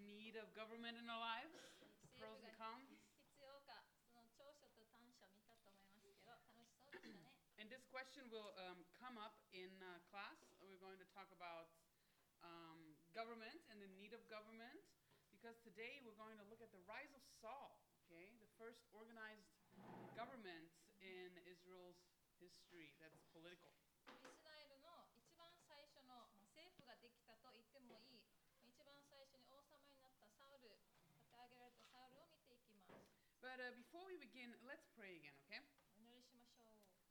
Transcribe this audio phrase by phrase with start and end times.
[0.00, 1.52] need of government in our lives,
[2.16, 2.88] 政 pros 府 and が cons.
[3.36, 7.28] 必要かその長所と短所を見たと思いますけど楽しそうでしたね
[7.60, 10.36] And this question will um, come up in uh, class.
[10.60, 11.68] We're going to talk about
[12.44, 14.80] um, government and the need of government
[15.32, 17.76] because today we're going to look at the rise of Saul,
[18.08, 18.32] okay?
[18.40, 19.52] The first organized
[20.16, 20.72] government
[21.04, 22.00] in Israel's
[22.40, 23.69] history that's political.
[33.91, 35.59] before we begin, let's pray again, okay?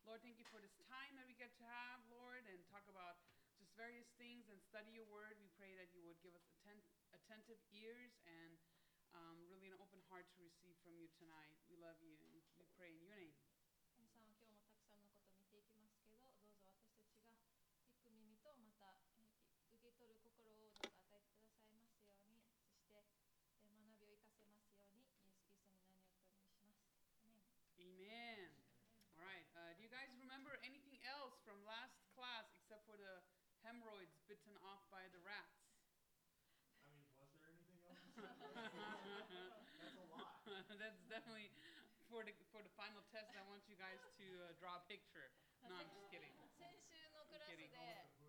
[0.09, 3.20] Lord, thank you for this time that we get to have, Lord, and talk about
[3.61, 5.37] just various things and study your word.
[5.45, 6.80] We pray that you would give us atten-
[7.12, 8.56] attentive ears and
[9.12, 11.53] um, really an open heart to receive from you tonight.
[11.69, 12.41] We love you and we
[12.81, 13.37] pray in your name.
[42.11, 43.30] For the for the final test.
[43.39, 45.30] I want you guys to uh, draw a picture.
[45.62, 46.34] No, I'm just kidding.
[46.58, 47.70] 先週のクラスで、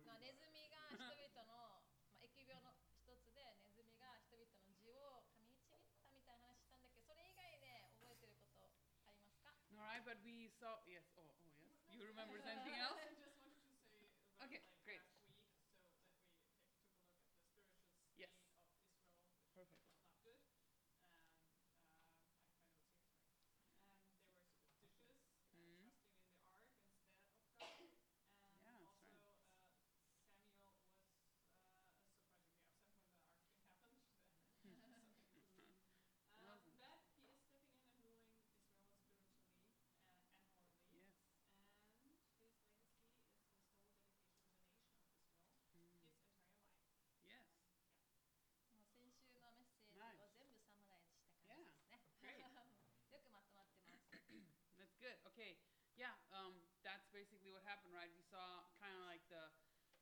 [0.06, 9.12] まあ、ネズミが人々の、まあ、疫病の一つでネズミが人々の血を噛みちぎったみたいな話したんだけどそれ以外で覚えてることありますか
[9.76, 11.04] All right, but we saw yes.
[11.18, 11.76] Oh, oh yes.
[11.92, 13.02] You remember anything else?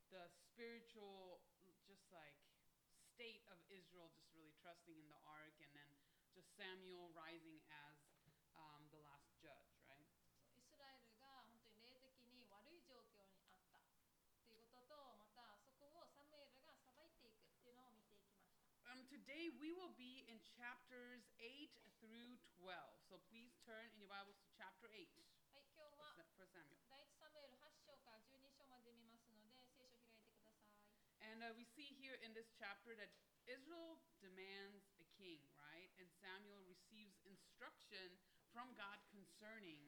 [0.09, 1.43] the spiritual,
[1.85, 2.37] just like
[3.15, 5.91] state of Israel, just really trusting in the ark, and then
[6.35, 7.95] just Samuel rising as
[8.55, 10.07] um, the last judge, right?
[10.35, 13.87] そうイスラエルが本当に霊的に悪い状況にあったっ
[14.47, 18.63] ていうこととまたそこをサムエルが裁いていくっていうのを見ていきました。
[18.85, 22.69] Um, today we will be in chapters 8 through 12.
[23.09, 25.09] So please turn in your Bibles to chapter 8
[31.39, 33.11] And uh, we see here in this chapter that
[33.45, 35.91] Israel demands a king, right?
[36.01, 38.17] And Samuel receives instruction
[38.51, 39.79] from God concerning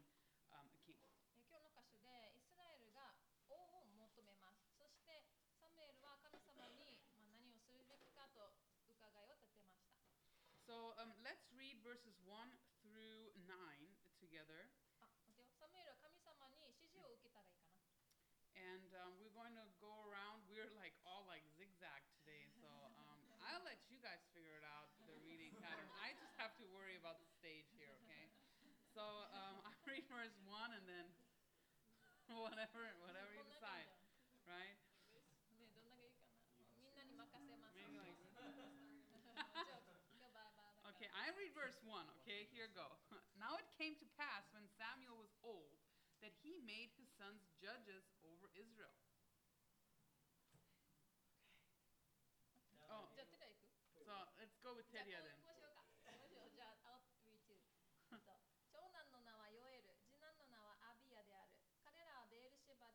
[0.53, 1.01] um, a king.
[1.27, 3.15] え今日の箇所でイスラエルが
[3.47, 4.67] 王を求めます。
[4.77, 5.23] そして
[5.59, 8.53] サムエルは神様に、まあ、何をするべきかと
[8.87, 9.95] 伺いを立てました。
[10.67, 12.51] So um, let's read verses 1
[12.83, 13.55] through 9
[14.19, 14.67] together.
[30.46, 31.06] one, and then
[32.46, 33.90] whatever, whatever you decide,
[34.46, 34.78] right?
[40.92, 42.06] Okay, I read verse 1.
[42.22, 42.86] Okay, here go.
[43.42, 45.74] now it came to pass when Samuel was old
[46.22, 48.06] that he made his sons judges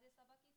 [0.07, 0.56] ルシ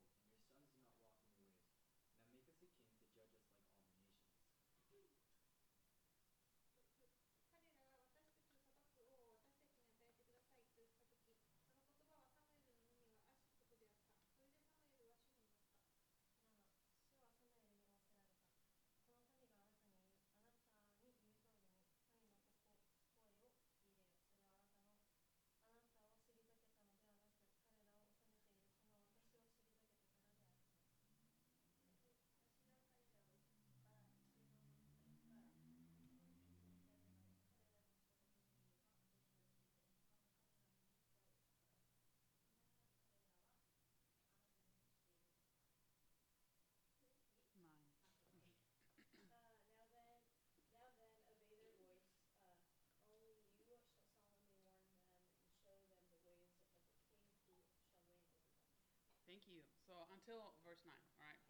[59.27, 59.60] Then you.
[59.84, 61.44] So until verse 9, all right?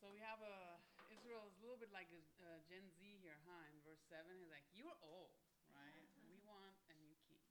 [0.00, 0.80] So we have a,
[1.12, 3.68] Israel is a little bit like a, uh, Gen Z here, huh?
[3.68, 5.36] In verse 7, he's like, You're old,
[5.76, 6.08] right?
[6.24, 7.44] We want a new king.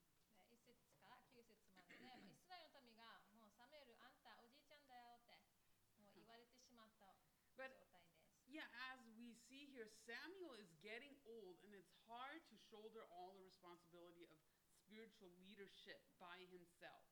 [0.50, 5.38] で1節から9節までで、まあ、イスラエルの民がもうサムエルあんたおじいちゃんだよって
[6.02, 7.94] もう言われてしまった状 But 態です。
[8.50, 13.34] yeah, as we see here, Samuel is getting old, and it's hard to shoulder all
[13.34, 14.38] the responsibility of
[14.86, 17.07] spiritual leadership by himself.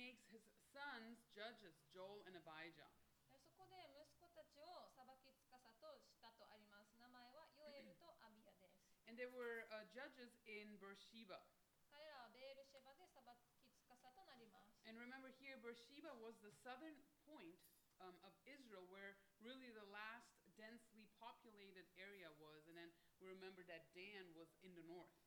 [0.00, 0.40] makes his
[0.72, 2.88] sons judges, Joel and Abijah.
[3.28, 6.94] でそこで息子たちを裁きつかさとしたとあります。
[6.96, 8.80] 名前はヨエルとアビアです。
[9.10, 11.42] And they were uh, judges in Beersheba.
[11.90, 14.80] 彼らはベールシェバで裁きつかさとなります。
[14.88, 17.58] And remember here, Beersheba was the southern point
[18.00, 22.64] um, of Israel where really the last densely populated area was.
[22.70, 25.19] And then we remember that Dan was in the north.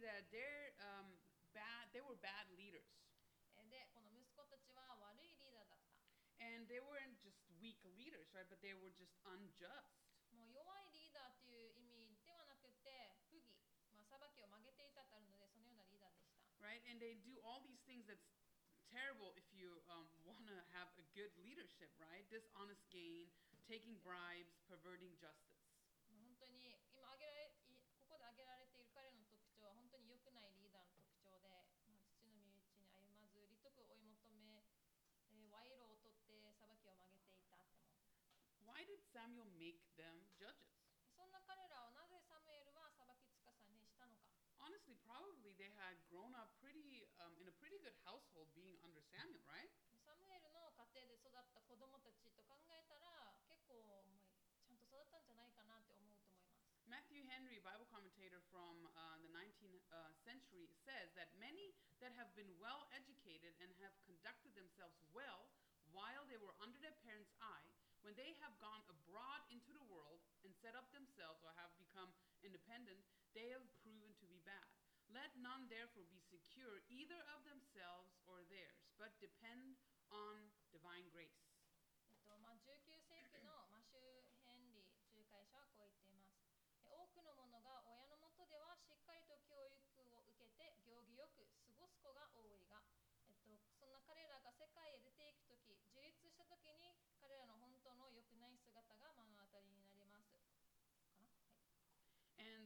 [0.00, 1.04] that they're um,
[1.52, 2.88] bad, they were bad leaders.
[3.56, 5.96] えーで、この息子たちは悪いリーダーだった。
[6.40, 8.44] And they weren't just weak leaders, right?
[8.48, 9.96] But they were just unjust.
[10.32, 13.56] もう弱いリーダーっていう意味ではなくて、不義、
[13.96, 16.36] まあ、裁きを曲げていたとあるので、そのようなリーダーでした。
[16.60, 16.80] right?
[16.88, 18.28] And they do all these things that's
[18.92, 22.24] terrible if you um, want to have a good leadership, right?
[22.28, 23.28] Dishonest gain,
[23.68, 25.49] taking bribes, perverting justice.
[38.70, 40.76] Why did Samuel make them judges?
[41.16, 48.76] そんな彼らをなぜサムエルは裁きつかさにしたのか Honestly, probably they had grown up pretty um, in a pretty good household being
[48.84, 49.72] under Samuel, right?
[50.04, 53.82] サムエルの家庭で育った子供たちと考えたら結構、
[54.12, 62.30] まあ、ちゃんと育ったんじゃないかなって思うと思います Matthew Henry, Bible commentator from uh, the 19th uh, century, says that many that have
[62.38, 65.50] been well educated and have conducted themselves well
[65.90, 66.99] while they were under their parents' eye,
[68.01, 72.09] when they have gone abroad into the world and set up themselves or have become
[72.41, 73.01] independent,
[73.37, 74.65] they have proven to be bad.
[75.11, 79.75] Let none therefore be secure either of themselves or theirs, but depend
[80.07, 80.39] on
[80.71, 81.50] divine grace.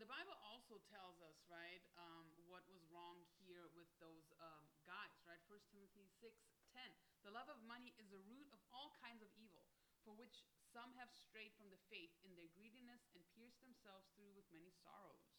[0.05, 5.17] The Bible also tells us, right, um, what was wrong here with those um, guys,
[5.25, 5.41] right?
[5.49, 6.29] 1 Timothy 6
[6.77, 6.93] 10.
[7.25, 9.65] The love of money is the root of all kinds of evil,
[10.05, 14.29] for which some have strayed from the faith in their greediness and pierced themselves through
[14.37, 15.34] with many sorrows.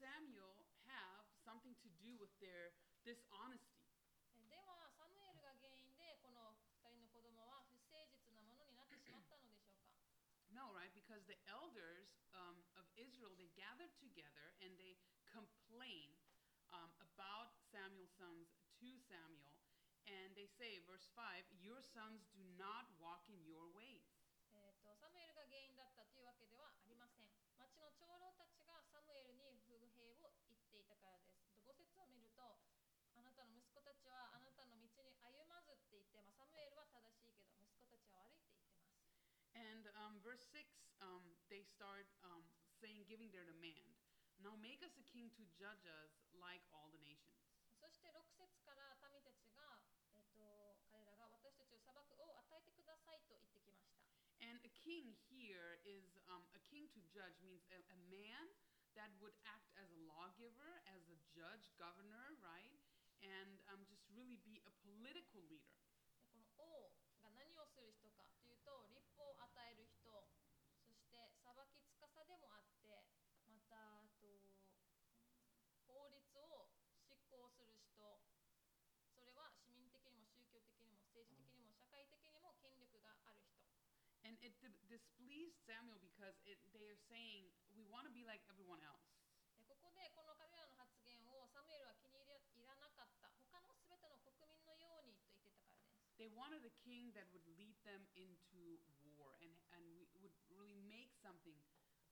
[0.00, 2.72] Samuel have something to do with their
[3.04, 3.84] dishonesty?
[4.36, 9.96] えではサムエルが原因でこの2人の子供は不誠実なものになってしまったのでしょうか
[10.54, 10.92] No, right?
[10.94, 14.96] Because the elders um, of Israel, they gathered together and they
[15.28, 16.16] complain
[16.72, 19.52] um, about Samuel's sons to Samuel.
[20.06, 23.66] And they say, verse 5, Your sons do not walk in your
[40.10, 40.66] um, verse 6,
[41.02, 42.42] um, they start um,
[42.82, 43.94] saying, giving their demand.
[44.42, 47.36] Now make us a king to judge us like all the nations.
[47.76, 49.62] そして6節から民たちが、
[50.34, 54.00] えー、と彼らが私たちを裁くを与えてくださいと言ってきました。
[54.40, 58.48] And a king here is um, a king to judge means a, a man
[58.96, 62.74] that would act as a lawgiver, as a judge, governor, right?
[63.22, 65.79] And um, just really be a political leader.
[84.41, 87.45] it di- displeased Samuel because it, they are saying,
[87.77, 89.05] we want to be like everyone else.
[89.69, 96.19] ここでこの彼らの発言をサムエルは気に入りいらなかった他のすべての国民のようにと言ってたからです。
[96.19, 98.81] They wanted a king that would lead them into
[99.15, 99.85] war and, and
[100.21, 101.55] would really make something、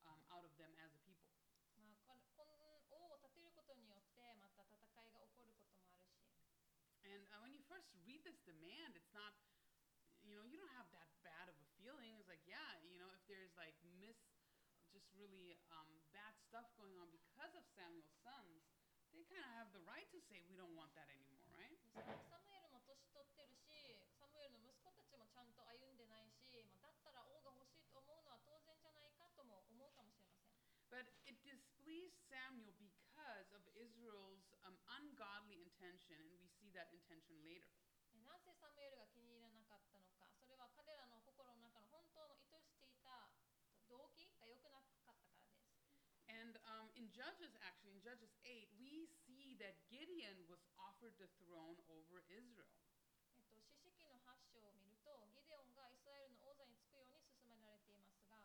[0.08, 1.34] um, out of them as a people.
[2.08, 2.54] まあ、この
[2.90, 6.30] 王を立てることによってまた戦いが起こることもあるし。
[7.04, 9.34] And、uh, when you first read this demand, it's not,
[10.22, 11.09] you know, you don't have that
[13.29, 14.17] there's like mis,
[14.93, 18.63] just really um, bad stuff going on because of Samuel's sons,
[19.15, 21.79] they kind of have the right to say, we don't want that anymore, right?
[21.95, 23.71] でサムエルも年取ってるし
[24.19, 37.35] サムエルの息子たちもちゃんと歩んでないし、まあ、だったら王が欲しいと思うのは当然じゃないかとも思うかもしれません But it displeased Samuel because of Israel's um, ungodly intention, and we see that intention
[37.43, 37.67] later.
[47.09, 52.21] in Judges, actually, in Judges 8, we see that Gideon was offered the throne over
[52.29, 52.73] Israel.
[53.35, 58.39] えっと、四式の8章を見るとギデオンがイスラエルの王座につくように進められていますが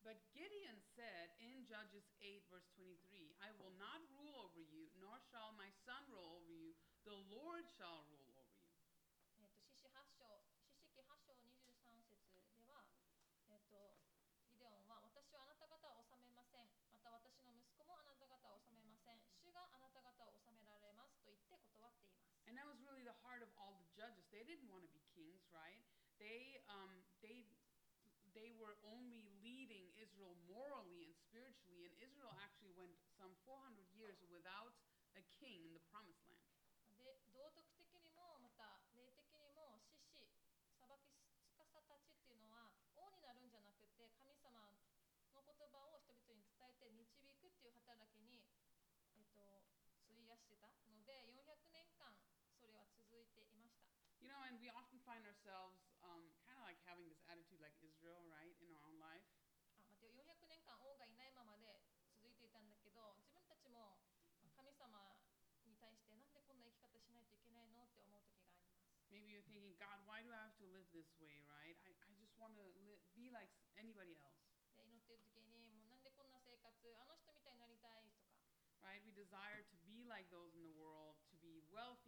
[0.00, 5.20] But Gideon said in Judges 8, verse 23, I will not rule over you, nor
[5.28, 6.72] shall my son rule over you.
[7.04, 8.08] The Lord shall
[24.55, 25.83] Didn't want to be kings, right?
[26.15, 27.43] They, um, they,
[28.31, 34.15] they were only leading Israel morally and spiritually, and Israel actually went some 400 years
[34.31, 34.71] without
[35.19, 36.55] a king in the promised land.
[37.05, 39.77] で道徳的にもまた霊的にも
[40.09, 40.41] 獅子
[40.73, 41.21] 裁き
[41.53, 44.65] 司たちっていうのは王になるんじゃなくて神様
[45.37, 48.41] の言葉を人々に伝えて導くっていう働きに、
[49.13, 49.69] えっと、
[50.09, 50.94] 費やしてたの
[54.24, 57.74] You know, and we often find ourselves um, kind of like having this attitude like
[57.80, 59.24] Israel, right, in our own life.
[59.76, 61.80] あ待ってよ400年間王がいないままで
[62.20, 63.96] 続いていたんだけど自分たちも
[64.42, 65.16] まあ神様
[65.64, 71.74] に対してなんでこんな生き方しないといけないのって思う時があります Maybe you're thinking, God, why do I have to live this way, right?
[71.82, 74.38] I, I just want to li- be like anybody else,
[74.76, 78.30] で祈ってる時にもうなんでこんな生活あの人みたいになりたいとか
[78.82, 79.02] right?
[79.04, 82.03] We desire to be like those in the world, to be wealthy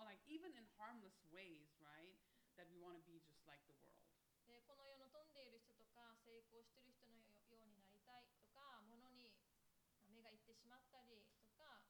[0.00, 2.16] or like even in harmless ways, right?
[2.60, 4.00] That we want to be just like the world.
[4.46, 9.34] でこの世の飛んでいる人とか成功している人のよようになりたいとか物に
[9.98, 11.82] まあ目がいってしまったりとか、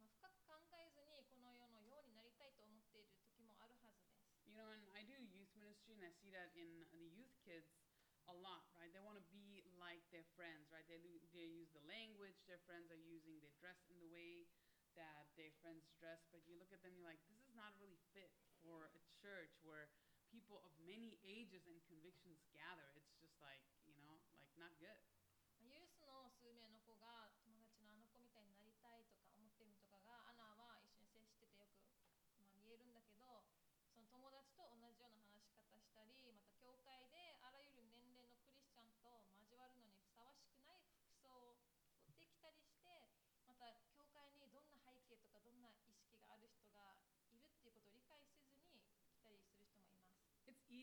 [0.00, 7.36] まあ、深く考えずにこの世のようになりたいと思っている時もあるはずです You know, and I do youth ministry, and I see that in the youth
[7.46, 7.70] kids
[8.26, 8.90] a lot, right?
[8.90, 10.82] They want to be like their friends, right?
[10.90, 14.50] They, lo- they use the language their friends are using, they dress in the way
[14.98, 17.99] that their friends dress, but you look at them, you're like, this is not really
[18.13, 18.31] fit
[18.61, 19.87] for a church where
[20.27, 22.91] people of many ages and convictions gather.
[22.99, 24.99] It's just like, you know, like not good.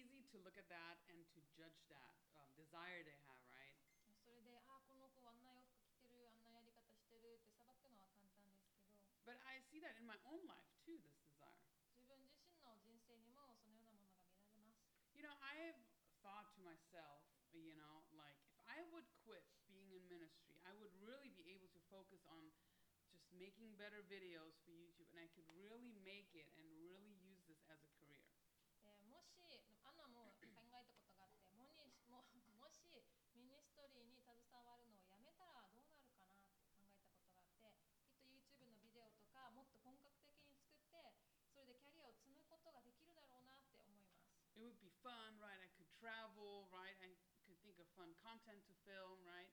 [0.01, 3.75] easy to look at that and to judge that um, desire they have, right?
[4.23, 8.83] それでああこの子あんな洋服着てるあんなやり方してるって裁くのは簡単ですけど
[9.23, 11.67] But I see that in my own life too, this desire.
[11.95, 15.79] 自分自身の人生にもそのようなものが見られます You know, I've
[16.23, 20.93] thought to myself, you know, like if I would quit being in ministry, I would
[21.01, 22.51] really be able to focus on
[23.11, 27.10] just making better videos for YouTube and I could really make it and really
[44.71, 45.59] would be fun, right?
[45.59, 46.95] I could travel, right?
[47.03, 47.11] I
[47.43, 49.51] could think of fun content to film, right?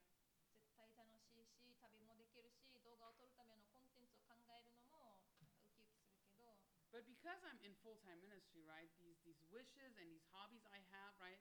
[0.55, 6.59] 絶対楽しいし旅もできるし動画を撮るためのコンテンツを考えるのもなんかウキウキするけど
[6.91, 8.87] But because I'm in full-time ministry, right?
[8.99, 11.39] These these wishes and these hobbies I have, right?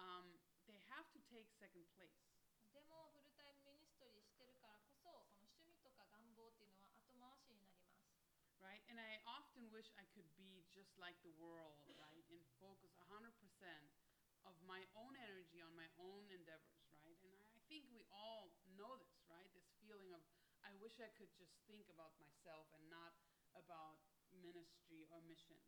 [0.00, 2.16] Um, they have to take second place.
[2.72, 8.02] でもフルタイムミニストリーしてるからこそこの趣味とか願望っていうのは後回しになります
[8.58, 8.82] right?
[8.90, 9.22] And I
[9.59, 12.23] often wish I could be just like the world, right?
[12.31, 13.27] And focus 100%
[14.47, 17.19] of my own energy on my own endeavors, right?
[17.27, 19.51] And I think we all know this, right?
[19.51, 20.23] This feeling of,
[20.63, 23.11] I wish I could just think about myself and not
[23.51, 23.99] about
[24.31, 25.59] ministry or mission.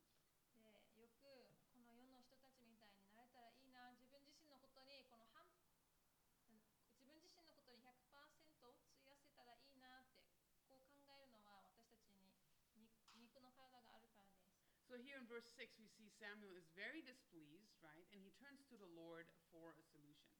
[14.90, 18.06] So here in verse 6, we see Samuel is very displeased, right?
[18.14, 20.30] And he turns to the Lord for a solution.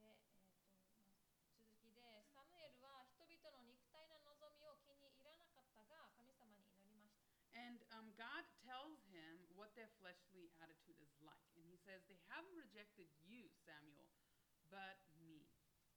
[0.00, 11.50] えーとまあ、続きでサムエルは人々の肉体の望みを気に入らなかったが神様に祈りました And um, God tells him what their fleshly attitude is like.
[11.58, 14.08] And he says, They haven't rejected you, Samuel,
[14.70, 15.44] but me.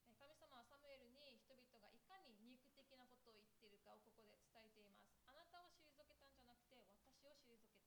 [0.03, 6.83] え神様はサムエルに人々がいかに肉的なことを言っているかをここで伝えていますあなたを退けたんじゃなくて
[7.23, 7.86] 私を退け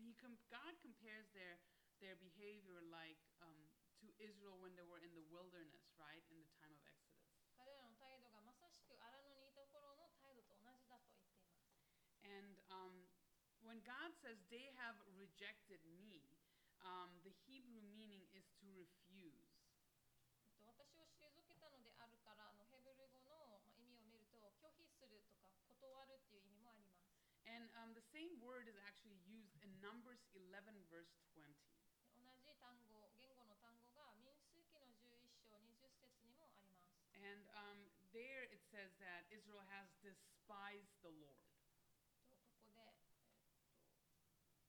[0.00, 1.60] And he com- God compares their,
[2.02, 3.60] their behavior like um,
[4.04, 6.22] to Israel when they were in the wilderness, right?
[6.28, 7.24] In the time of Exodus.
[7.56, 12.94] 彼らの態度がまさしく荒野にいた頃の態度と同じだと言っています And um,
[13.64, 16.36] when God says, They have rejected me,
[16.84, 19.49] um, the Hebrew meaning is to refuse.
[27.80, 31.48] um, the same word is actually used in Numbers 11, verse 20.
[32.12, 36.84] で同じ単語言語の単語が民数記の11章20節にもあります
[37.16, 37.78] And um,
[38.12, 41.40] there it says that Israel has despised the Lord.
[42.36, 43.72] とここで、えっと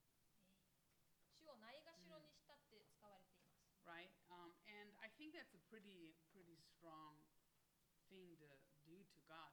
[0.08, 4.12] えー主をないがしろにしたって使われています right?
[4.32, 7.20] Um, and I think that's a pretty, pretty strong
[8.12, 8.48] thing to
[8.88, 9.52] do to God,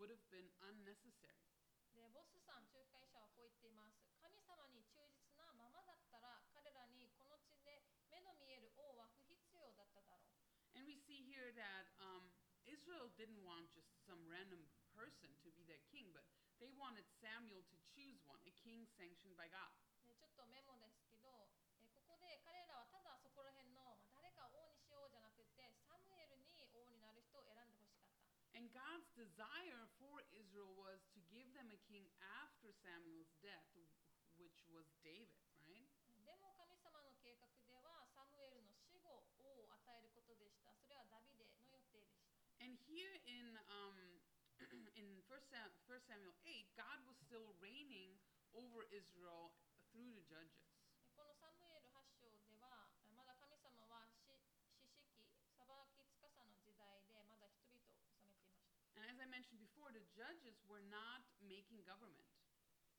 [0.00, 1.40] would have been unnecessary.
[1.96, 7.80] でボスさん仲介者はこう言っています神様に忠実なままだったら彼らにこの地で
[8.12, 10.36] 目の見える王は不必要だっただろう
[10.76, 12.28] And we see here that um,
[12.68, 14.60] Israel didn't want just some random
[14.92, 16.28] person to be their king, but
[16.60, 19.72] they wanted Samuel to choose one, a king sanctioned by God.
[29.20, 32.06] desire for Israel was to give them a king
[32.42, 33.68] after Samuel's death,
[34.36, 35.90] which was David, right?
[36.26, 43.94] でも神様の計画ではサムエルの死後王を与えることでしたそれはダビデの予定でした And here in um,
[44.96, 48.18] in First Sam- First Samuel eight, God was still reigning
[48.56, 49.52] over Israel
[49.92, 50.69] through the judges.
[59.30, 62.26] mentioned before, the judges were not making government.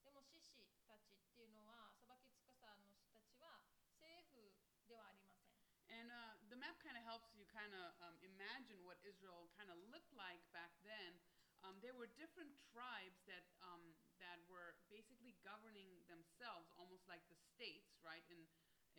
[0.07, 3.59] でも獅子たちっていうのは裁き司の人たちは
[3.99, 4.39] 政府
[4.87, 5.51] ではありません
[5.91, 9.67] And uh, the map kind of helps you kind of um, imagine what Israel kind
[9.67, 11.15] of looked like back then.
[11.63, 17.39] Um, there were different tribes that um, that were basically governing themselves, almost like the
[17.51, 18.23] states, right?
[18.31, 18.43] In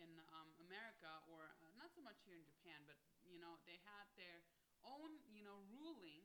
[0.00, 3.80] in um, America, or uh, not so much here in Japan, but you know they
[3.84, 4.44] had their
[4.86, 6.24] own, you know, ruling,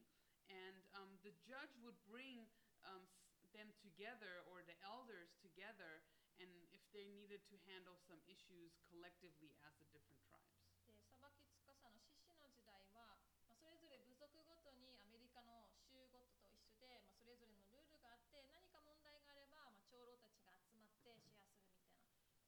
[0.49, 0.86] and um,
[1.28, 2.48] the judge would bring
[2.88, 3.04] um,
[3.52, 6.00] them together or the elders together,
[6.40, 10.56] and if they needed to handle some issues collectively as the different tribes.
[10.88, 21.92] で裁きつかさの士師の時代は、まあ、それぞれ部族ごとにアメリカの州ごとと一緒で、まあ、それぞれのルールがあって何か問題があれば、まあ、長老たちが集まってシェアするみたいな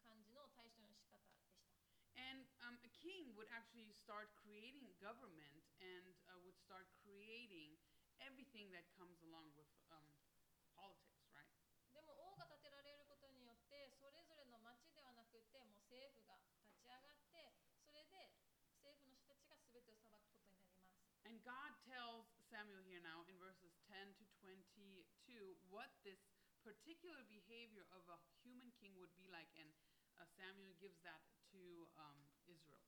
[0.08, 1.68] 感じの対処の仕方でした。
[2.16, 7.79] And um, a king would actually start creating government and uh, would start creating
[8.49, 10.05] everything that comes along with um,
[10.73, 11.49] politics, right?
[11.93, 18.35] でも王が建てられることによってそれぞれの町ではなくてもう政府が立ち上がってそれで
[18.75, 20.83] 政府の人たちが全てを裁くことになります。
[21.25, 26.21] And God tells Samuel here now in verses 10 to 22 what this
[26.65, 29.69] particular behavior of a human king would be like, and
[30.17, 31.21] uh, Samuel gives that
[31.53, 31.61] to
[31.97, 32.17] um,
[32.49, 32.85] Israel.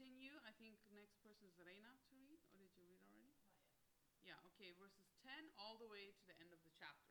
[0.00, 0.32] Continue.
[0.48, 3.36] I think next person is Reina to read, or did you read already?
[4.24, 7.09] Yeah, okay, verses 10 all the way to the end of the chapter,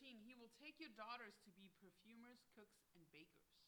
[0.00, 3.63] 13, he will take your daughters to be perfumers, cooks, and bakers.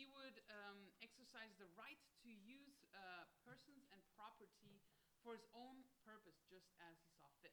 [0.00, 4.80] he would um, exercise the right to use uh, persons and property
[5.20, 7.52] for his own purpose, just as he saw fit.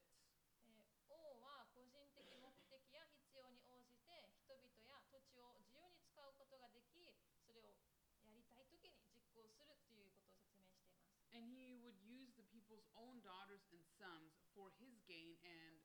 [11.37, 15.76] And he would use the people's own daughters and sons for his gain and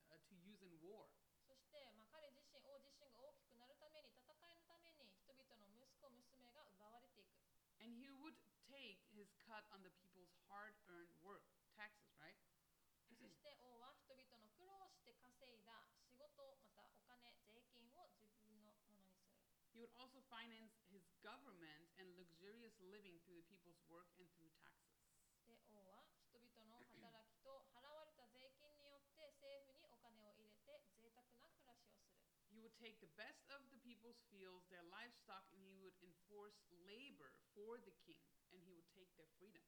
[10.53, 12.37] hard earned work, taxes, right?
[13.09, 13.25] Mm-hmm.
[13.25, 19.33] そして王は人々の苦労して稼いだ仕事またお金税金を自分のものにする。
[19.73, 25.01] He would also finance his government and luxurious living through the people's work and through taxes.
[25.49, 32.21] で王は人々の働きと払われた税金によって政府にお金を入れて贅沢な暮らしをする。
[32.53, 37.33] He would take the best of the people's fields, their livestock, and he would enforce labor
[37.57, 38.21] for the king,
[38.53, 39.65] and he would take their freedom.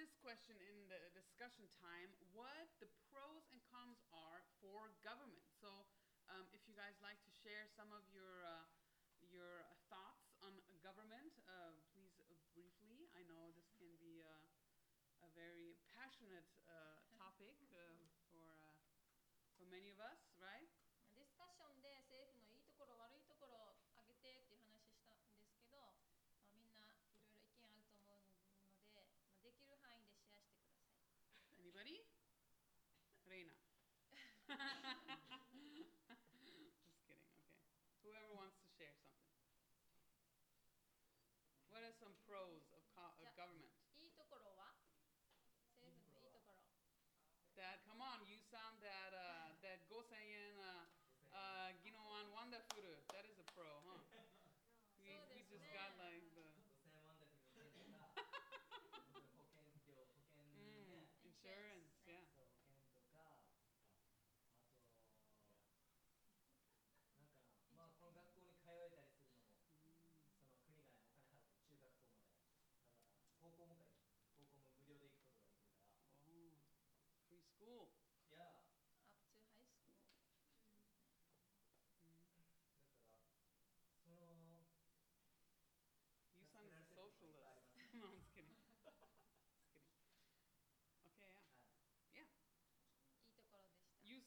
[0.00, 5.44] this question in the discussion time what the pros and cons are for government.
[5.60, 5.84] So,
[6.32, 8.64] um, if you guys like to share some of your uh,
[9.28, 13.12] your thoughts on government, uh, please uh, briefly.
[13.12, 14.40] I know this can be uh,
[15.20, 18.56] a very passionate uh, topic uh, for
[19.60, 20.29] for many of us.
[34.50, 37.22] Just kidding, okay.
[38.02, 39.30] Whoever wants to share something.
[41.68, 42.66] What are some pros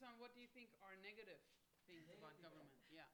[0.04, 1.40] on what do you think are negative
[1.88, 2.70] things about government?
[2.92, 3.08] Yeah.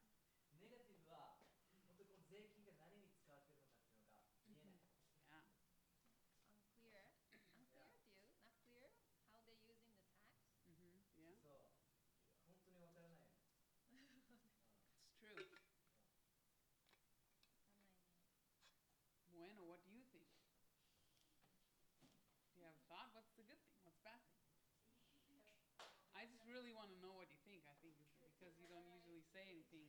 [29.30, 29.86] say anything.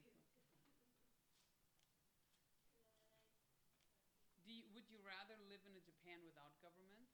[4.45, 7.07] Do you, would you rather live in a Japan without government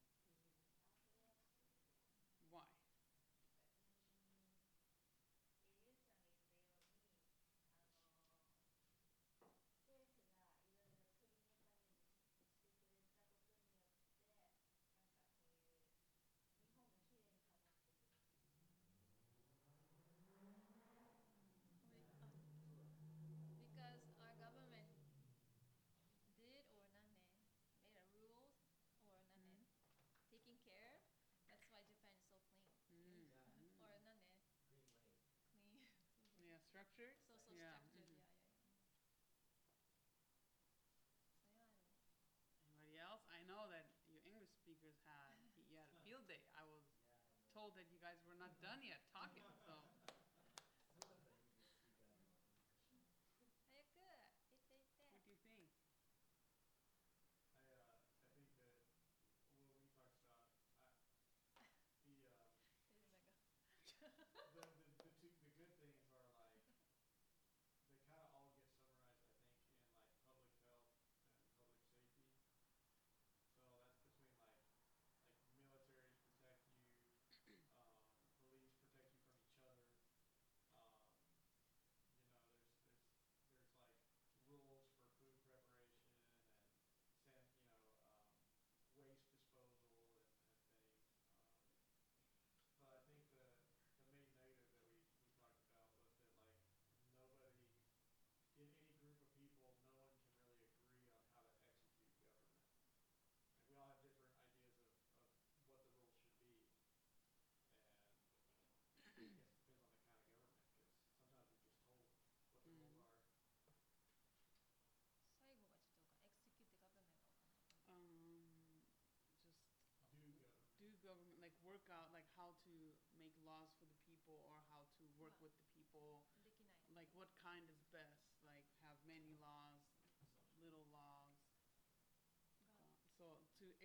[47.75, 49.03] that you guys were not done yet.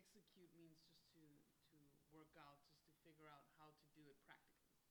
[0.02, 1.22] execute means just to,
[1.70, 1.78] to
[2.10, 4.82] work out, just to figure out how to do it practically.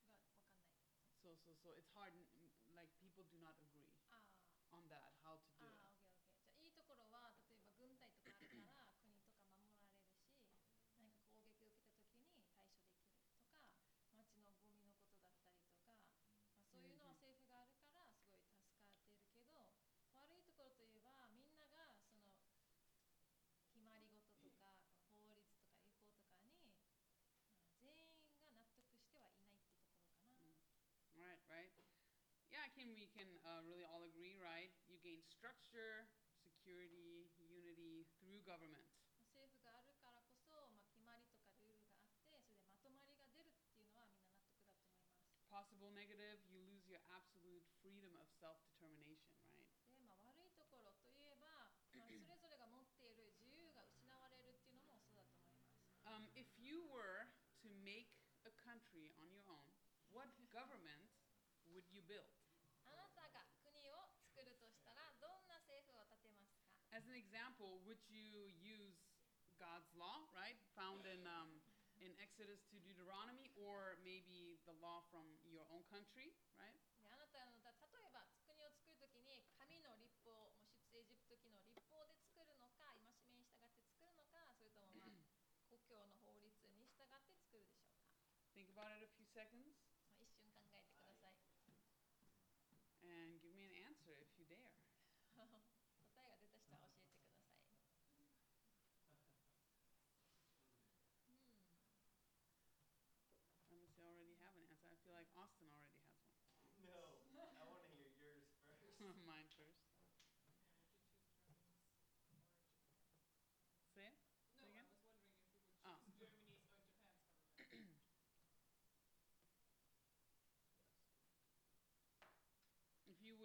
[1.21, 4.23] So so, so it's hard, n- like people do not agree あ
[4.71, 5.51] on that, how to
[32.81, 34.73] think we can uh, really all agree, right?
[34.89, 36.09] You gain structure,
[36.41, 38.89] security, unity through government.
[45.45, 49.69] Possible negative, you lose your absolute freedom of self-determination, right?
[49.85, 55.77] で、まあ、悪いところといえば、まあ、それぞれが持っている自由が失われるっていうのもそうだと思います。
[56.07, 57.29] Um, if you were
[57.61, 58.09] to make
[58.47, 59.69] a country on your own,
[60.09, 61.11] what government
[61.75, 62.40] would you build?
[67.31, 68.99] example, would you use
[69.55, 71.63] God's law, right, found in um,
[72.03, 76.75] in Exodus to Deuteronomy, or maybe the law from your own country, right?
[88.51, 89.90] Think about it a few seconds.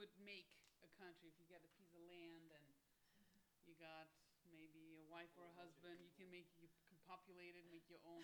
[0.07, 0.47] would make
[0.87, 2.66] a country if you got a piece of land and
[3.66, 4.07] you got
[4.47, 5.99] maybe a wife or a husband.
[5.99, 8.23] You can make you can populate it, make your own.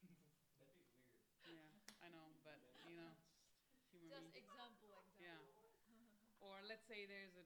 [0.56, 1.20] That'd be weird.
[1.44, 1.68] Yeah,
[2.00, 2.56] I know, but
[2.88, 3.12] you know,
[3.92, 4.48] human Just being.
[4.48, 5.20] example, example.
[5.20, 5.36] Yeah.
[6.40, 7.44] Or let's say there's a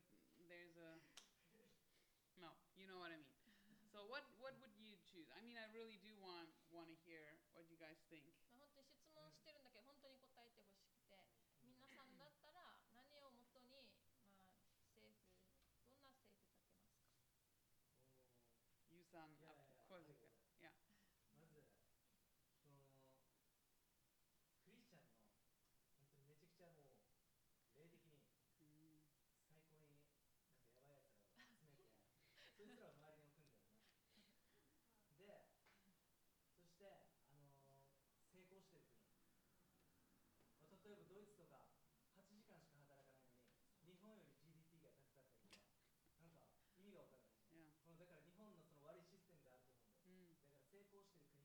[50.98, 51.37] ojos del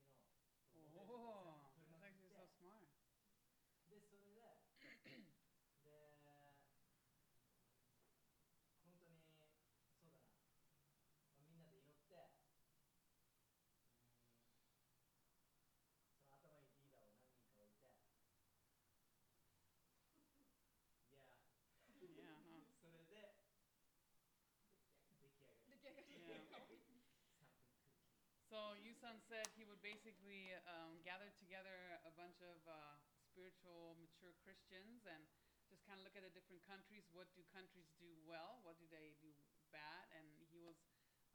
[30.04, 35.24] basically um, gathered together a bunch of uh, spiritual, mature Christians and
[35.72, 37.08] just kind of look at the different countries.
[37.08, 38.60] What do countries do well?
[38.60, 39.32] What do they do
[39.72, 40.04] bad?
[40.12, 40.76] And he was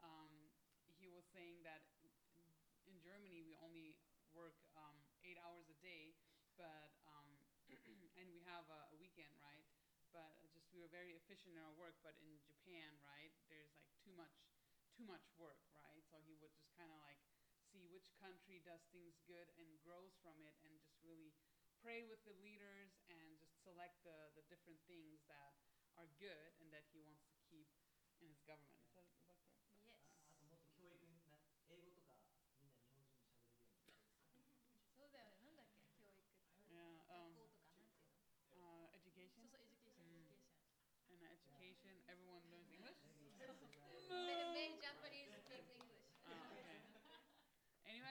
[0.05, 0.53] um,
[1.01, 1.81] he was saying that
[2.85, 3.97] in Germany we only
[4.37, 6.13] work um, eight hours a day,
[6.53, 7.25] but um,
[8.21, 9.65] and we have a, a weekend, right?
[10.13, 11.97] But just we were very efficient in our work.
[12.05, 14.45] But in Japan, right, there's like too much
[14.93, 16.05] too much work, right?
[16.13, 17.17] So he would just kind of like
[17.89, 21.33] which country does things good and grows from it, and just really
[21.81, 25.57] pray with the leaders and just select the, the different things that
[25.97, 27.67] are good and that he wants to keep
[28.19, 28.88] in his government.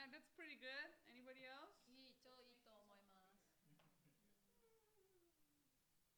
[0.08, 0.88] like that's pretty good.
[1.12, 1.76] Anybody else?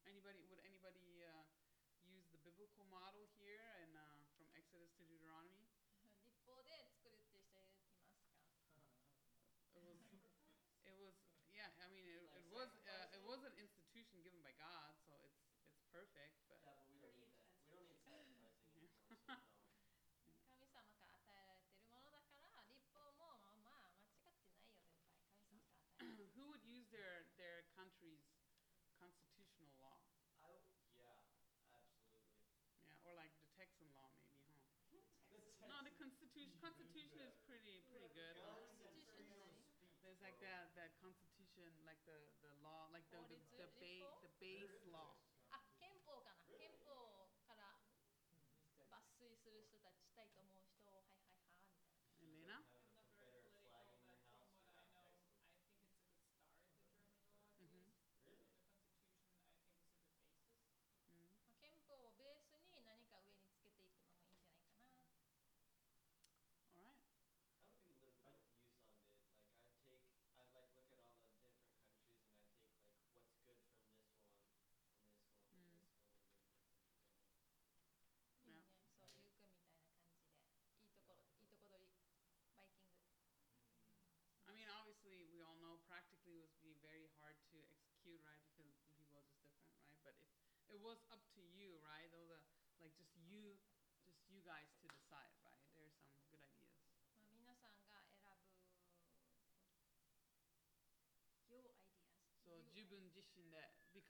[0.07, 1.43] Anybody would anybody uh,
[2.07, 5.60] use the biblical model here and uh, from Exodus to Deuteronomy?
[36.61, 38.37] Constitution is pretty pretty good.
[40.03, 44.29] There's like that that Constitution, like the the law, like the the, the, ba- the
[44.39, 45.20] base law.
[90.71, 92.07] it was up to you, right?
[92.15, 92.41] Those are
[92.79, 93.59] like just you,
[94.07, 95.61] just you guys to decide, right?
[95.75, 96.81] There's some good ideas.
[96.81, 97.31] So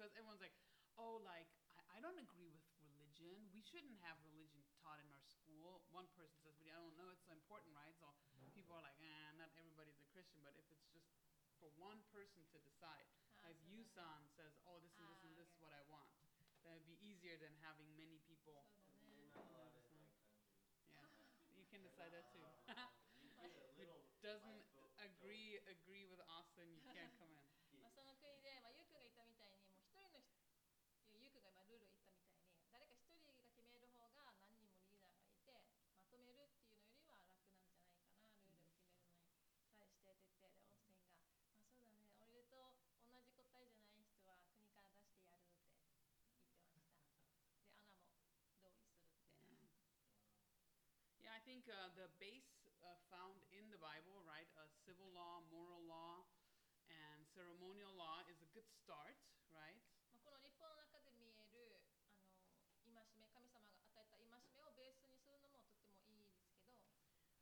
[0.01, 0.57] because everyone's like,
[0.97, 1.45] oh, like
[1.77, 3.37] I, I don't agree with religion.
[3.53, 5.85] We shouldn't have religion taught in our school.
[5.93, 7.93] One person says, but I don't know, it's so important, right?
[8.01, 8.09] So
[8.57, 11.05] people are like, ah, eh, not everybody's a Christian, but if it's just
[11.61, 13.05] for one person to decide.
[13.45, 15.05] as like Yusan says, oh, this is
[16.71, 18.63] uh, be easier than having many people.
[20.95, 21.03] Yeah,
[21.57, 22.50] you can decide that too.
[51.51, 52.47] think uh, the base
[52.79, 56.23] uh, found in the Bible, right, uh, civil law, moral law,
[56.87, 59.19] and ceremonial law is a good start,
[59.51, 59.75] right?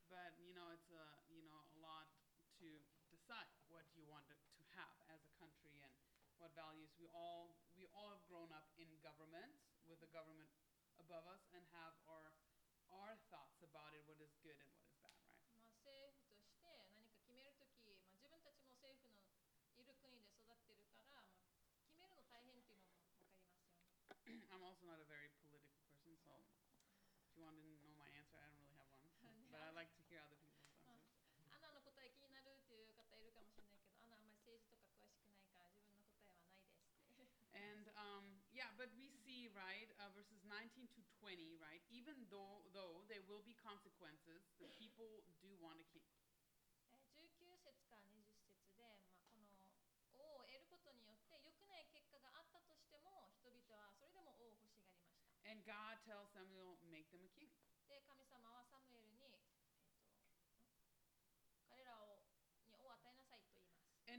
[0.10, 2.10] But you know, it's a you know a lot
[2.58, 2.68] to
[3.14, 4.34] decide what you want to
[4.74, 5.94] have as a country and
[6.42, 6.90] what values.
[6.98, 9.54] We all we all have grown up in government
[9.86, 10.50] with the government
[10.98, 11.46] above us
[27.50, 28.38] one didn't know my answer.
[28.38, 29.10] I don't really have one,
[29.54, 31.10] but I like to hear other people's answers.
[38.00, 41.84] Um, yeah, but we see right uh, verses 19 to 20, right?
[41.92, 46.08] Even though though there will be consequences, the people do want to keep.
[47.20, 49.52] 19節から20節で、まあこの
[50.16, 55.20] 王を得ることによって良くない結果があったとしても人々はそれでも王を欲しがりました。
[55.44, 56.79] And God tells Samuel,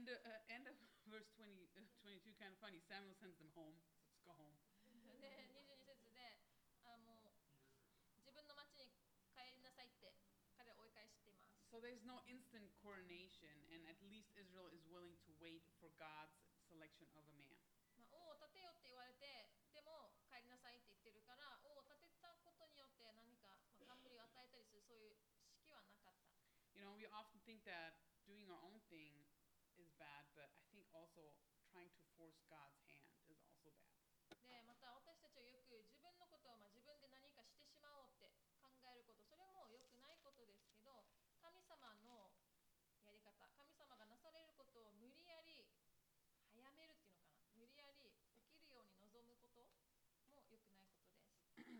[0.00, 0.74] ます And uh, uh, end of
[1.06, 2.82] verse 20, uh, 22, kind of funny.
[2.82, 3.76] Samuel sends them home.
[4.10, 4.56] Let's go home.
[5.22, 6.20] で22節で
[6.84, 8.92] あもう自分の町に
[9.32, 10.12] 帰りなさいって
[10.58, 16.36] 彼らを追い返しています So there's no instant coronation, and at least Israel is willing to wait for God's
[16.70, 17.56] selection of a man.
[17.96, 19.24] まあ、王を立てよって言われて
[19.72, 23.48] でも帰りなさいって言ってるから王を立てたことによって何か、
[23.80, 25.16] まあ、冠を与えたりするそういう
[25.56, 26.36] 式はなかった
[26.76, 27.96] You know, we often think that
[28.28, 29.19] doing our own thing
[31.27, 33.99] also trying to force God's hand is also bad.
[34.49, 41.05] でまた私たちはよく自分のことをまあ自分で何かしてしまおうって考えることそれも良くないことですけど
[41.39, 42.33] 神様の
[43.05, 45.69] やり方神様がなされることを無理やり
[46.51, 50.91] 早めるっていうのかな無理やり起きるように望むことも良くないことです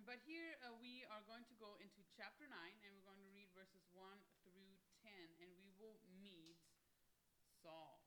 [0.06, 2.52] but here uh, we are going to go into chapter 9,
[2.84, 4.02] and we're going to read verses 1
[4.44, 6.60] through 10, and we will meet
[7.62, 8.01] Saul,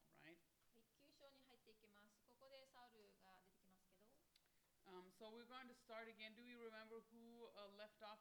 [5.25, 6.37] so we're going to start again.
[6.37, 8.20] Do we remember who uh, left off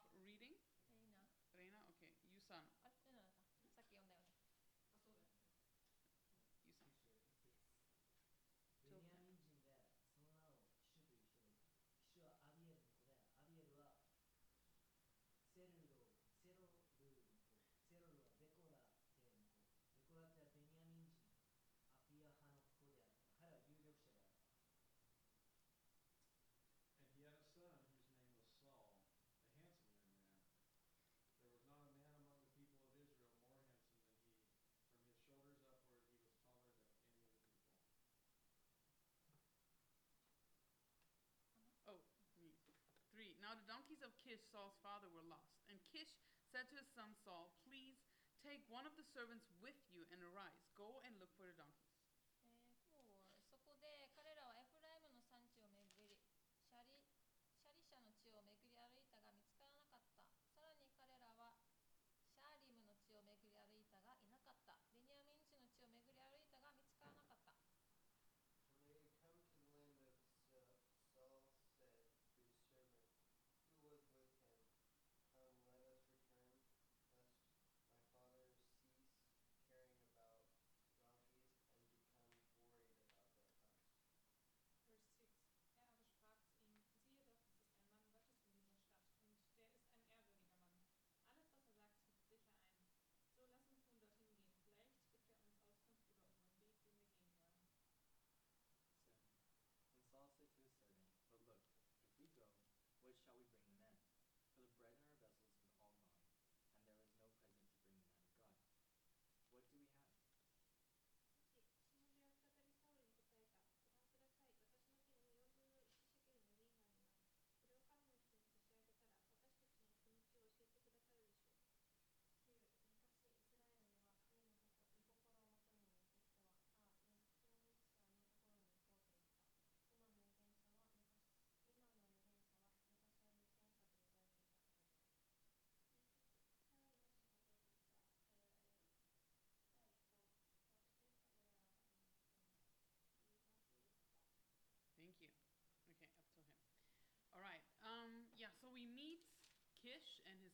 [43.54, 45.62] Now the donkeys of Kish, Saul's father, were lost.
[45.70, 46.10] And Kish
[46.50, 48.02] said to his son Saul, Please
[48.42, 50.66] take one of the servants with you and arise.
[50.74, 51.83] Go and look for the donkeys.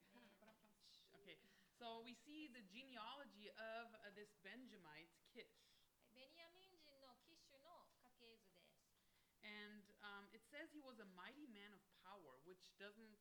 [0.07, 0.70] シュみたいね
[1.18, 1.39] Okay,
[1.79, 5.51] so we see the genealogy of uh, this Benjamite Kish.
[5.99, 8.79] はいベニヤミン人のキシュの家系図です
[9.43, 13.18] And um, it says he was a mighty man of power, which doesn't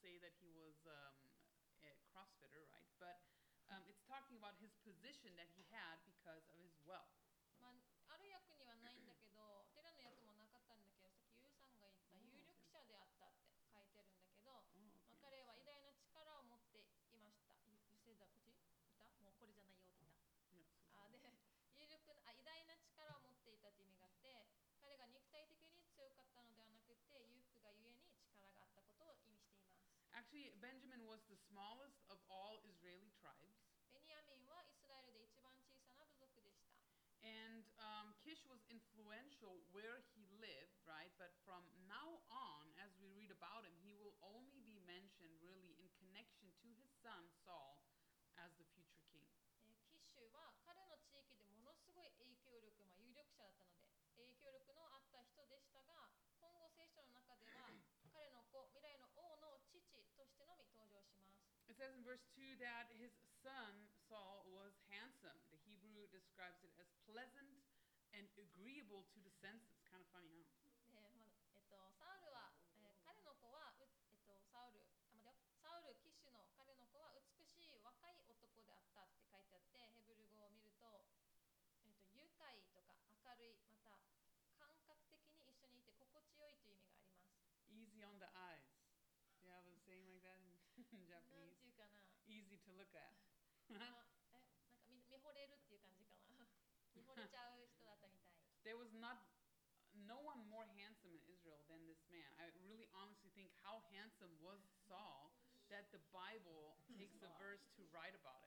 [0.00, 1.16] say that he was um,
[1.84, 2.88] a CrossFitter, right?
[2.96, 3.20] But
[3.68, 6.69] um, it's talking about his position that he had because of his
[30.31, 33.51] actually, Benjamin was the smallest of all Israeli tribes.
[37.21, 41.11] and um, Kish was influential where he lived, right?
[41.19, 45.75] But from now on, as we read about him, he will only be mentioned really
[45.77, 47.27] in connection to his son
[61.81, 63.09] says in verse 2 that his
[63.41, 63.73] son
[64.05, 65.33] Saul was handsome.
[65.49, 67.57] The Hebrew describes it as pleasant
[68.13, 69.81] and agreeable to the senses.
[69.89, 70.45] Kind of funny,
[70.93, 71.09] huh?
[71.57, 80.85] えっと、サウルは、えー彼の子はう、えっと、サウルあ待てよサウル騎士の彼の子は美しい若い男であったって書いてあってヘブル語を見ると,、
[81.65, 82.93] えっと愉快とか
[83.25, 83.97] 明るいまた
[84.61, 87.41] 感覚的に一緒にいて心地よいという意味があります
[87.73, 88.69] Easy on the eyes.
[89.41, 91.70] Do you have a saying like that in, in Japanese?
[92.30, 93.14] ていうかな Easy to look at.
[93.68, 94.46] あ え なんか
[94.86, 96.46] 見見惚れるっていう感じかな
[96.94, 99.18] 見惚 れちゃう人だったみたい There was not
[100.06, 102.28] no one more handsome in Israel than this man.
[102.38, 105.32] I really honestly think how handsome was Saul
[105.70, 108.39] that the Bible takes a verse to write about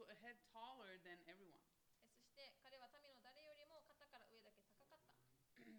[0.00, 1.64] also a head taller than everyone.
[2.02, 5.16] えそして 彼は民の誰よりも肩から上だけ高かった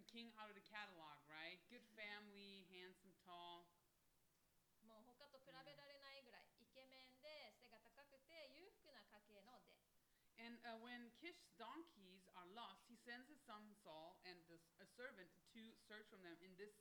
[0.09, 1.61] King out of the catalog, right?
[1.69, 3.67] Good family, handsome, tall.
[4.87, 9.75] もう他と比べられないぐらいイケメンで背が高くて裕福な家系の出
[10.37, 14.87] And uh, when Kish's donkeys are lost, he sends his son Saul and the, a
[14.93, 16.77] servant to search from them in this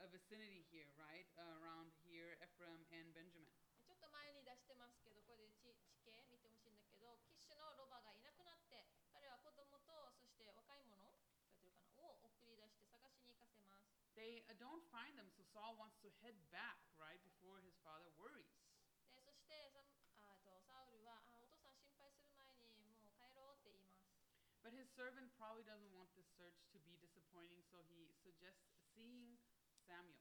[0.00, 1.28] uh, vicinity here, right?
[1.36, 3.52] Uh, around here, Ephraim and Benjamin.
[3.84, 5.27] ちょっと前に出してますけど
[14.58, 18.50] don't find them, so Saul wants to head back, right, before his father worries.
[19.14, 24.02] でそしてサムあえっとサウルはあお父さん心配する前にもう帰ろうって言います
[24.66, 28.64] But his servant probably doesn't want this search to be disappointing, so he suggests
[28.96, 29.38] seeing
[29.86, 30.18] Samuel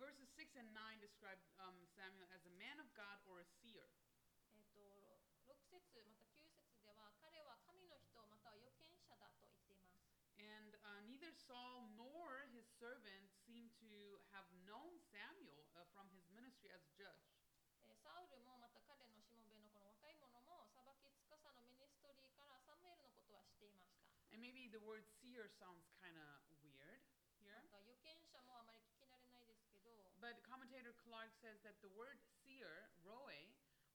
[0.00, 3.84] Verses 6 and 9 describe um, Samuel as a man of God or a seer.
[4.56, 4.80] えっと
[5.44, 10.08] 6節また9節では彼は神の人または預言者だと言っています
[10.40, 16.24] And uh, neither Saul nor his servant seem to have known Samuel uh, from his
[16.32, 17.36] ministry as judge.
[17.84, 24.00] えーサウルもまた彼のしもべのこの若い者も裁き司のミニストリーからサムエルのことは知っていました
[24.32, 25.84] And maybe the word seer sounds
[30.20, 33.32] But commentator Clarke says that the word seer, roe,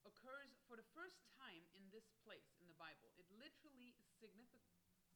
[0.09, 3.13] occurs for the first time in this place in the Bible.
[3.13, 4.65] It literally signifi-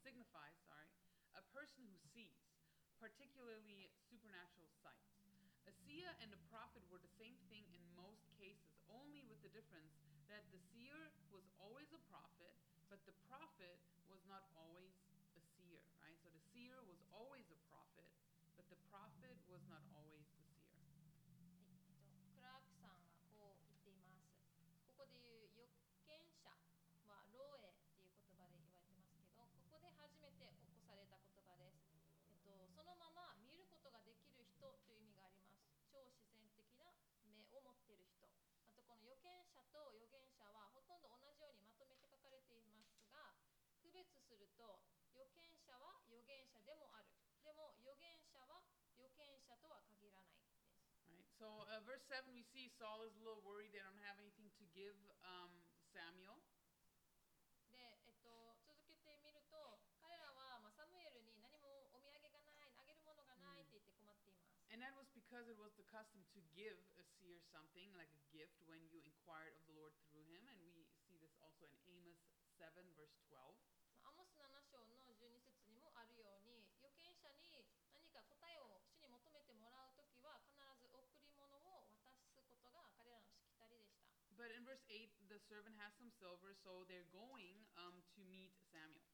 [0.06, 0.94] signifies, sorry,
[1.34, 2.46] a person who sees,
[3.02, 5.18] particularly supernatural sights.
[5.66, 9.54] A seer and a prophet were the same thing in most cases, only with the
[9.54, 9.98] difference
[10.30, 11.10] that the seer
[44.60, 44.84] と
[45.16, 47.08] 預言者は預言者でもある。
[47.48, 48.60] でも預言者は
[48.92, 50.60] 預言者とは限らないです。
[51.08, 51.24] Right.
[51.40, 53.72] So uh, verse seven, we see Saul is a little worried.
[53.72, 55.50] They don't have anything to give um,
[55.96, 56.44] Samuel.
[57.72, 68.24] で、えっと、続けてみると彼らは、まあ、サムエルに何もお土産がないあげるものがないって言って困っています、And that was because it was the custom to give a seer something, like a
[68.36, 70.44] gift, when you inquired of the Lord through him.
[70.50, 72.20] And we see this also in Amos
[72.58, 73.69] 7, verse 12.
[85.50, 89.10] servant has some silver, so they're going um, to meet Samuel.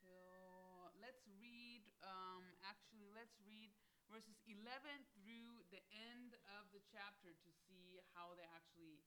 [0.00, 1.84] So let's read.
[2.00, 3.70] Um, actually, let's read
[4.10, 8.98] verses 11 through the end of the chapter to see how they actually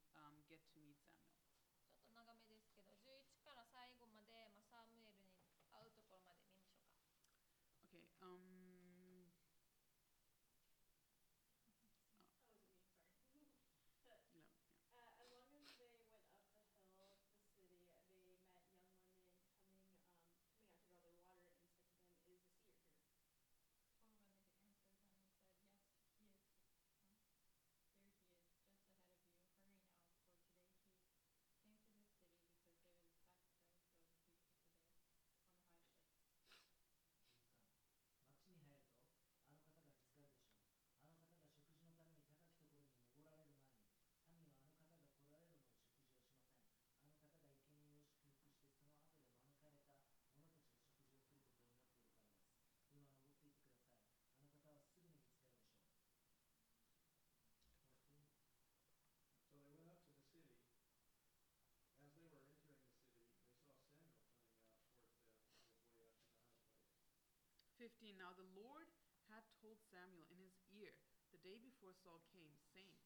[68.01, 68.89] 15 Now the Lord
[69.29, 70.97] had told Samuel in his ear
[71.29, 73.02] the day before Saul came, saying,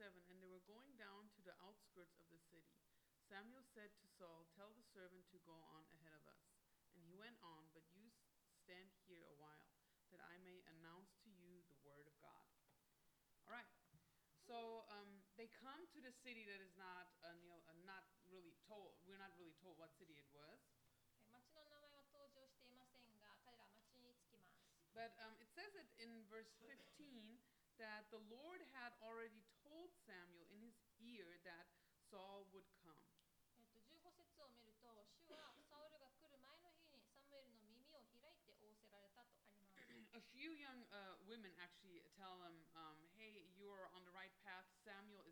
[0.00, 2.72] 7 And they were going down to the outskirts of the city.
[3.28, 6.40] Samuel said to Saul, Tell the servant to go on ahead of us.
[6.96, 8.08] And he went on, But you
[8.64, 9.76] stand here a while,
[10.08, 12.48] that I may announce to you the word of God.
[13.44, 13.68] All right.
[14.48, 18.08] So um, they come to the city that is not, uh, you know, uh, not
[18.32, 18.96] really told.
[19.04, 20.56] We're not really told what city it was.
[21.28, 21.44] Eh,
[24.96, 26.72] but um, it says it in verse 15
[27.80, 29.40] that the Lord had already
[30.10, 31.70] Samuel in his ear that
[32.10, 32.98] Saul would come.
[33.54, 34.90] えっと、15節を見ると、
[35.22, 39.78] 主はサウルが来る前の日にサムエルの耳を開いて仰せられたとあります。
[40.18, 44.66] A few young uh, women actually tell him, um, hey, you are on the right path.
[44.82, 45.29] Samuel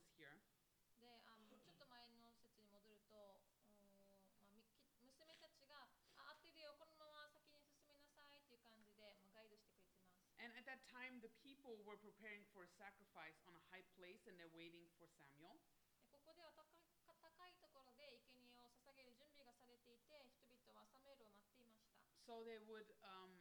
[10.79, 14.55] that time, the people were preparing for a sacrifice on a high place and they're
[14.55, 15.59] waiting for Samuel.
[16.15, 16.55] ここでは
[17.19, 21.99] 高いところで生贄を捧げる準備がされていて、人々はサムエルを待っていました。
[22.31, 23.35] So they would, um,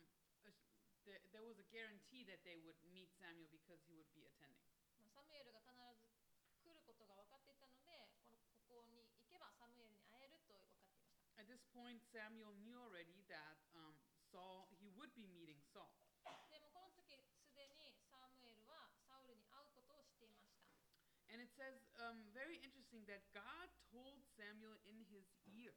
[1.06, 4.66] there, there was a guarantee that they would meet Samuel because he would be attending.
[5.14, 6.10] サムエルが必ず
[6.66, 11.38] 来ることが分かっていたので、このここに行けばサムエルに会えると分かっていました。
[11.38, 13.94] At this point, Samuel knew already that、um,
[14.34, 14.68] Saul,
[21.58, 25.74] says, um, very interesting, that God told Samuel in his ear.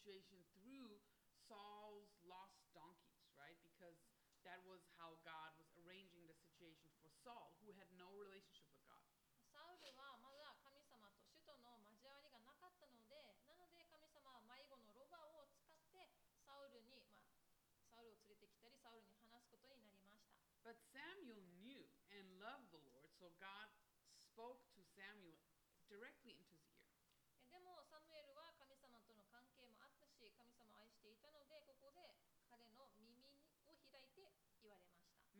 [0.00, 0.96] situation through
[1.48, 3.58] Saul's lost donkeys, right?
[3.62, 3.98] Because
[4.46, 8.82] that was how God was arranging the situation for Saul, who had no relationship with
[8.86, 9.02] God.
[9.56, 13.16] サウルはまだ神様と主との交わりがなかったので
[13.48, 16.12] なので神様は迷子のロバを使って
[16.44, 17.08] サウルに、
[17.72, 23.70] まあ、サウルを連れてきたりサウルに話すことになりました But Samuel knew and loved the Lord, so God
[24.28, 25.38] spoke to Samuel
[25.86, 26.19] directly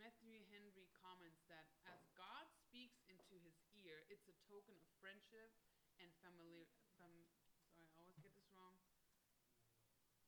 [0.02, 3.54] Matthew Henry comments that as God speaks into his
[3.86, 5.54] ear, it's a token of friendship
[6.02, 6.66] and familiar.
[6.98, 7.30] Fam,
[7.70, 8.82] sorry, I always get this wrong.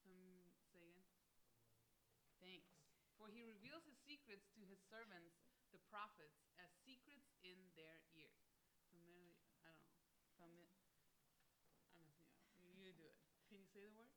[0.06, 1.10] Fam, say again.
[2.38, 2.70] Thanks.
[3.18, 5.42] For he reveals his secrets to his servants,
[5.74, 8.38] the prophets, as secrets in their ear.
[8.94, 9.42] Familiar.
[9.66, 10.06] I don't know.
[10.38, 10.70] Fami-
[11.98, 12.38] I'm messing.
[12.78, 13.18] You do it.
[13.50, 14.14] Can you say the word?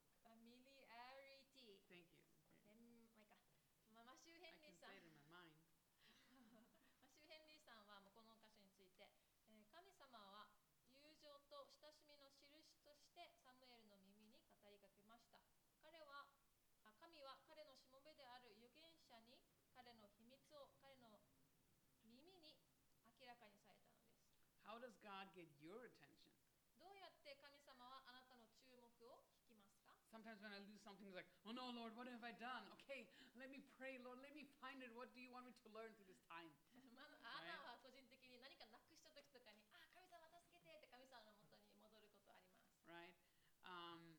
[24.76, 26.36] How does God get your attention?
[26.82, 32.66] どうやって神様はあなたの注目を引きますか Sometimes when I lose something, it's like, oh no, Lord, what have I done?
[32.82, 33.08] Okay,
[33.38, 34.92] let me pray, Lord, let me find it.
[34.92, 36.50] What do you want me to learn through this time?
[36.92, 43.16] まずあなたは個人的に何かなくした時とかにあ神様助けてって神様のもとに戻ることあります Right?
[43.64, 44.16] Um,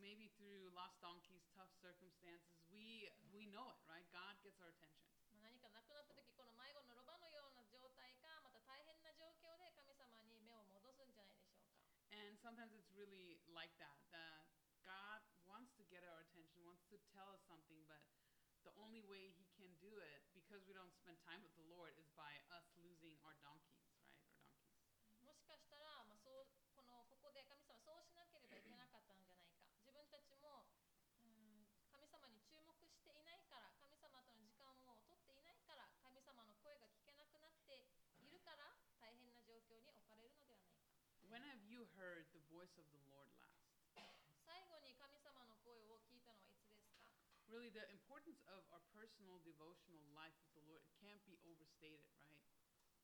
[0.00, 2.37] maybe through lost donkeys, tough circumstances,
[12.39, 13.99] Sometimes it's really like that.
[14.15, 14.47] That
[14.87, 17.99] God wants to get our attention, wants to tell us something, but
[18.63, 21.95] the only way He can do it, because we don't spend time with the Lord,
[21.99, 22.08] is
[41.78, 43.62] you heard the voice of the Lord last?
[44.44, 47.08] 最後に神様の声を聞いたのはいつですか
[47.48, 52.04] Really, the importance of our personal devotional life with the Lord it can't be overstated,
[52.18, 52.40] right?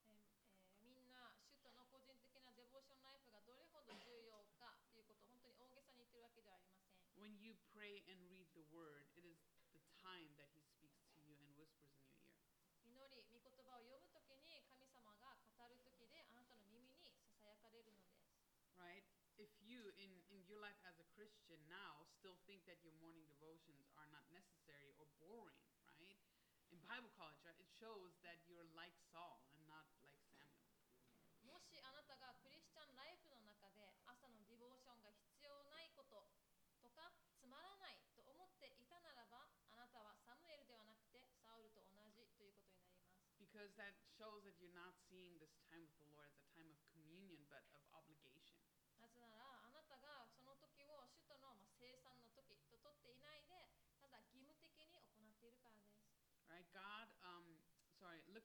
[0.05, 0.35] えー
[0.83, 6.91] えーみんな主との個人的なデボーションライフがどれほど重要かということを本当に大げさに言ってるわけではありません
[7.21, 9.37] When you pray and read the Word, it is
[9.77, 12.49] the time that He speaks to you and whispers in your ear.
[12.89, 13.54] 祈り、御言
[21.15, 26.17] Christian now, still think that your morning devotions are not necessary or boring, right?
[26.73, 30.73] In Bible college, right, it shows that you're like Saul and not like Samuel.
[31.47, 36.29] もしあなたがクリスチャンライフの中で朝のディボーションが必要ないこと
[36.81, 43.19] とかつまらないと思っていたならばあなたはサムエルではなくてサウルと同じということになります。
[43.41, 46.04] Because that shows that you're not seeing this time with the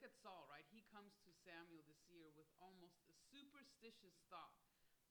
[0.00, 0.64] at Saul, right?
[0.72, 4.56] He comes to Samuel this year with almost a superstitious thought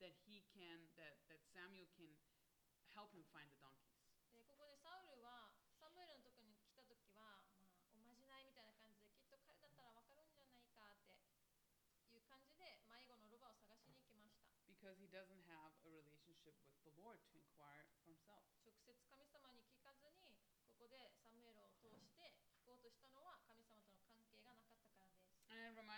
[0.01, 2.10] that he can, that, that Samuel can
[2.97, 3.93] help him find the donkeys.
[4.36, 7.39] でここでサウルはサムエルのとこに来た時は、
[7.88, 11.16] まあ、おまじないみたいな感じできっと彼だったら分かるんじゃないかって
[12.12, 17.78] いう感じで迷子のロバを探しに行きました because he doesn't have a relationship with the Lord to inquire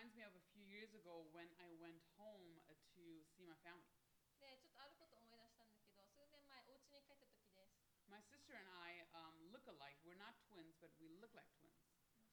[0.02, 3.04] reminds me of a few years years ago when I went home uh, to
[3.34, 3.92] see my family.
[4.38, 7.74] でちょっとあることを思い出したんだけど数年前お家に帰った時です
[8.06, 9.98] My sister and I um, look alike.
[10.06, 11.82] We're not twins, but we look like twins.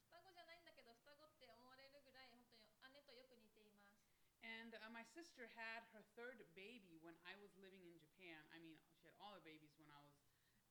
[0.07, 4.05] 双子じゃないんだけど双子って思われるぐらい本当に姉とよく似ています
[4.45, 8.45] And uh, my sister had her third baby when I was living in Japan.
[8.53, 10.13] I mean, she had all her babies when I was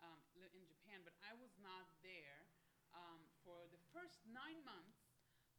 [0.06, 2.45] um, li- in Japan, but I was not there
[2.93, 5.10] um, for the first nine months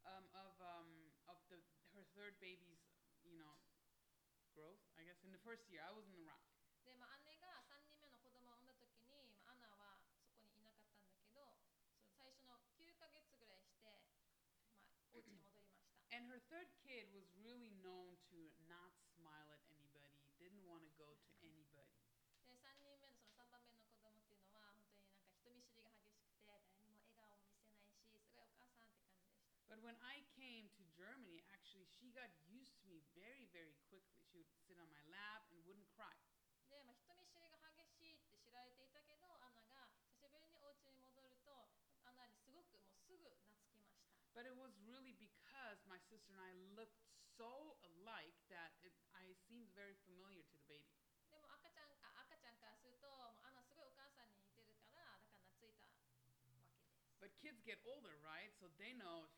[0.07, 0.97] um, of um,
[5.28, 6.40] in the first year, I wasn't around.
[6.84, 11.57] で、まあ、姉が3人目の子供を産んだ時に、まあ、アナはそこにいなかったんだけど
[11.88, 14.05] その最初の9ヶ月ぐらいして、
[14.84, 18.38] まあ、お家に戻りました And her third kid was really known to
[18.68, 21.97] not smile at anybody, didn't want to go to anybody.
[22.53, 29.24] で3人目のその3番目の子供っていうのは本当になんか人見知りが激しくて誰にも笑顔も見せないしすごいお母さんって感じでした
[29.74, 33.88] But when I came to Germany, actually, she got used to me very, very quickly.
[33.88, 33.88] She
[34.38, 36.14] would sit on my lap and wouldn't cry.
[36.68, 41.70] で、まあ、人見知りが激しいって知られていたけどアナが久しぶりにお家に戻ると
[42.09, 44.03] アナにすごくもうすぐ懐きました
[44.34, 46.99] But it was really because my sister and I looked
[47.38, 50.90] so alike that it, I seemed very familiar to the baby.
[51.30, 56.34] でも赤ちゃんあ赤ちゃんからするともうアナすごいお母さんに似てるからだから懐いたわけです
[57.22, 58.53] But kids get older, right?
[58.59, 59.30] So they know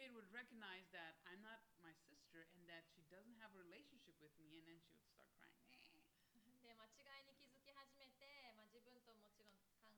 [0.00, 4.16] kid would recognize that I'm not my sister and that she doesn't have a relationship
[4.22, 5.60] with me, and then she would start crying.
[5.68, 6.00] "Eh."
[6.62, 9.92] で間違いに気づき始めて、まあ、自分ともちろん関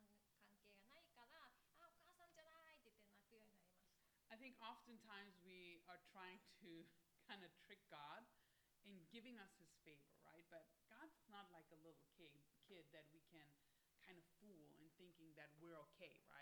[0.45, 1.49] 関係がないから
[1.79, 6.85] あお母さんじゃないって言って泣くようになりました I think oftentimes we are trying to
[7.25, 8.27] kind of trick God
[8.85, 10.45] in giving us his favor, right?
[10.51, 12.33] But God's not like a little kid,
[12.69, 13.49] kid that we can
[14.05, 16.42] kind of fool in thinking that we're okay, right?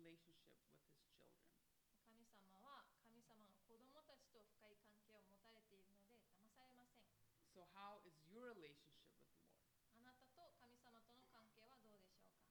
[0.00, 1.44] relationship with his children.
[2.06, 7.10] 神様は神様の子供たちと深い関係を持たれているので騙されません
[7.52, 9.52] So how is your relationship with the Lord?
[9.92, 12.46] あなたと神様との関係はどうでしょうか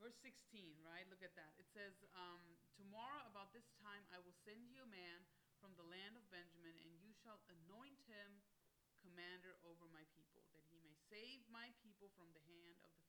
[0.00, 1.04] Verse 16, right?
[1.12, 1.52] Look at that.
[1.60, 2.40] It says, um,
[2.80, 5.28] Tomorrow about this time I will send you a man
[5.60, 8.40] from the land of Benjamin, and you shall anoint him
[9.04, 13.03] commander over my people, that he may save my people from the hand of the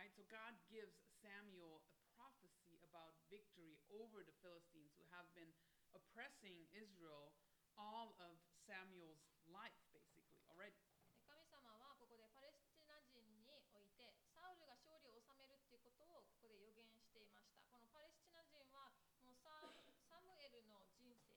[0.00, 0.12] Right?
[0.12, 5.50] So God gives Samuel a prophecy about victory over the Philistines who have been
[5.96, 7.32] oppressing Israel
[7.76, 9.20] all of Samuel's
[9.52, 10.80] life, basically, already.
[11.16, 18.92] で神様はここでパレスチナ人においてサウルが勝利を収めるっていうことをここで予言していましたこのパレスチナ人は
[19.24, 19.72] もうサ
[20.08, 21.36] サムエルの人生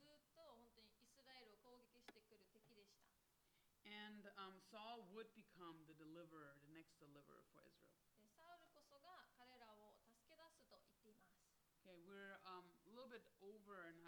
[0.00, 3.04] ずっと本当にイスラエルを攻撃してくる敵でした
[3.84, 7.87] And um, Saul would become the deliverer, the next deliverer for Israel.
[12.09, 14.01] We're um, a little bit over an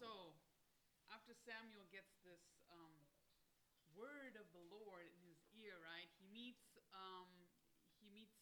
[0.00, 0.32] so
[1.12, 2.40] after Samuel gets this
[2.72, 2.94] um,
[3.96, 6.08] word of the Lord in his ear, right?
[6.20, 7.28] He meets um,
[8.00, 8.36] he meets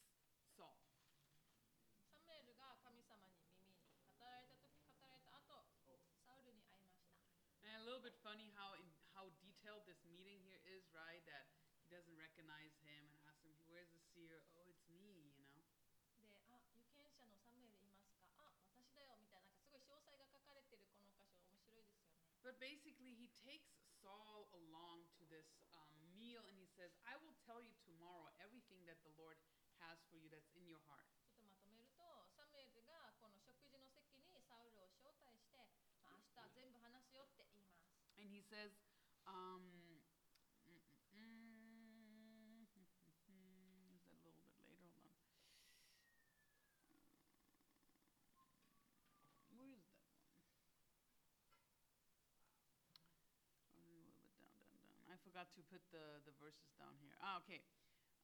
[0.55, 0.79] Saul.
[2.15, 5.67] サムエルが神様に耳に語られた時語られた後
[6.25, 7.19] サウルに会いました
[7.67, 8.87] And a little bit funny how in,
[22.49, 23.73] But basically, he takes
[24.05, 28.85] Saul along to this um, meal and he says, I will tell you tomorrow everything
[28.85, 29.41] that the Lord
[29.81, 31.09] has for you that's in your heart.
[31.25, 32.05] ちょっとまとめると、
[32.37, 35.61] サムエルがこの食事の席にサウルを招待して、
[36.01, 37.81] まあ、明日全部話すよって言います。
[38.17, 38.73] And he says,
[39.27, 39.78] um,
[55.56, 57.16] to put the, the verses down here.
[57.22, 57.62] Ah, okay.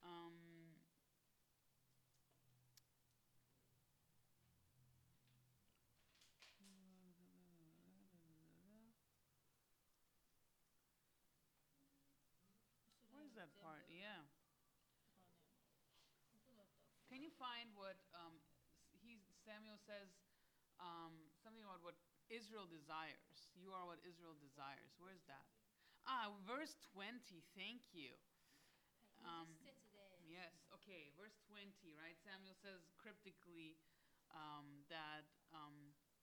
[0.04, 0.36] Um,
[13.16, 13.90] Where's that part?
[13.90, 14.22] Yeah.
[17.10, 18.38] Can you find what um,
[19.00, 19.18] he
[19.48, 20.12] Samuel says?
[20.84, 21.96] Um, something about what
[22.28, 23.48] Israel desires.
[23.56, 24.92] You are what Israel desires.
[25.00, 25.55] Where's that?
[26.06, 28.14] Ah, verse 20, thank you.
[29.26, 29.50] Um,
[30.30, 32.14] yes, okay, verse 20, right?
[32.22, 33.74] Samuel says cryptically
[34.30, 35.74] um, that um,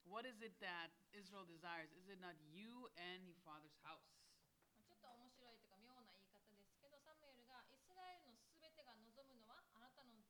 [0.06, 1.90] what is it that Israel desires?
[1.98, 4.06] Is it not you and your father's house?
[4.82, 10.20] ちょっと面白いというか妙な言い方ですけど、サムエルがイスラエルのすべてが望むのはあなたの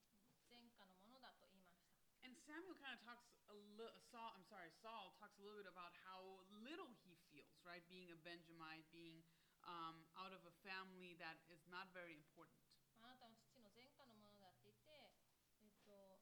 [0.49, 1.93] 全家のものだと言いました。
[2.23, 5.91] And Samuel kind of talks a little, Saul, I'm sorry, Saul talks a little bit about
[6.07, 7.83] how little he feels, right?
[7.91, 12.58] Being a Benjamite, being a um, out of a family that is not very important.
[12.98, 15.14] まああなたの父の前科のものだって言って、
[15.62, 16.18] えっと、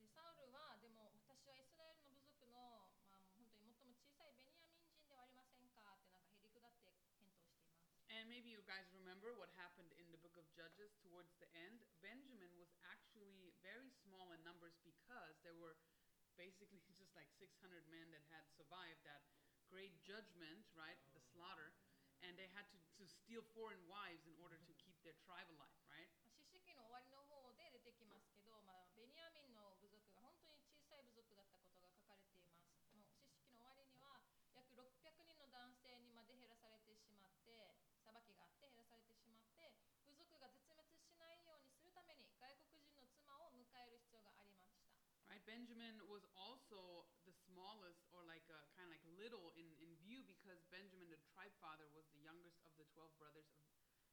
[0.00, 8.08] でサウルはでも私はイスラエルの部族の、まあ、本当に最も小さいベニヤミン人ではありませんかってなんかへりくだって返答しています。
[8.08, 11.84] And maybe you guys remember what happened in the book of Judges towards the end.
[12.00, 15.76] Benjamin was actually very small in numbers because there were
[16.40, 19.20] basically just like 600 men that had survived that
[19.68, 20.98] great judgment, right?
[21.14, 21.70] The slaughter.
[22.23, 25.81] And they had to, to steal foreign wives in order to keep their tribe alive,
[25.91, 26.09] right?
[26.75, 32.67] の終わりの方で出てきますけど、まあ、ベニヤミンの部族が本当に小さい部族だったことが書かれています。
[32.91, 34.19] もう四式の終わりには
[34.51, 34.91] 約600
[35.23, 39.71] 人の男性にまで減らされてしまって裁きがあって減らされてしまって
[40.03, 44.83] 部族が絶滅しないようにするために外国人の妻を迎える必要がありました。
[45.31, 47.07] Right, Benjamin was also
[52.94, 53.62] twelve brothers of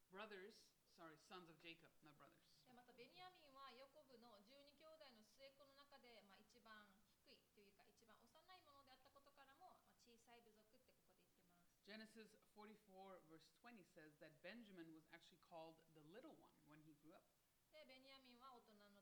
[0.10, 0.58] brothers.
[0.98, 2.42] Sorry, sons of Jacob, not brothers.
[2.66, 6.90] でまたベニヤミンはヤコブの12兄弟の末っ子の中で、まあ、一番
[7.24, 11.48] 低いというか一番幼いものであったことからも、まあ、小さい部族ってここで言ってます。
[11.88, 12.28] Genesis
[12.60, 17.16] 44 verse 20 says that Benjamin was actually called the little one when he grew
[17.16, 17.24] up.
[17.72, 19.01] でベニヤミンは大人の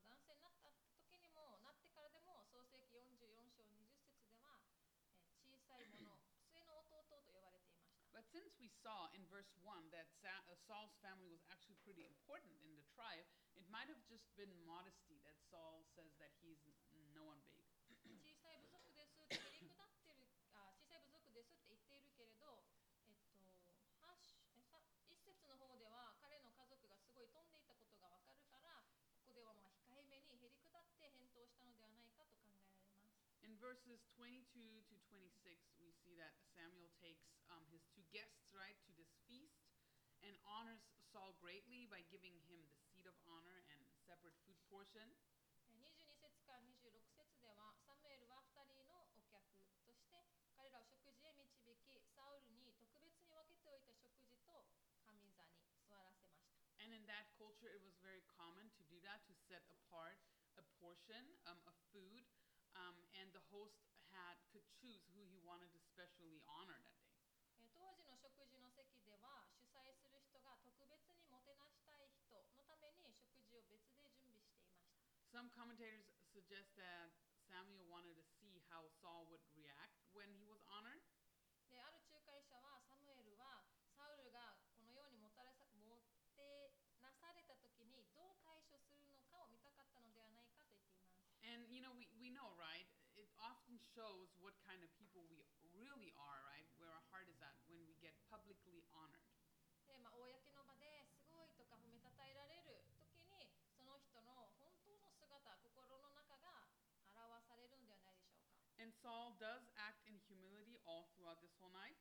[8.32, 12.58] since we saw in verse 1 that Sa- uh, Saul's family was actually pretty important
[12.62, 13.26] in the tribe,
[13.56, 16.76] it might have just been modesty that Saul says that he's n-
[17.14, 17.66] no one big.
[18.22, 22.64] 小さい部族ですってへりくだってるあ小さい部族ですって言っているけれど、
[23.06, 23.54] えっと、
[24.00, 28.84] ハッシュえさ一節の方では彼の家族がすごい飛んでいたことがわかるから
[29.14, 33.16] ここではまあ控えめにへりくだって返答したのではないかと考えられます。
[33.42, 35.30] In verses 22 to 26,
[35.78, 37.39] we see that Samuel takes um,
[37.81, 39.65] his two guests, right, to this feast
[40.21, 45.09] and honors Saul greatly by giving him the seat of honor and separate food portion.
[45.65, 49.97] 22節から26節ではサムエルは2人のお客として
[50.53, 54.69] 彼らを食事へ導きサウルに特別に分けておいた食事と
[55.01, 56.05] 上座に座らせました。
[56.85, 60.21] And in that culture it was very common to do that, to set apart
[60.61, 62.29] a portion um, of food
[62.77, 63.81] um, and the host
[64.13, 66.83] had could choose who he wanted to specially honor
[68.21, 74.61] 食事の席では主催する人が特別にもてなしたい人のために食事を別で準備していました
[75.33, 76.05] Some commentators
[76.37, 77.17] suggest that
[77.49, 81.01] Samuel wanted to see how Saul would react when he was honored.
[81.73, 83.65] である仲介者はサムエルは
[83.97, 86.05] サウルがこのようにもたれさも
[86.37, 92.85] てなされた時にどう対処するのかを見たかったのではないかと言っています And you know, we, we know, right?
[93.17, 94.29] It often shows
[109.40, 111.96] does act in humility all throughout this whole night.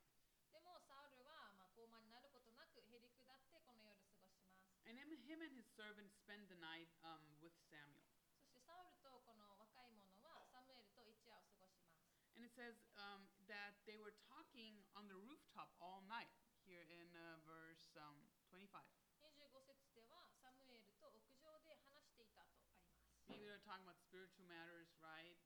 [0.50, 4.54] でもサウルはまあ高慢になることなくへりくだってこの夜過ごします
[4.86, 8.06] And him, him and his servant spend the night um, with Samuel.
[8.38, 12.02] そしてサウルとこの若い者はサムエルと一夜を過ごします
[12.34, 16.34] And it says um, that they were talking on the rooftop all night,
[16.66, 18.18] here in uh, verse um,
[18.50, 18.82] 25.
[19.22, 25.37] 25節ではサムエルと屋上で話していたとあります Maybe they're talking about spiritual matters, right?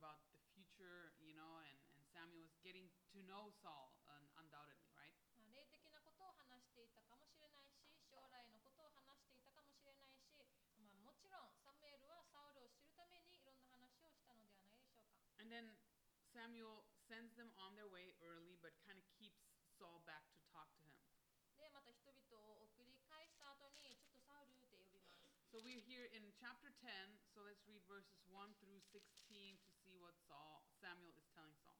[0.00, 4.88] about the future, you know, and, and Samuel was getting to know Saul, un- undoubtedly,
[4.96, 5.12] right?
[15.50, 15.66] then
[16.30, 19.42] Samuel sends them on their way early, but kind of keeps
[19.74, 20.94] Saul back to talk to him.
[25.50, 26.88] So we're here in chapter 10,
[27.34, 29.69] so let's read verses 1 through 16 to
[30.30, 31.74] Saul, Samuel is telling Saul.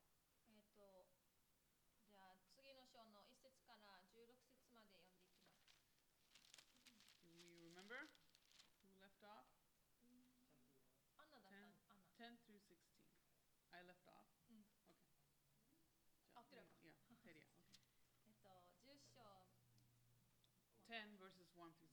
[7.31, 8.11] we remember
[8.83, 9.47] who left off?
[12.19, 12.75] Ten through 16.
[13.71, 14.27] I left off?
[16.35, 16.67] Okay.
[16.83, 16.99] Yeah.
[17.07, 17.07] Okay.
[20.91, 21.90] Ten verses 1 through 16.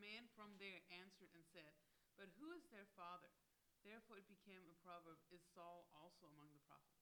[0.00, 1.76] man from there answered and said,
[2.16, 3.30] But who is their father?
[3.84, 6.99] Therefore it became a proverb, Is Saul also among the prophets?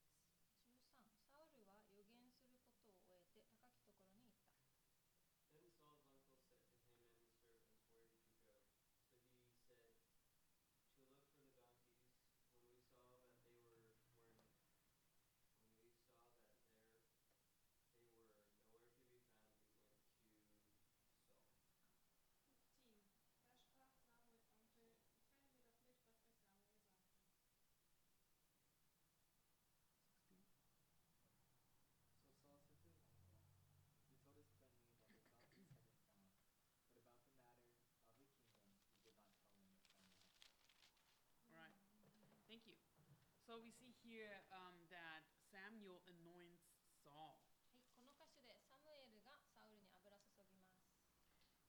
[43.58, 46.62] So we see here um, that Samuel anoints
[47.02, 47.42] Saul.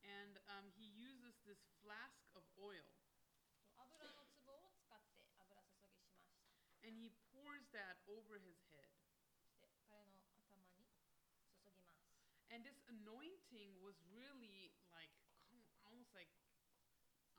[0.06, 2.86] and um, he uses this flask of oil
[6.86, 8.94] and he pours that over his head.
[12.53, 15.10] And this anointing was really like
[15.90, 16.30] almost like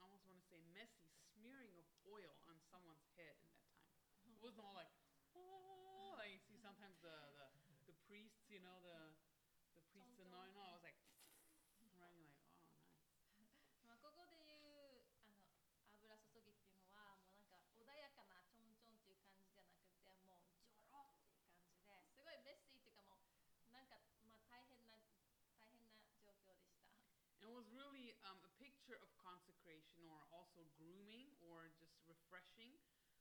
[0.03, 1.07] I almost want to say messy
[1.39, 3.39] smearing of oil on someone's head
[4.41, 4.89] was more like,
[5.37, 7.47] oh, like you see sometimes the, the,
[7.93, 9.13] the priests, you know, the,
[9.77, 10.49] the priests and all.
[10.49, 11.01] no, I was like, right, you're like,
[11.85, 12.41] oh, nice.
[13.85, 15.45] まあここで言うあの
[15.93, 24.97] 油注ぎっていうのはもうなんか穏やかなちょんちょんっていう感じじゃなくてもうジョロっていう感じですごいメッシーっていうかもうなんかまあ大変な
[25.61, 25.93] 大変な
[26.25, 26.89] 状況でした。
[27.41, 32.77] And it was really um, a picture of consecration or also grooming or just refreshing.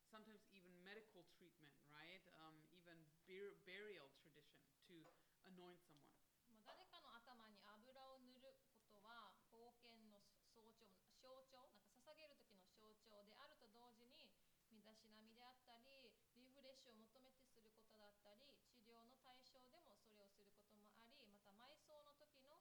[0.09, 2.21] Sometimes even medical treatment, right?
[2.41, 2.97] Um, even
[3.29, 4.97] bur- burial tradition to
[5.45, 6.09] anoint someone.
[6.49, 10.17] まあ誰かの頭に油を塗ることは冒険の
[10.49, 10.89] 象徴
[11.21, 14.33] 象徴なんか捧げる時の象徴であると同時に
[14.73, 22.57] 身だしなみであったりリフレッシュを求めてすることだったり治療の対象でもそれをすることもありまた埋葬の時の、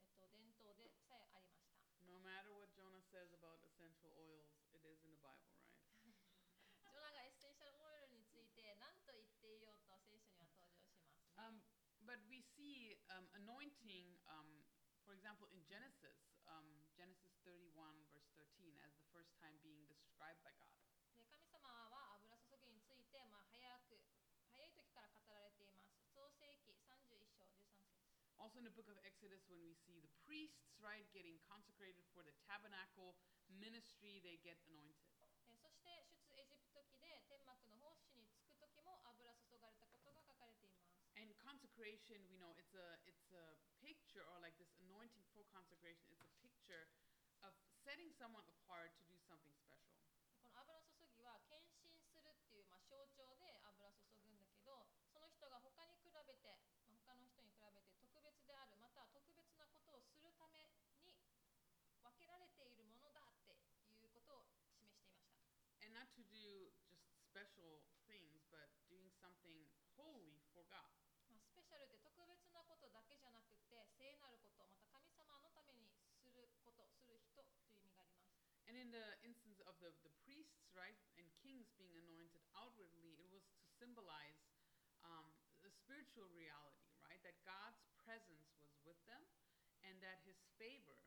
[0.00, 4.45] えっと、伝統でさえありました No matter what Jonah says about essential oils,
[13.55, 14.47] anointing, um,
[15.05, 16.17] for example, in Genesis,
[16.47, 17.71] um, Genesis 31,
[18.11, 20.75] verse 13, as the first time being described by God.
[21.15, 23.99] で神様は油注ぎについて、まあ、早く
[24.55, 27.99] 早い時から語られています創世記31章13節
[28.39, 32.25] Also in the book of Exodus, when we see the priests, right, getting consecrated for
[32.25, 33.13] the tabernacle
[33.53, 35.11] ministry, they get anointed.
[35.21, 38.09] えーそして出エジプト記で天幕の奉仕
[41.76, 43.44] Consecration, we know it's a it's a
[43.84, 46.08] picture, or like this anointing for consecration.
[46.08, 46.88] It's a picture
[47.44, 47.52] of
[47.84, 50.00] setting someone apart to do something special.
[50.40, 56.48] この油注ぎは献身するっていう、まあ、象徴で油注ぐんだけどその人が他に比べて、
[56.88, 60.72] まあ、他の人に比べて特別であるまたは特別なことをするため
[61.04, 61.12] に
[62.00, 65.28] 分けられているものだっていうことを示していました
[65.84, 69.60] And not to do just special things, but doing something
[70.00, 71.05] holy for God.
[78.76, 83.32] And in the instance of the, the priests, right, and kings being anointed outwardly, it
[83.32, 84.36] was to symbolize
[85.00, 85.32] um,
[85.64, 87.16] the spiritual reality, right?
[87.24, 89.24] That God's presence was with them
[89.80, 91.05] and that his favor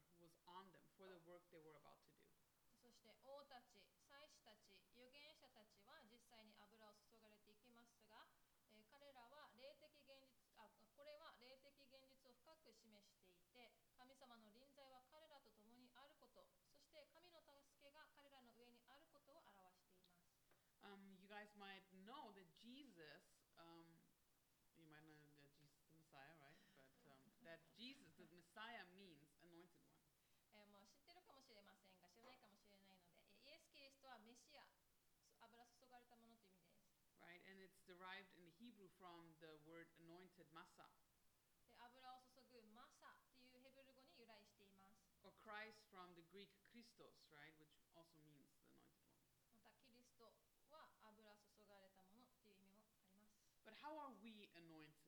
[37.88, 40.88] derived in the Hebrew from the word anointed masa,
[41.64, 47.54] で油を注ぐマサっていうヘブル語に由来しています or Christ from the Greek Christos, right?
[47.56, 49.24] Which also means the anointed one.
[49.52, 50.28] またキリスト
[50.68, 55.07] は油注がれたものっていう意味もあります But how are we anointed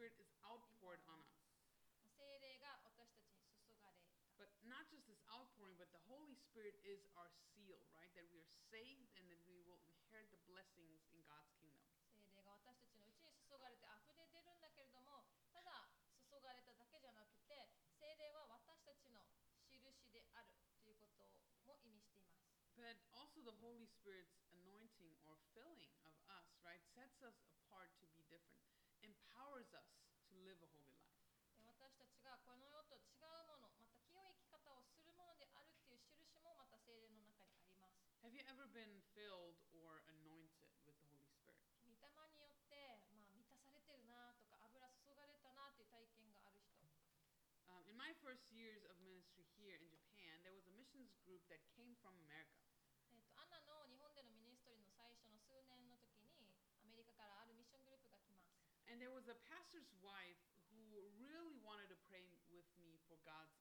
[0.00, 1.36] Spirit is outpoured on us.
[2.00, 8.12] ーイ聖霊が私たちに注がれた But not just this outpouring, but the Holy Spirit is our seal, right?
[8.16, 11.88] That we are saved and that we will inherit the blessings in God's kingdom.
[12.12, 15.88] 聖霊が私たちのうちに注がれて溢れ出るんだけれどもただ
[16.28, 19.24] 注がれただけじゃなくて聖霊は私たちの
[19.72, 22.36] 印であるということも意味しています
[22.76, 27.36] But also the Holy Spirit's anointing or filling of us, right, sets us
[38.30, 41.62] Have you ever been filled or anointed with the Holy Spirit?
[41.86, 46.76] 御霊によって、まあ、満たされてるなとか油注がれたなっていう体験がある人
[47.66, 51.42] Um, in my first years of ministry here in Japan, there was a missions group
[51.50, 52.62] that came from America.
[53.10, 56.46] えっとアンナの日本でのミニストリーの最初の数年の時に
[56.78, 58.54] アメリカからあるミッショングループが来ます
[58.86, 60.38] And there was a pastor's wife
[60.70, 60.78] who
[61.18, 62.22] really wanted to pray
[62.54, 63.52] with me for God's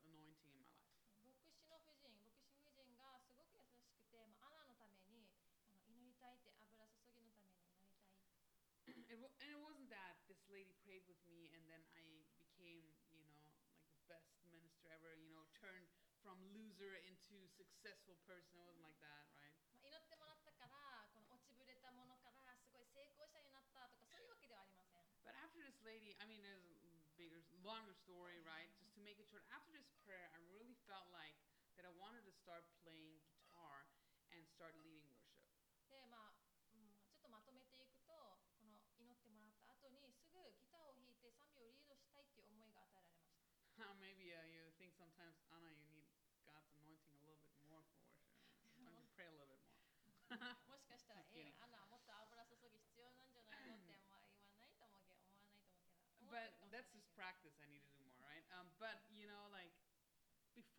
[10.49, 12.01] lady prayed with me and then I
[12.41, 12.81] became,
[13.13, 13.53] you know, like
[13.93, 15.85] the best minister ever, you know, turned
[16.25, 18.57] from loser into successful person.
[18.57, 19.53] It wasn't like that, right?
[19.85, 26.73] まあ、祈ってもらったからこの落ちぶれたものからすごい成功者になったとかそういうわけではありません But after this lady, I mean, there's a
[27.17, 28.69] bigger, longer story, right?
[28.81, 31.37] Just to make it short, after this prayer, I really felt like
[31.77, 32.65] that I wanted to start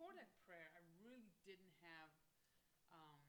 [0.01, 2.09] before that prayer, I really didn't have
[2.91, 3.21] um,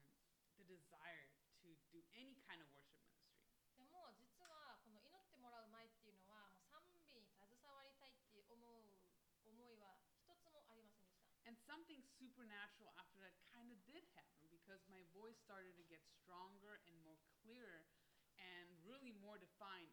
[0.56, 1.28] the desire
[1.62, 3.46] to do any kind of worship ministry.
[3.78, 8.98] でも実はこの祈ってもらう前っていうのはもう賛美に携わりたいって思う
[9.46, 11.08] 思いは一つもありませんでした
[11.46, 16.04] And something supernatural after that kind of did happen because my voice started to get
[16.20, 17.88] stronger and more clear
[18.36, 19.88] and really more defined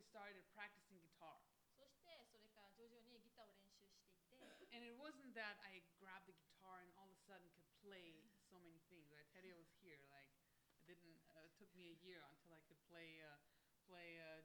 [0.08, 1.36] started practicing guitar.
[1.76, 7.68] そしてそれから徐々にギターを練習していって And it wasn't that I grabbed the guitar and all of a sudden could
[7.84, 9.12] play so many things.
[9.12, 10.32] Like Teddy was here, like
[10.80, 11.20] it didn't.
[11.36, 13.36] Uh, it took me a year until I could play uh,
[13.84, 14.40] play uh,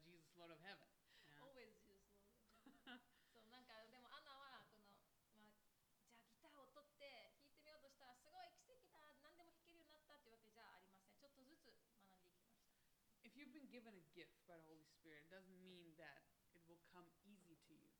[13.46, 16.82] you've been given a gift by the Holy Spirit, it doesn't mean that it will
[16.90, 17.94] come easy to you.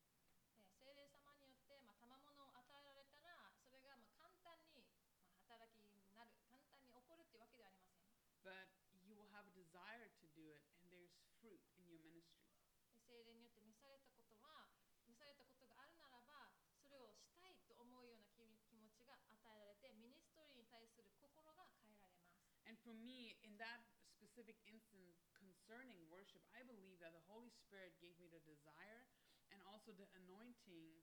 [0.59, 4.83] で聖霊様によって、まあ、賜物を与えられたらそれがまあ簡単に、
[5.23, 8.11] まあ、働きになる簡単に起こるっていうわけではありません
[8.43, 8.67] But
[9.07, 12.51] you will have a desire to do it, and there's fruit in your ministry.
[12.91, 14.67] で聖霊によって召されたことは
[15.07, 16.51] 召されたことがあるならば
[16.83, 22.35] それをしたいと思うような気気持ちが与えられてミニストリーに対する心が変えられます
[22.67, 23.79] And for me, in that
[24.17, 25.26] specific instance
[25.67, 29.03] concerning worship, I believe that the Holy Spirit gave me the desire
[29.51, 30.95] and also the anointing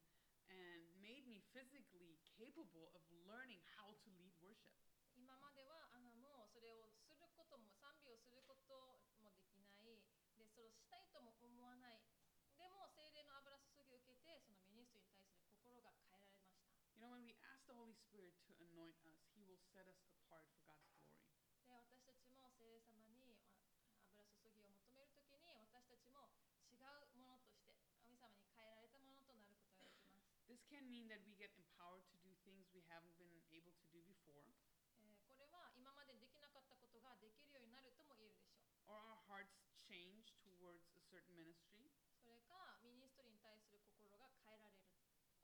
[0.48, 4.72] and made me physically capable of learning how to lead worship.
[5.20, 10.00] 今まではあのもうそれをすることも賛美をすることもできないで
[10.32, 12.00] それをしたいとも思わない
[12.56, 16.64] でも聖霊の油注ぎを受けてそのミニストリーに対する心が変えられました。
[16.96, 20.48] You know, when we ask the Holy Spirit to anoint us, He will set us apart
[20.56, 20.63] for
[30.73, 34.01] can mean that we get empowered to do things we haven't been able to do
[34.09, 34.49] before,
[34.97, 41.93] えーこれは今までできなかったことができるようになるとも言えるでしょう or our hearts change towards a certain ministry,
[42.23, 44.89] それかミニストリーに対する心が変えられる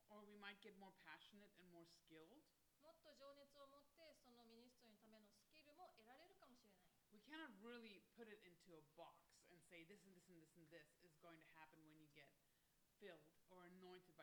[0.10, 2.42] or we might get more passionate and more skilled.
[2.82, 10.38] もっと情熱を持ってそのミニストリーのためのスキルも得られるかもしれない We cannot really put it into a box and say this and this and
[10.42, 12.30] this and this is going to happen when you get
[13.02, 14.14] filled or anointed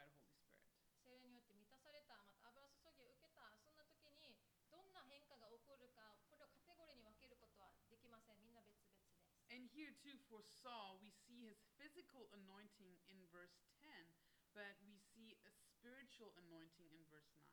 [9.77, 13.53] here too for Saul, we see his physical anointing in verse
[13.85, 13.93] 10,
[14.57, 17.45] but we see a spiritual anointing in verse 9.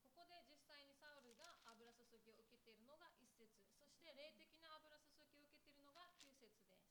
[0.00, 6.88] ここで実際にサウルが油注ぎを受けているのが1節そして霊的な油注ぎを受けているのが9節です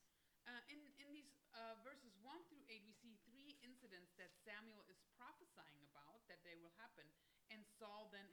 [0.50, 4.82] Uh, in, in these uh, verses 1 through 8, we see three incidents that Samuel
[4.90, 7.06] is prophesying about that they will happen,
[7.54, 8.26] and Saul then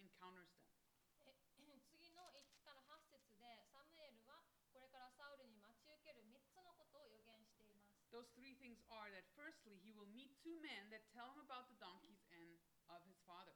[8.12, 11.68] Those three things are that firstly, he will meet two men that tell him about
[11.68, 12.56] the donkeys and
[12.88, 13.52] of his father.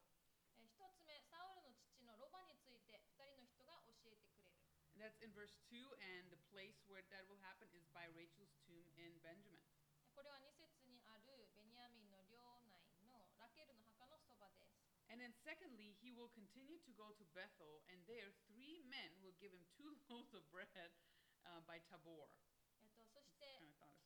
[0.60, 4.60] え1つ目サウルの父のロバについて2人の人が教えてくれる
[4.92, 8.52] And that's in verse 2, and the place where that will happen is by Rachel's
[8.68, 9.64] tomb in Benjamin.
[10.12, 14.76] これは2節にあるベニヤミンの領内のラケルの墓のそばです
[15.08, 19.36] And then secondly, he will continue to go to Bethel, and there three men will
[19.40, 22.28] give him two loaves of bread uh, by Tabor.
[22.80, 24.05] えっと、そし I て kind of thought it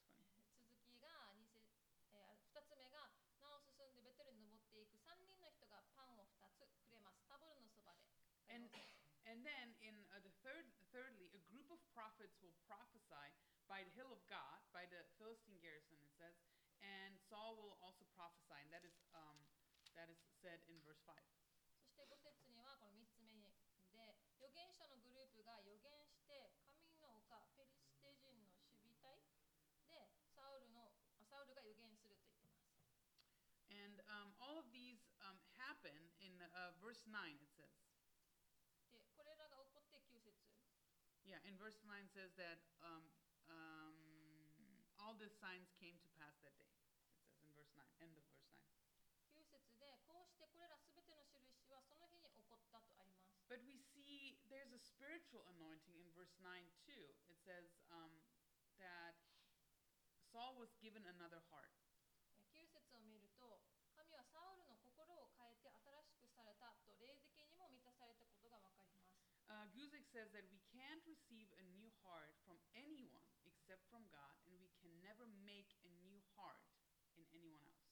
[13.70, 16.38] by the hill of God, by the Philistine garrison, it says,
[16.82, 19.36] and Saul will also prophesy, and that is um,
[19.96, 21.24] that is said in verse five.
[21.80, 23.48] そして5節にはこの3つ目に
[23.96, 29.16] で預言者のグループが預言して神の丘ペリシテ人の守備隊
[29.88, 32.68] でサウルのあサウルが預言すると言ってます
[33.72, 37.40] And um, all of these um, happen in uh, verse nine.
[37.40, 37.72] It says,
[38.92, 40.36] でこれらが起こって9節
[41.24, 43.19] yeah, Yeah, in verse 9 says that um, um,
[45.20, 46.72] all the signs came to pass that day.
[46.72, 48.64] It says in verse 9, end of verse 9.
[49.36, 56.50] 9節でこうしてこれらすべての印はその日に起こったとあります But we see there's a spiritual anointing in verse 9
[56.82, 57.06] too.
[57.30, 58.10] It says um,
[58.82, 59.14] that
[60.34, 61.72] Saul was given another heart.
[62.26, 63.62] え9節を見ると
[63.94, 74.34] 神はサウルの心を変えて新しくされたと霊的にも満たされたことがわかります Uh, Guzik says that we can't receive a new heart from anyone except from God,
[76.41, 76.57] heart
[77.18, 77.85] in anyone else.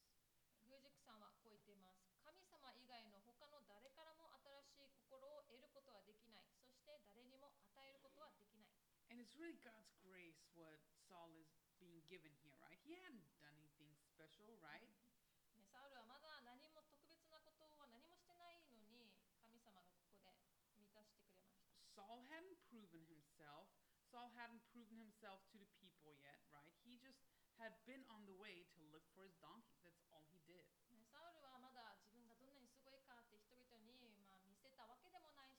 [0.65, 8.77] グージクさんはこう言っています神様以外の他の誰からも新しい心を得ることはできないそして誰にも与えることはできない
[9.09, 10.77] And it's really God's grace what
[11.09, 11.49] Saul is
[11.81, 12.77] being given here, right?
[12.85, 14.85] He hadn't done anything special, right?
[15.57, 19.09] ねサウルはまだ何も特別なことは何もしてないのに
[19.41, 23.67] 神様がここで満たしてくれました Saul hadn't proven himself.
[24.07, 25.58] Saul hadn't proven himself to
[27.58, 29.78] had been on the way to look for his donkey.
[29.82, 30.64] That's all he did.
[30.92, 33.94] ねサウルはまだ自分がどんなにすごいかって人々に、
[34.26, 35.54] まあ、見せたわけでもない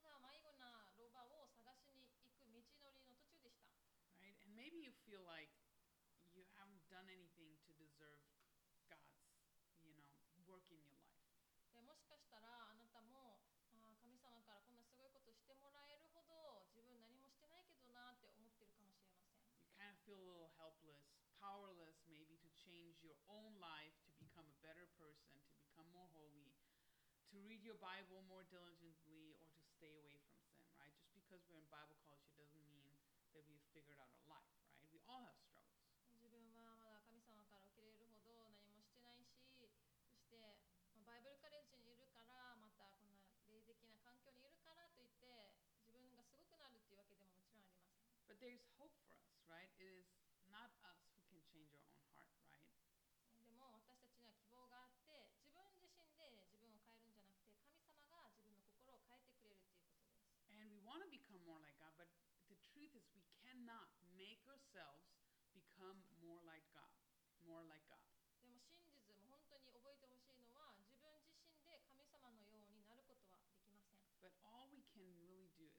[0.00, 3.84] しただ迷子なロバを探しに行く道のりの途中でした
[4.16, 4.32] right?
[4.40, 5.52] And maybe you feel like
[6.32, 8.24] you haven't done anything to deserve
[8.88, 9.12] God's,
[9.84, 10.08] you know,
[10.48, 11.20] work in your life.
[11.76, 12.63] でもしかしたら
[23.14, 26.50] your own life, to become a better person, to become more holy,
[27.30, 30.90] to read your Bible more diligently, or to stay away from sin, right?
[30.98, 32.90] Just because we're in Bible college, it doesn't mean
[33.36, 34.90] that we've figured out our life, right?
[34.90, 35.78] We all have struggles.
[36.20, 39.66] 自分はまだ神様から受け入れるほど何もしてないし
[40.04, 40.58] そして、
[40.92, 45.26] まあバイブルカレッジにいるからまたこんな霊的な環境にいるからといって
[45.82, 49.70] 自分がすごくなるっていうわけでももちろんありません But there's hope for us, right?
[49.80, 50.06] It is
[64.74, 65.06] ourselves
[65.54, 66.90] become more like God,
[67.46, 68.02] more like God.
[68.42, 75.78] でも真実も本当に覚えてほしいのは自分自身で神様のようになることはできません But all we can really do is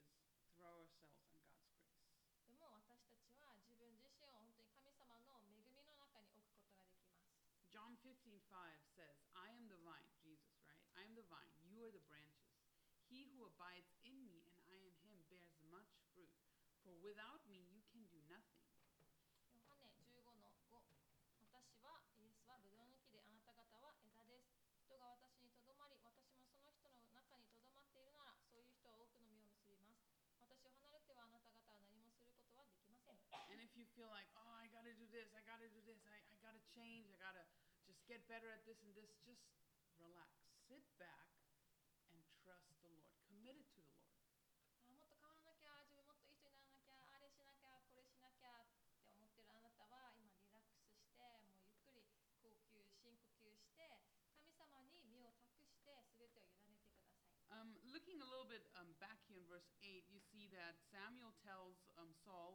[0.55, 1.99] throw ourselves on God's grace.
[2.47, 10.83] でも私たちは自分自身を本当に神様の恵みの中に置くことができます John 15, 5 says, I am the vine, Jesus, right?
[10.95, 12.51] I am the vine, you are the branches.
[13.07, 16.31] He who abides in me and I in him bears much fruit.
[16.83, 18.54] For without me you can do nothing.
[33.95, 37.07] feel like, oh, I gotta do this, I gotta do this, I, I gotta change,
[37.07, 37.47] I gotta
[37.87, 39.43] just get better at this and this, just
[39.99, 40.31] relax.
[40.67, 41.31] Sit back
[42.11, 43.11] and trust the Lord.
[43.27, 44.11] Commit it to the Lord.
[44.81, 52.03] あもっと変わらなきゃ自分もっといい人にならなきゃあれしなきゃこれしなきゃって思ってるあなたは今リラックスしてもうゆっくり
[52.41, 53.99] 呼吸深呼吸して
[54.35, 61.35] 神様に身を託して全てを委ねてください Um, looking a little bit um, back here in verse 8, you see that Samuel
[61.43, 62.54] tells um, Saul,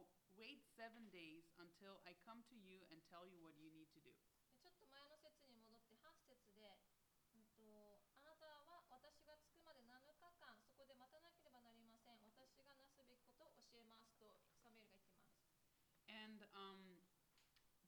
[0.81, 4.13] seven days until I come to you and tell you what you need to do.
[4.47, 6.77] でちょっと前の説に戻って8節で、
[7.33, 15.57] うんと、あなたは私が着くまで7日間そこで待たなければなりません私がなすべきことを教えますとサムエルが言ってます
[16.07, 17.03] And um,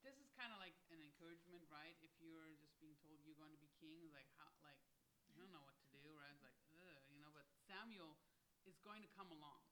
[0.04, 1.96] this is kind of like an encouragement, right?
[2.04, 4.80] If you're just being told you're going to be king, like how, like
[5.28, 6.32] you don't know what to do, right?
[6.36, 7.32] It's like, ugh, you know.
[7.32, 8.20] But Samuel
[8.68, 9.63] is going to come along,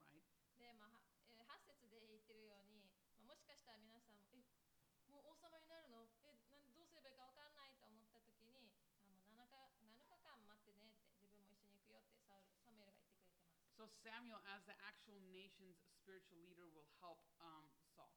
[13.81, 18.09] So Samuel, as the actual nation's spiritual leader, will help um, Saul.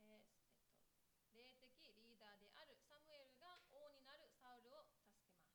[0.00, 5.48] えーえっと、霊的リーダーであるサムエルが王になるサウルを助けます。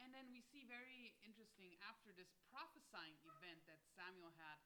[0.00, 4.60] And then we see very interesting after this prophesying event that Samuel had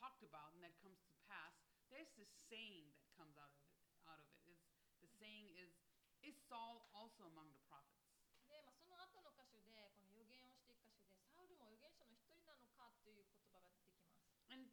[0.00, 1.54] talked about and that comes to pass.
[1.92, 3.76] There's this saying that comes out of it.
[4.08, 4.58] Out of it is
[5.04, 5.70] the saying is,
[6.22, 7.62] "Is Saul also among the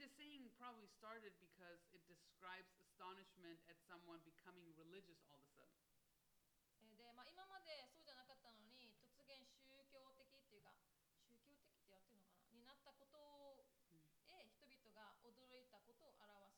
[0.01, 5.53] the saying probably started because it describes astonishment at someone becoming religious all of a
[5.53, 5.77] sudden.
[6.81, 9.37] えーで、まあ、今までそうじゃなかったのに突然
[9.69, 13.65] 宗教的っていうか宗教的ってやってるのかなになったこと
[14.33, 16.49] へ人々が驚いたことを表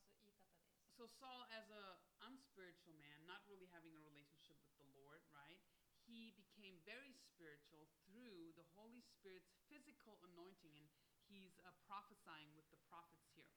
[1.00, 1.96] so Saul, as a
[2.28, 5.56] unspiritual man, not really having a relationship with the Lord, right?
[6.04, 10.84] He became very spiritual through the Holy Spirit's physical anointing, and
[11.30, 13.50] he's uh, prophesying with the prophets here.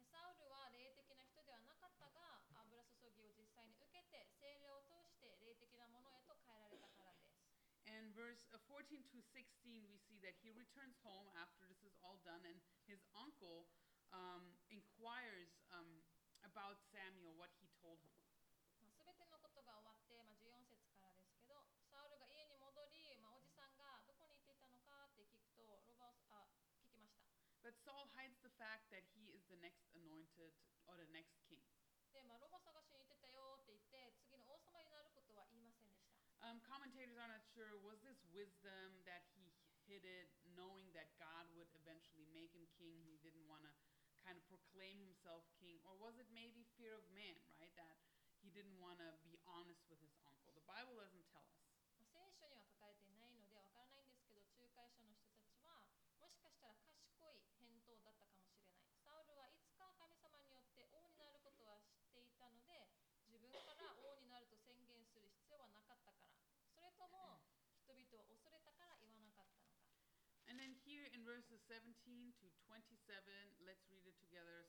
[0.00, 7.36] でサウルは霊的な人ではなかったが油注ぎを実際に受けて聖霊を通して霊的なものへと変えられたからです
[7.88, 11.96] And verse uh, 14 to 16, we see that he returns home after this is
[12.04, 13.66] all done, and his uncle
[14.14, 15.88] um, inquires um,
[16.44, 17.63] about Samuel, what he
[27.75, 30.55] But Saul hides the fact that he is the next anointed
[30.87, 31.59] or the next king.
[32.15, 36.15] でまあ、ロボ探しに行ってたよって言って次の王様になることは言いませんでした。
[36.39, 39.51] Um, commentators are not sure was this wisdom that he
[39.83, 43.03] hid it, knowing that God would eventually make him king.
[43.03, 43.73] He didn't want to
[44.23, 47.75] kind of proclaim himself king, or was it maybe fear of man, right?
[47.75, 47.99] That
[48.39, 50.55] he didn't want to be honest with his uncle.
[50.55, 51.59] The Bible doesn't tell us.
[52.15, 56.94] 聖書には書かれていないのでわからないんですけど注解者の人たちはもしかしたら歌
[71.15, 71.95] in verses 17
[72.43, 72.91] to 27,
[73.63, 74.64] let's read it together.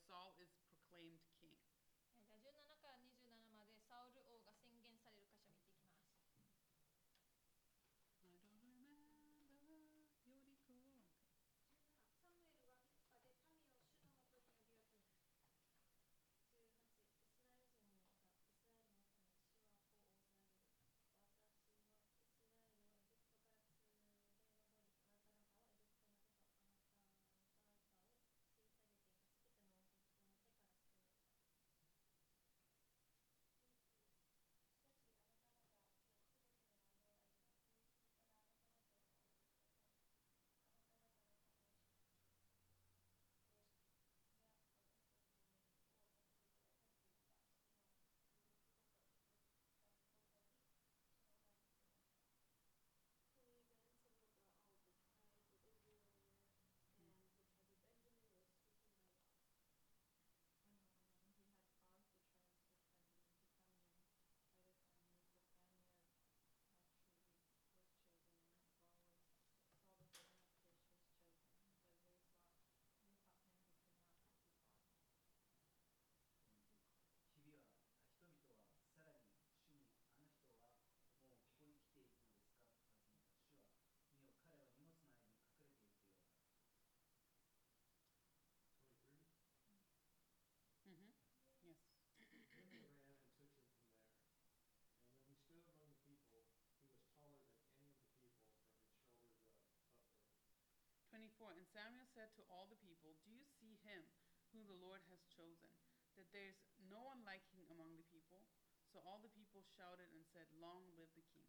[101.57, 104.05] And Samuel said to all the people, Do you see him
[104.53, 105.73] whom the Lord has chosen?
[106.21, 106.61] That there's
[106.93, 108.45] no one like him among the people?
[108.93, 111.46] So all the people shouted and said, Long live the king.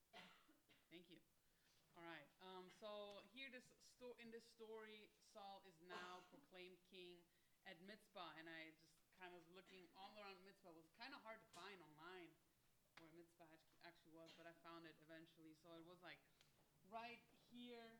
[0.00, 0.62] he held his peace.
[0.90, 1.20] Thank you.
[1.96, 2.28] All right.
[2.40, 3.64] Um, so here, this
[3.94, 7.22] sto- in this story, Saul is now proclaimed king
[7.66, 10.70] at Mizpah, and I just kind of looking all around Mizpah.
[10.70, 12.30] It was kind of hard to find online
[12.96, 13.46] where Mizpah
[13.84, 15.54] actually was, but I found it eventually.
[15.62, 16.18] So it was like
[16.88, 17.20] right
[17.50, 17.98] here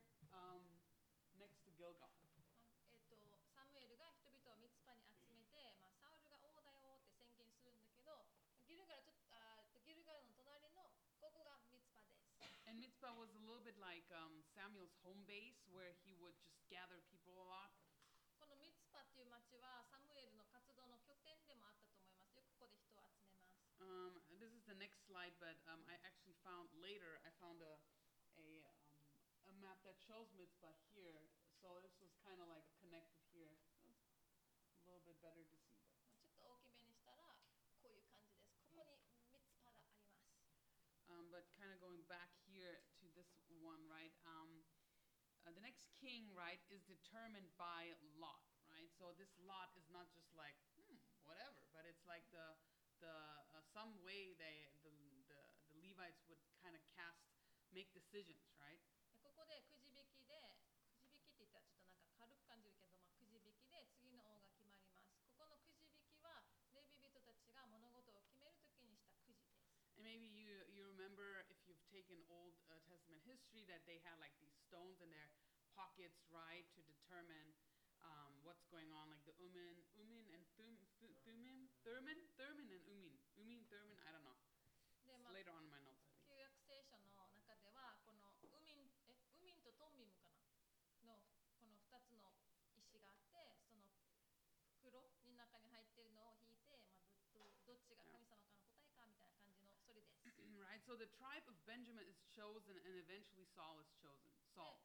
[13.69, 17.69] bit like um, Samuel's home base, where he would just gather people a lot.
[18.41, 22.33] このミツパという町はサムエルの活動の拠点でもあったと思います。
[22.33, 23.69] よくここで人を集めます。
[23.77, 27.77] Um, this is the next slide, but um, I actually found later, I found a,
[28.41, 28.89] a, um,
[29.45, 31.29] a map that shows Mizpah here,
[31.61, 33.53] so this was kind of like connected here.
[34.81, 35.85] A little bit better to see.
[35.93, 36.17] But.
[36.17, 37.37] ちょっと大きめにしたら
[37.85, 38.65] こういう感じです。
[38.65, 40.25] ここにミツパがあります。
[41.13, 42.38] Um, but kind of going back
[45.98, 48.90] king, right, is determined by Lot, right?
[48.98, 52.54] So this Lot is not just like hmm, whatever, but it's like the
[53.00, 53.16] the
[53.54, 54.92] uh, some way they the,
[55.30, 55.40] the
[55.72, 57.24] the Levites would kind of cast
[57.74, 58.80] make decisions, right?
[59.10, 60.54] でここでくじ引きで
[60.94, 66.42] くじ引きって言ったらちょっとなんか軽く感じるけど、まあ、くじ引きで次の王が決まりますここのくじ引きは
[66.74, 69.58] レビ人たちが物事を決めるときにしたくじです
[69.94, 74.18] And maybe you you remember if you've taken Old uh, Testament history that they had
[74.18, 75.30] like these stones in their
[75.78, 77.54] pockets, right, to determine
[78.04, 82.82] um, what's going on, like the Umin, Umin and Thum, Thu- Thummim, Thurman, Thurman and
[82.90, 84.38] Umin, Umin, Thurman, I don't know.
[85.04, 86.24] で、 It's まあ、 later on in my notes, I think.
[86.24, 90.24] 旧約聖書の中ではこのウミンえウミンとトンビムか
[91.04, 91.20] なの
[91.60, 92.32] この2つの
[92.74, 93.92] 石があってその
[94.80, 100.24] 袋の中に入ってるのを引いて、まあ、どどどっちが神様からの答えかみたいな感じのそれです。
[100.64, 100.80] right?
[100.88, 104.32] So the tribe of Benjamin is chosen, and eventually Saul is chosen.
[104.56, 104.80] Saul,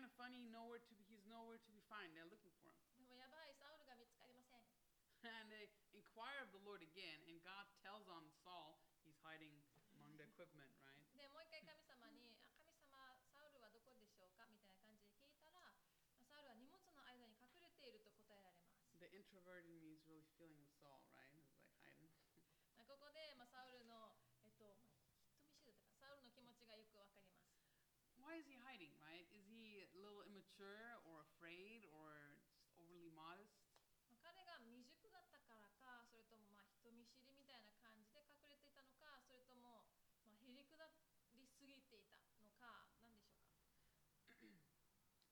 [0.00, 0.40] kind of funny.
[0.48, 2.08] Nowhere to be, he's nowhere to be found.
[2.16, 4.64] They're looking for him, でも やばいサウルが見つかりません。
[5.26, 9.50] and they inquire of the Lord again, and God tells on Saul he's hiding
[9.98, 11.02] among the equipment, right?
[11.18, 15.74] でもう一回神様に「あ神様サウルはどこでしょうか?」みたいな感じで聞いたら
[16.30, 18.86] サウルは荷物の間に隠れていると答えられます。
[19.02, 21.34] The introvert in me is really feeling with Saul, right?
[21.34, 22.06] He's like hiding.
[22.78, 24.14] まあここで、まあ、サウルの、
[24.44, 27.50] えっと、まあ人見知りだったかサウルの気持ちがよくわかります。
[28.22, 28.94] Why is he hiding,
[30.60, 32.12] little immature or afraid or
[32.52, 33.56] just overly modest?
[34.04, 39.88] まあ彼が未熟だったからか、それともまあ人見知りみたいな感じで隠れていたのか、それとも
[40.20, 40.92] まあへりくだ
[41.32, 43.64] りすぎていたのか、なんでしょうか。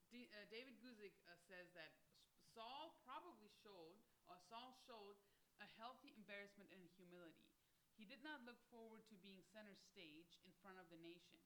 [0.08, 1.92] D, uh, David Guzik uh, says that
[2.54, 3.98] Saul probably showed,
[4.30, 5.18] or Saul showed,
[5.60, 7.50] a healthy embarrassment and humility.
[7.94, 11.38] He did not look forward to being center stage in front of the nation.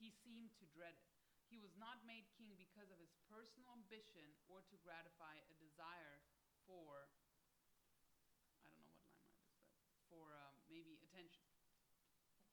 [0.00, 1.13] He seemed to dread it.
[1.49, 6.19] He was not made king because of his personal ambition or to gratify a desire
[6.65, 7.07] for,
[8.59, 11.45] I don't know what line might this, but for um, maybe attention.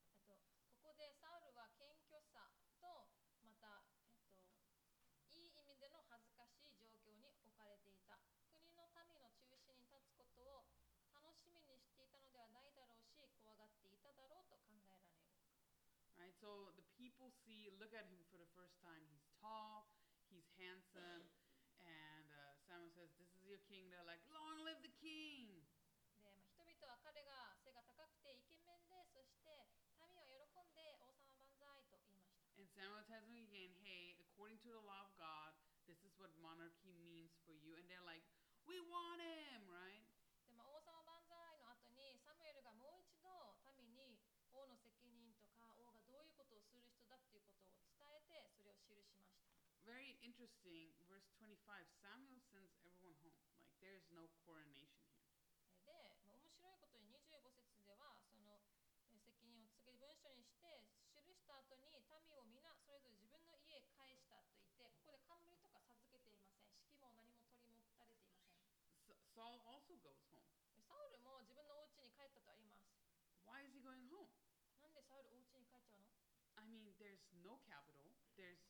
[0.04, 0.36] えっと、
[0.82, 3.08] ここでサウルは謙虚さと、
[3.40, 3.82] また、
[4.28, 8.20] えっと、いい意味での恥ずかしい状況に置かれていた。
[8.52, 10.68] 国の民の中心に立つことを
[11.16, 15.32] 楽しみにしていたのではないだろうし、怖がっていただろうと考えられる。
[16.18, 16.36] Right?
[16.36, 16.81] So the
[17.21, 19.05] people see, look at him for the first time.
[19.13, 19.85] He's tall,
[20.33, 21.29] he's handsome,
[21.85, 23.87] and uh, Samuel says, This is your king.
[23.93, 25.61] They're like, Long live the king!
[26.17, 29.69] で、まあ、人々は彼が背が高くてイケメンで、そして
[30.01, 32.57] 民は喜んで王様万歳と言いました。
[32.57, 35.53] And Samuel tells him again, Hey, according to the law of God,
[35.85, 37.77] this is what monarchy means for you.
[37.77, 38.25] And they're like,
[38.65, 40.00] We want him, right?
[49.82, 50.94] Very interesting.
[51.10, 51.58] Verse 25
[51.98, 53.34] Samuel sends everyone home.
[53.58, 55.26] Like, there's no coronation here.
[55.82, 58.62] えで、まあ、面白いことに25節ではその
[59.10, 68.62] え責任を告げる文書にして記した後に民を皆それぞれ自分の家へ返したと言ってここで冠とか授けていません式も何も取り持たれていません
[69.34, 70.46] Saul also goes home.
[70.86, 72.86] サウルも自分のお家に帰ったとあります
[73.42, 74.30] Why is he going home?
[74.78, 76.14] なんでサウルお家に帰っちゃうの
[76.54, 78.06] I mean, there's no capital,
[78.38, 78.62] there's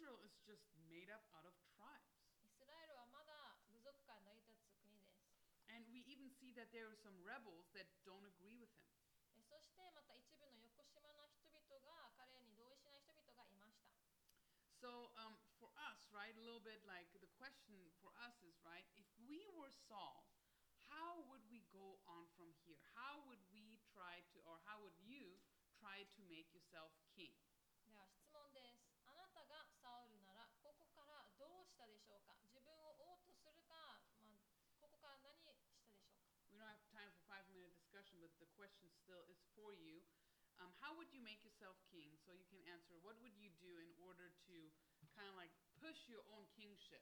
[0.00, 2.16] Israel is just made up out of tribes.
[2.40, 5.20] イスラエルはまだ部族から成り立つ国です
[5.68, 8.88] And we even see that there are some rebels that don't agree with him.
[9.36, 13.92] えそしてまた一部の横島な人々が彼に同意しない人々がいました
[14.80, 18.84] So um, for us, right, a little bit like the question for us is, right,
[18.96, 20.28] if we were Saul,
[20.88, 22.80] how would we go on from here?
[22.92, 25.40] How would we try to, or how would you
[25.80, 27.32] try to make yourself king?
[38.20, 40.04] but the question still is for you.
[40.60, 42.12] Um, how would you make yourself king?
[42.28, 44.56] So you can answer, what would you do in order to
[45.16, 47.00] kind of like push your own kingship?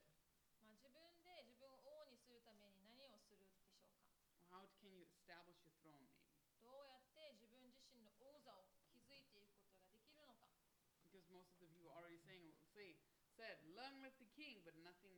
[0.63, 3.91] まあ、自分で自分を王にするために何をするでしょうか
[4.39, 6.31] Or how can you establish your throne, maybe?
[6.63, 10.47] どうやって自分自身の王座を築いていくことができるのか
[11.03, 12.95] Because most of the people are already saying, say,
[13.35, 15.18] said, long live the king, but nothing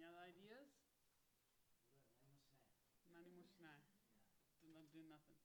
[0.00, 0.72] Any other ideas?
[3.12, 3.84] Nanimushina.
[4.64, 5.36] Do not do nothing.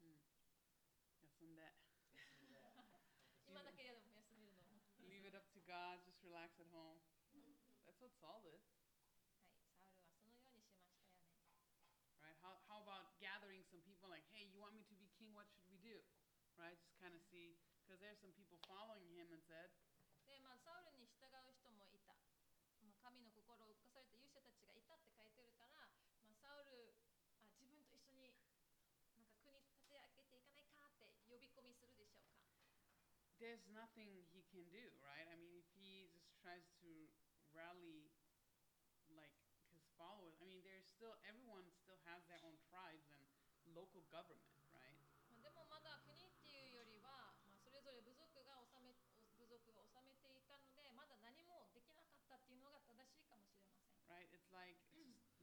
[0.00, 0.24] Mm.
[5.12, 6.96] Leave it up to God, just relax at home.
[7.84, 8.64] That's what Saul did.
[16.56, 16.76] right?
[16.80, 19.72] Just kind of see, because there's some people following him and said,
[20.26, 22.10] でまあ、サウルに従う人もいた、
[22.82, 25.86] まあ、神の心を動かされた勇者たちがいたって書いてるから、
[26.26, 26.98] まあ、サウル
[27.38, 28.58] あ自分と一緒になんか
[29.06, 32.42] 国立て上げていかないかって呼び込みするでしょうか
[33.38, 35.28] There's nothing he can do, right?
[35.28, 36.90] I mean, if he just tries to
[37.52, 38.08] rally
[39.12, 39.36] like
[39.76, 43.20] his followers, I mean, there's still everyone still has their own tribes and
[43.76, 44.55] local government.
[54.56, 54.80] like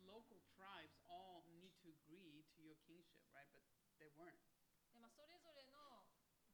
[0.10, 3.48] local tribes all need to agree to your kingship, right?
[3.54, 3.62] But
[4.02, 4.42] they weren't.
[4.94, 6.06] でまあ、それぞれの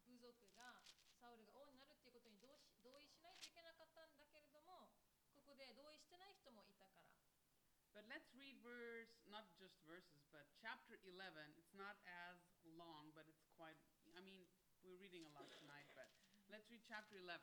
[0.08, 0.84] 部族が
[1.20, 4.88] サウルが王になるっていうことに同し同意しないといけなかったんだけれども
[5.36, 7.12] ここで同意してない人もいたから。
[7.92, 11.36] But let's read verse, not just verses, but chapter 11.
[11.58, 12.38] It's not as
[12.78, 13.76] long, but it's quite,
[14.16, 14.46] I mean,
[14.86, 16.08] we're reading a lot tonight, but
[16.48, 17.42] let's read chapter 11.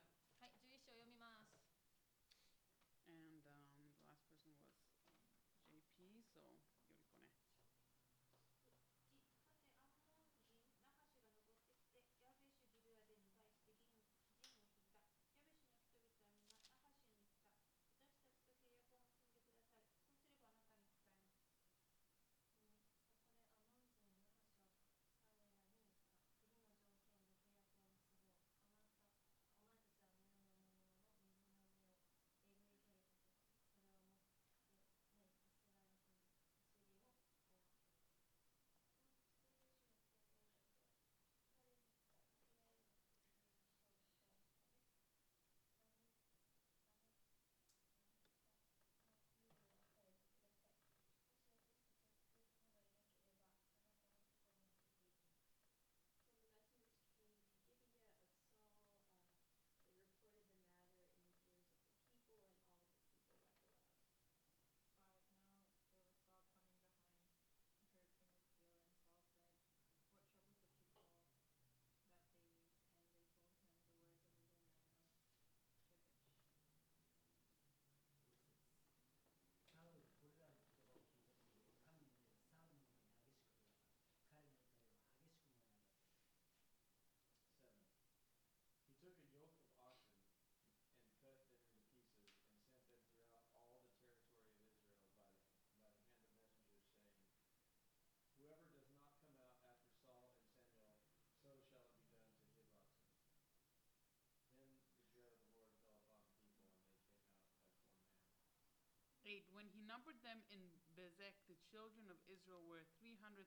[109.27, 110.63] 8 When he numbered them in
[110.95, 113.43] Bezek, the children of Israel were 300,000,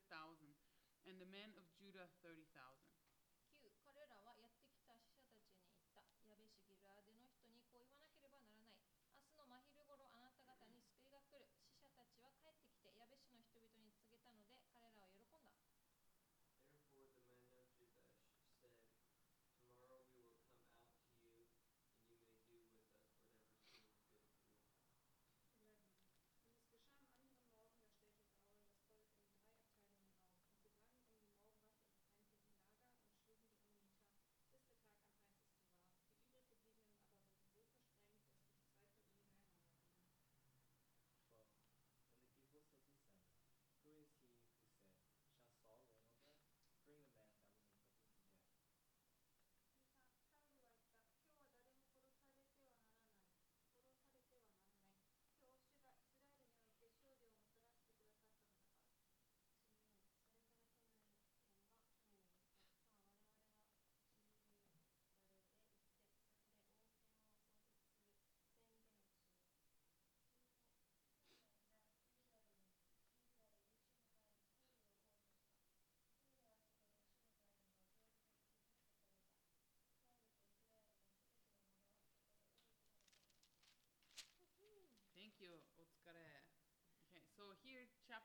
[1.07, 2.88] and the men of Judah 30,000.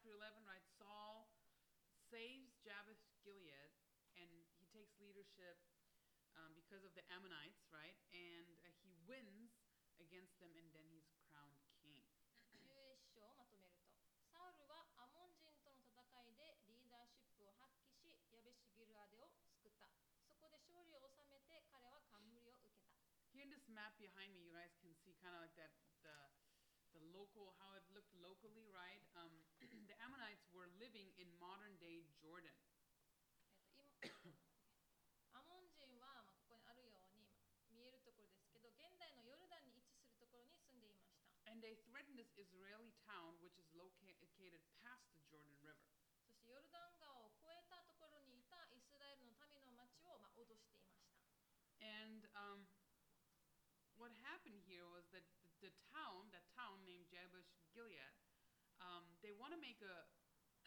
[0.03, 0.63] chapter 11, right?
[0.75, 1.31] Saul
[2.11, 3.71] saves Jabesh Gilead
[4.19, 4.43] and he
[4.75, 5.55] takes leadership
[6.35, 7.95] um, because of the Ammonites, right?
[8.11, 9.55] And uh, he wins
[10.03, 12.03] against them and then he's crowned king.
[12.59, 13.95] 11章をまとめると
[14.35, 19.31] サウルはアモン人との戦いでリーダーシップを発揮しヤベシギルアデを
[19.63, 19.87] 救った
[20.27, 22.83] そこで勝利を収めて彼は冠を受けた
[23.31, 25.71] Here in this map behind me, you guys can see kind of like that
[26.03, 26.11] the
[26.93, 29.01] the local how it looked locally, right?
[29.15, 29.52] Um, the
[30.03, 32.51] Ammonites were living in modern day Jordan.
[34.03, 34.35] え っと今
[35.35, 45.87] アモン人は、まあ、ここにあるようにまあ見えるところですけど現代のヨルダンに位置するところに住んでいました And they threatened this Israeli town, which is located past the Jordan River.
[46.27, 51.15] そしてヨルダン川を越えたところにいたイスラエルの民の町をまあ脅していました
[51.79, 52.67] And um,
[53.95, 58.12] what happened here was that the, the town, that town named Jabesh Gilead, um,
[59.24, 59.96] they want to make a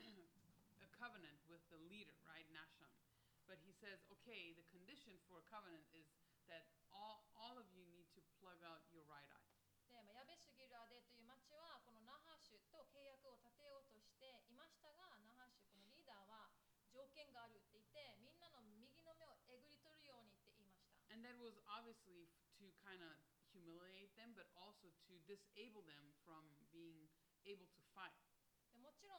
[0.81, 3.05] a covenant with the leader, right, Nahash.
[3.45, 6.09] But he says, okay, the condition for a covenant is
[6.49, 9.53] that all, all of you need to plug out your right eye.
[9.87, 16.51] でまあ、ヤベシュギラデという町はこのナハシュと契約を立てようとしていましたがナハシュこのリーダーは
[16.91, 21.15] 条件があるって言ってみんなの右の目をえぐり取るようにって言いました。
[21.15, 22.27] And that was obviously
[22.59, 23.15] to kind of
[23.55, 26.43] humiliate them but also to disable them from
[26.75, 27.07] being
[27.47, 28.26] able to fight.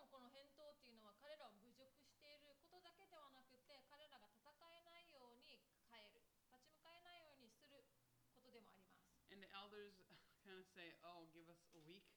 [0.09, 5.61] この返答っていうのは彼らを侮辱していることだけではなくて彼らが戦えないように
[5.93, 7.85] 変える立ち向かえないようにする
[8.33, 9.93] ことでもあります And the elders
[10.41, 12.09] kind of say, "Oh, give us a week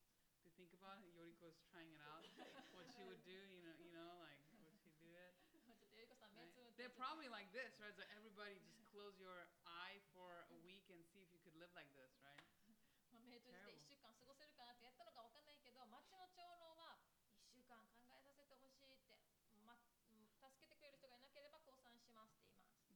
[0.43, 2.23] to think about it." Yoriko is trying it out,
[2.71, 3.35] what she would do.
[3.35, 5.35] You know, you know, like would she do it?
[6.31, 6.47] Right?
[6.79, 7.91] They're probably like this, right?
[7.93, 9.50] So everybody just close your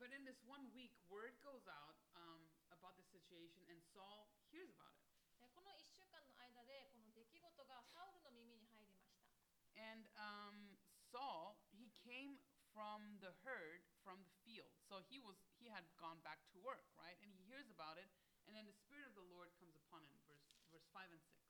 [0.00, 2.40] But in this one week, word goes out um,
[2.72, 5.04] about the situation, and Saul hears about it.
[5.40, 9.24] でこの1週間の間でこの出来事がサウルの耳に入りました
[9.80, 10.76] And um,
[11.08, 12.36] Saul, he came
[12.76, 14.70] from the herd from the field.
[14.86, 17.16] So he was he had gone back to work, right?
[17.22, 18.10] And he hears about it,
[18.46, 20.14] and then the spirit of the Lord comes upon him.
[20.26, 21.43] Verse verse five and six.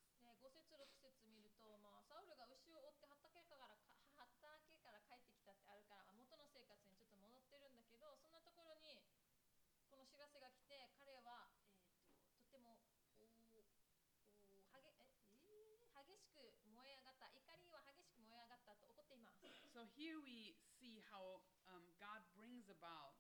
[16.26, 19.44] しく燃え上がった怒りは激しく燃え上がったと怒っています
[19.76, 23.20] So here we see how um, God brings about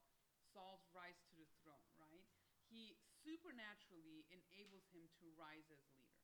[0.56, 2.24] Saul's rise to the throne, right?
[2.72, 2.96] He
[3.28, 6.16] supernaturally enables him to rise as leader.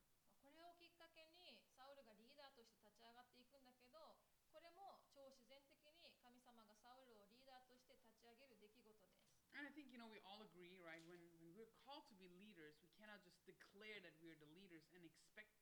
[0.42, 4.18] これをきっかけにサウルがリーダーとして立ち上がっていくんだけど
[4.50, 11.04] これも超自然的に神様がサウルをリーダーとして立ち上げる出来事です And I think, you know, we all agree, right?
[11.06, 14.88] When, when we're called to be leaders, we cannot just declare that we're the leaders
[14.96, 15.61] and expect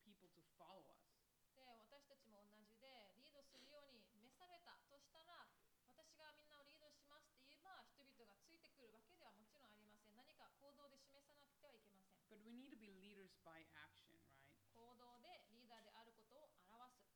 [12.48, 14.48] we need to be leaders by action, right?
[14.72, 17.12] 行動でリーダーであることを表す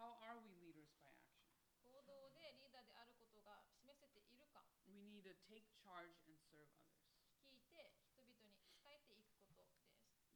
[0.00, 1.52] How are we leaders by action?
[1.84, 7.04] 行動でリーダーであることが示せているか We need to take charge and serve others.
[7.52, 9.76] 聞いて人々に伝えていくことです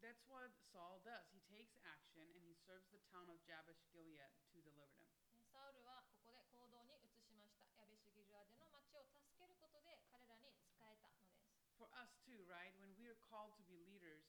[0.00, 1.28] That's what Saul does.
[1.28, 5.12] He takes action and he serves the town of Jabesh Gilead to deliver them.
[5.36, 11.40] ねサウルはここで行動に移しましたヤベシュギルアでの町を助けることで彼らに仕えたのです
[11.80, 12.70] For us too, right?
[12.78, 14.23] When we are called to be leaders, we need to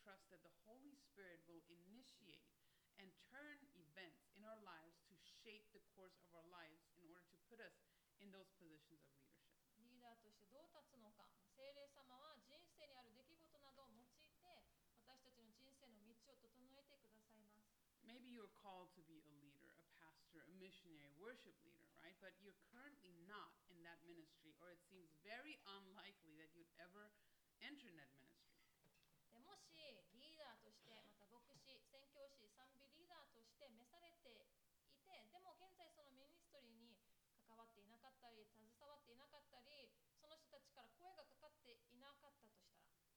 [0.00, 2.48] trust that the Holy Spirit will initiate
[2.96, 5.14] and turn events in our lives to
[5.44, 7.76] shape the course of our lives in order to put us
[8.16, 9.52] in those positions of leadership.
[9.76, 14.08] リーダーとしてどう立つのか聖霊様は人生にある出来事などを用い
[14.40, 14.64] て
[15.04, 22.14] 私たちの人生の道を整えてくださいます Maybe you're called to be a leader, a pastor, a missionary, worship leader, right?
[22.22, 27.10] But you're currently not in that ministry, or it seems very unlikely that you'd ever
[27.58, 28.19] enter in that ministry.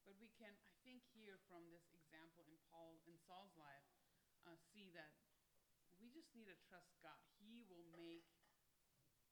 [0.03, 3.85] But we can, I think, here from this example in Paul and Saul's life,
[4.47, 5.13] uh, see that
[6.01, 7.19] we just need to trust God.
[7.37, 8.25] He will make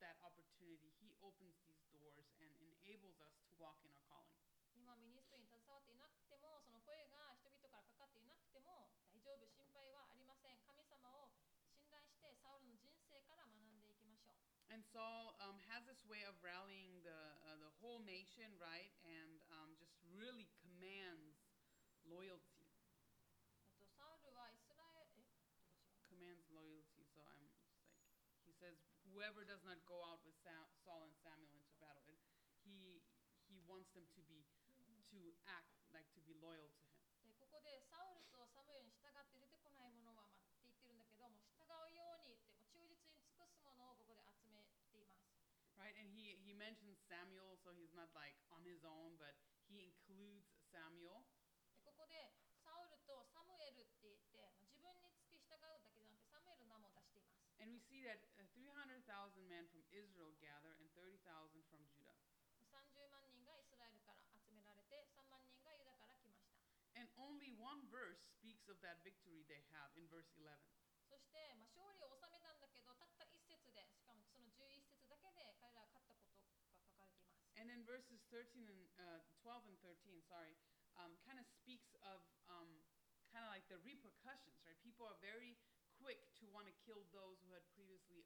[0.04, 0.94] that opportunity.
[1.02, 2.52] He opens these doors and
[2.84, 4.36] enables us to walk in our calling.
[4.78, 8.94] 今ミニストリーに携わっていなくてもその声が人々からかかっていなくても
[9.26, 11.34] 大丈夫心配はありません神様を
[11.74, 12.88] 信頼してサウルの人
[14.98, 18.90] Saul um, has this way of rallying the uh, the whole nation, right,
[29.22, 32.18] whoever does not go out with Sa- Saul and Samuel into battle, and
[32.64, 33.04] he
[33.48, 34.46] he wants them to be
[35.14, 36.98] to act like to be loyal to him.
[37.28, 45.28] でここでサウルとサムエルに従って出てこないものは、まあ、って言ってるんだけども従うようにってもう忠実に尽くすものをここで集めています
[45.78, 49.38] Right, and he, he mentions Samuel, so he's not like on his own, but
[49.70, 51.22] he includes Samuel.
[51.78, 52.34] でここで
[52.66, 58.20] サウルとサムエルって言って、まあ、自分に付き従うだけじゃなくてサムエルの名も出しています And we see that
[59.12, 61.20] uh, 300,000 men from Israel gather and 30,000
[61.68, 62.16] from Judah.
[62.72, 66.56] 30万人がイスラエルから集められて3万人がユダから来ました
[66.96, 70.56] And only one verse speaks of that victory they have in verse 11.
[71.12, 80.56] そして、まあ、勝利を収めたんだけどたった一節でしかもその11節だけで彼らが勝ったことが書かれています And then verses 13 and uh, 12 and 13, sorry,
[80.96, 82.70] um, kind of speaks of um,
[83.36, 84.78] kind of like the repercussions, right?
[84.80, 85.60] People are very
[85.98, 88.22] quick to want to kill those who had previously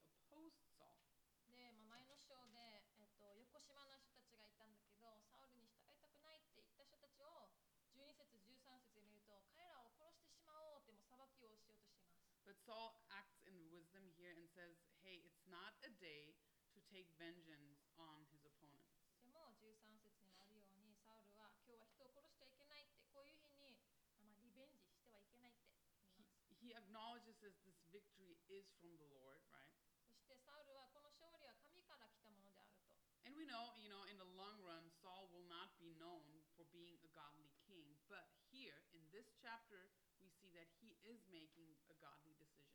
[2.27, 2.59] 章で、
[2.98, 7.55] えっと、横島の人たちがいたんだけどサウルに従いたくないって言った人たちを
[7.94, 16.35] 12節13節で見ると彼らを殺してしまおうってもう裁きをしようとしています But Saul acts in wisdom here and says, hey, it's not a day
[16.74, 18.90] to take vengeance on his opponents.
[19.23, 23.78] でも13節にもあるようにサウルは今日は人を殺してはいけないってこういう日に、
[24.23, 25.74] まあ、リベンジしてはいけないって
[26.19, 26.27] He,
[26.59, 29.74] he acknowledges that this victory is from the Lord, right?
[30.09, 32.89] そしてサウルはこの勝利は神から来たものであると
[33.28, 36.27] And we know, you know, in the long run, Saul will not be known
[36.59, 37.86] for being a godly king.
[38.10, 39.86] But here, in this chapter,
[40.18, 42.74] we see that he is making a godly decision.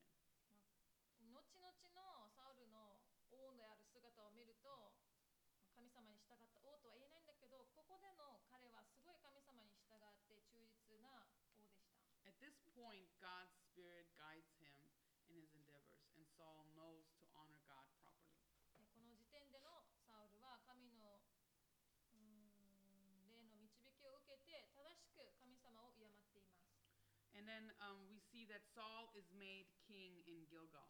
[1.27, 3.03] 後々のサウルの
[3.35, 4.95] 王である姿を見ると
[5.75, 11.91] 神様に従った王とは言えないんだけどここでの彼はすごい神様に従って忠実な王でした
[12.27, 14.07] At this point, God's Spirit
[27.60, 30.88] then um, we see that Saul is made king in Gilgal.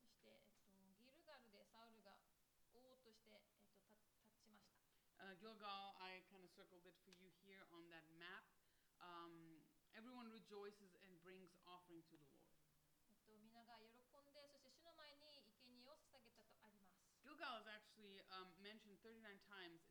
[0.00, 2.16] そして、えっと、ギルガルでサウルが
[2.72, 4.72] 王として、えっと、た立ちました
[5.16, 8.44] Uh, Gilgal, I kind of circled it for you here on that map.
[9.00, 9.64] Um,
[9.96, 12.56] everyone rejoices and brings offering to the Lord.
[13.10, 19.82] えっと、皆が喜んでそして主の前に生贄を捧げたとあります Gilgal is actually um, mentioned 39 times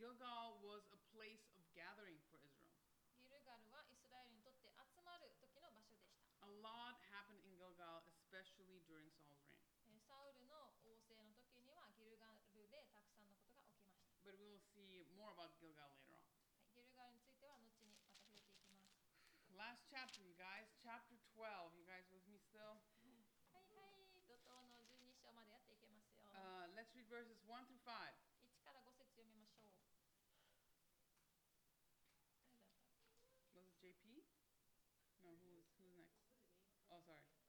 [0.00, 2.74] Gilgal was a place of gathering for Israel.
[3.20, 6.16] ギルガルはイスラエルにとって集まる時の場所でした。
[6.42, 9.68] A lot happened in Gilgal, especially during Saul's reign.
[9.86, 14.26] えーサウルの王政の時にはギルガルでたくさんのことが起きました。
[14.26, 16.26] But we will see more about Gilgal later on.
[16.58, 18.98] はい、ギルガルについては後にまた触れていきます。
[19.54, 21.76] Last chapter, you guys, chapter 12.
[21.76, 22.80] You guys with me still?
[23.52, 26.26] はいはい、怒涛の12章までやっていけますよ。
[26.34, 28.13] Uh, let's read verses 1 through 5.
[33.85, 34.25] JP?
[35.21, 36.25] No, who was who's next?
[36.89, 37.44] Oh, sorry.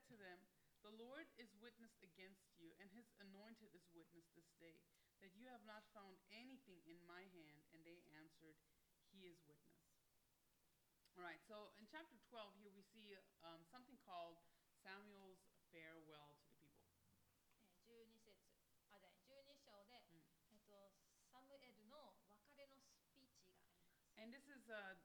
[0.08, 0.40] to them,
[0.80, 4.80] The Lord is witness against you, and his anointed is witness this day,
[5.20, 7.60] that you have not found anything in my hand.
[7.72, 8.56] And they answered,
[9.12, 9.76] He is witness.
[11.16, 14.36] All right, so in chapter 12 here we see um, something called
[14.84, 15.40] Samuel's
[15.72, 17.16] farewell to the people.
[17.88, 18.36] えー12節
[18.92, 20.92] あじゃあ12章で、うんえっと、
[21.32, 24.20] サムエルの別れのスピーチがあります。
[24.20, 24.98] And this is uh,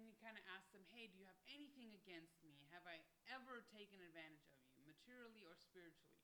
[0.00, 2.64] then he kind of asked them, Hey, do you have anything against me?
[2.72, 6.16] Have I ever taken advantage of you, materially or spiritually?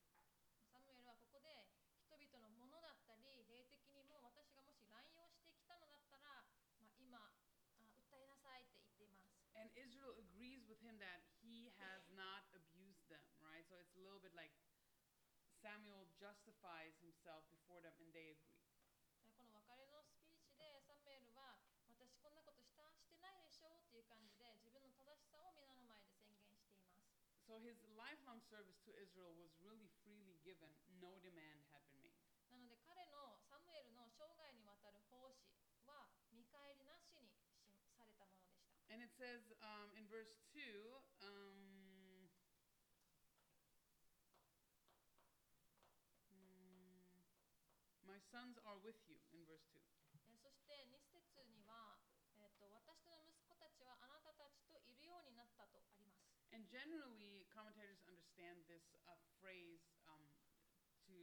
[0.73, 1.69] サムエルはここで
[2.01, 6.41] 人々のものだったり霊的にも私がもし乱用してきたのだったら、
[6.81, 7.29] まあ、今あ
[7.77, 9.37] 訴えなさいって言っています。
[9.53, 13.61] And Israel agrees with him that he has not abused them, right?
[13.69, 14.49] So it's a little bit like
[15.61, 18.46] Samuel justifies himself before them and they agree.
[27.47, 32.17] So his lifelong service to Israel was really freely given, no demand had been made.
[32.49, 35.57] なので彼のサムエルの生涯にわたる奉仕
[35.89, 37.33] は見返りなしにし
[37.97, 38.83] されたものでした。
[38.93, 40.61] And it says um, in verse 2,
[41.25, 42.29] um,
[46.29, 47.25] mm,
[48.05, 49.96] My sons are with you, in verse 2.
[56.58, 59.78] And generally, commentators understand this uh, phrase
[60.10, 60.26] um,
[61.06, 61.14] to,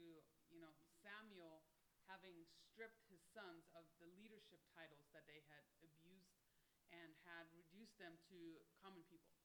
[0.48, 0.72] you know,
[1.04, 1.68] Samuel
[2.08, 6.40] having stripped his sons of the leadership titles that they had abused
[6.88, 9.36] and had reduced them to common people.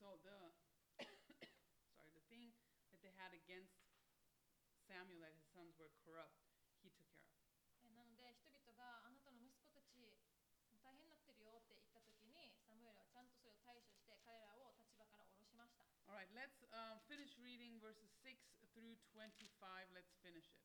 [0.00, 0.52] So the
[1.96, 2.52] sorry, the thing
[2.92, 3.76] that they had against
[4.86, 6.36] Samuel that his sons were corrupt,
[6.82, 7.44] he took care of.
[7.82, 10.20] えーなので人々があなたの息子たち
[10.84, 15.88] 大変になってるよって言った時にサムエルはちゃんとそれを対処して彼らを立場から下ろしました。
[16.06, 18.36] All right, let's um, finish reading verses 6
[18.76, 19.48] through 25.
[19.96, 20.60] Let's finish it,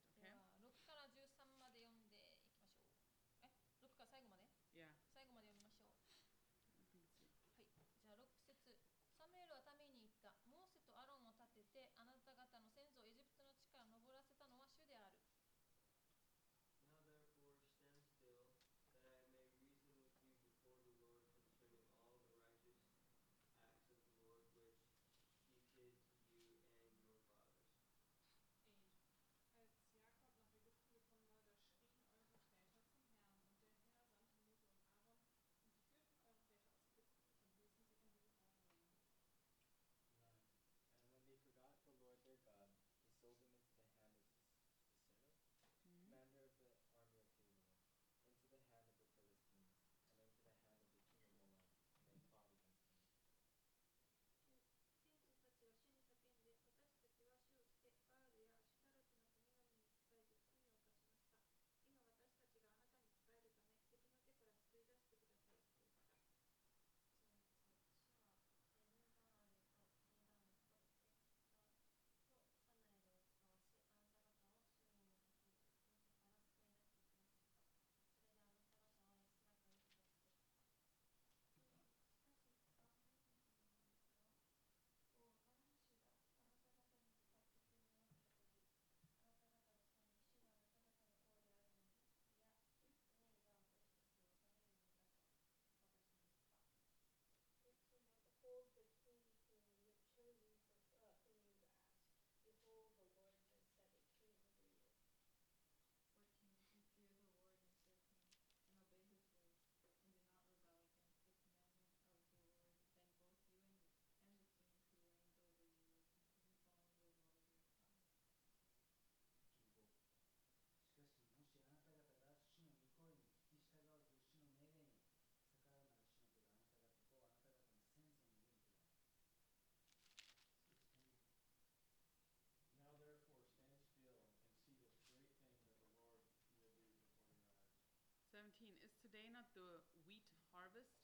[139.56, 141.00] the wheat harvest?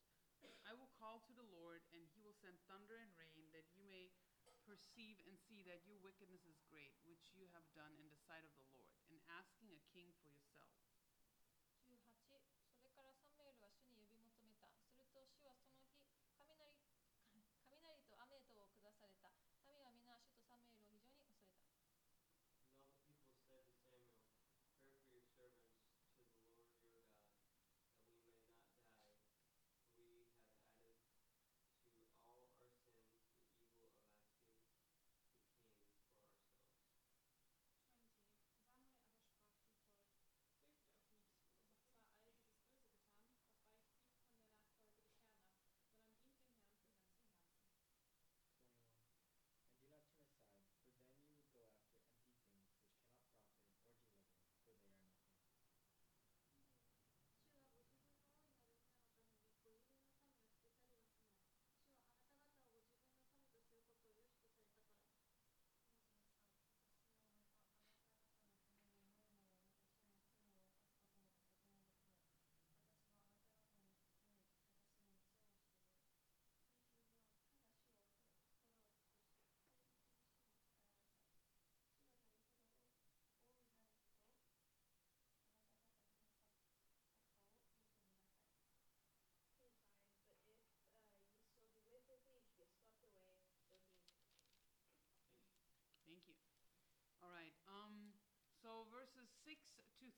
[0.67, 3.87] I will call to the Lord, and he will send thunder and rain, that you
[3.87, 4.11] may
[4.67, 8.43] perceive and see that your wickedness is great, which you have done in the sight
[8.43, 10.75] of the Lord, in asking a king for yourself.
[11.87, 12.03] 18
[12.75, 15.70] それからサムエルは主に呼び求めたすると主はそ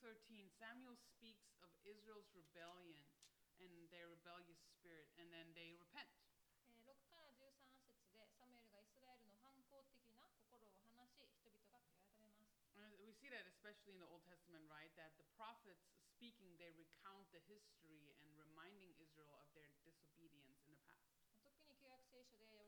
[0.04, 3.00] 13, Samuel speaks of Israel's rebellion
[3.60, 6.12] and their rebellious spirit, and then they repent.
[6.68, 7.56] えー6から13
[7.88, 14.92] 節でサムエルがイスラエルの反抗的な心を話し人々が悔い改めます And we see that especially in the Old Testament, right?
[14.96, 15.84] That the prophets
[16.16, 21.08] speaking, they recount the history and reminding Israel of their disobedience in the past.
[21.44, 22.63] 特に旧約聖書で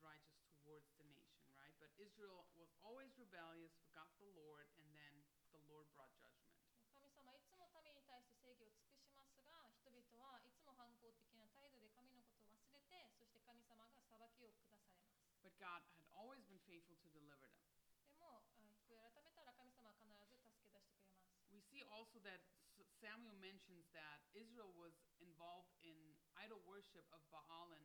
[0.00, 1.74] righteous towards the nation, right?
[1.76, 5.14] But Israel was always rebellious, forgot the Lord, and then
[5.52, 6.56] the Lord brought judgment.
[6.96, 15.12] 神様いつも民に対して正義を尽くしますが人々はいつも反抗的な態度で神のことを忘れてそして神様が裁きを下されます
[15.44, 17.68] But God had always been faithful to deliver them.
[18.08, 18.40] でもあ
[18.88, 22.40] 悔い改めたら神様は必ず助け出してくれます We see also that
[22.80, 25.94] S- Samuel mentions that Israel was involved in
[26.40, 27.84] idol worship of Baal and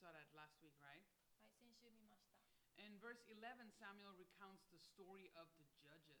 [0.00, 1.04] saw that last week, right?
[1.36, 2.32] はい、先週見ました。
[2.80, 6.16] In verse 11, Samuel recounts the story of the judges.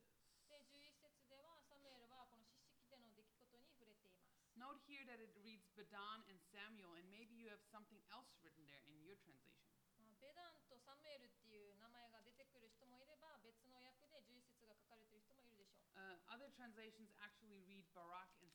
[0.52, 4.36] で、11節ではサムエルはこの士師記での出来事に触れています。
[4.60, 8.84] Note here that it reads Bedan and Samuel, and maybe you have something else written there
[8.84, 9.64] in your translation.
[10.20, 15.96] ベダンとサムエルっていう名前が出てくる人もいれば、別の訳で11節が書かれている人もいるでしょう。
[15.96, 18.49] Uh, other translations actually read Barak and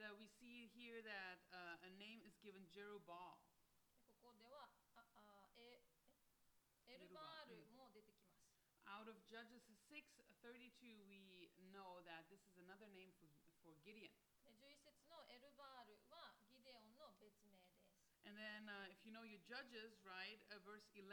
[0.00, 3.36] And uh, we see here that uh, a name is given Jerubbaal.
[8.88, 9.60] Out of Judges
[9.92, 11.20] 6:32, we
[11.76, 13.28] know that this is another name for,
[13.60, 14.08] for Gideon.
[18.24, 21.12] And then, uh, if you know your Judges, right, uh, verse 11,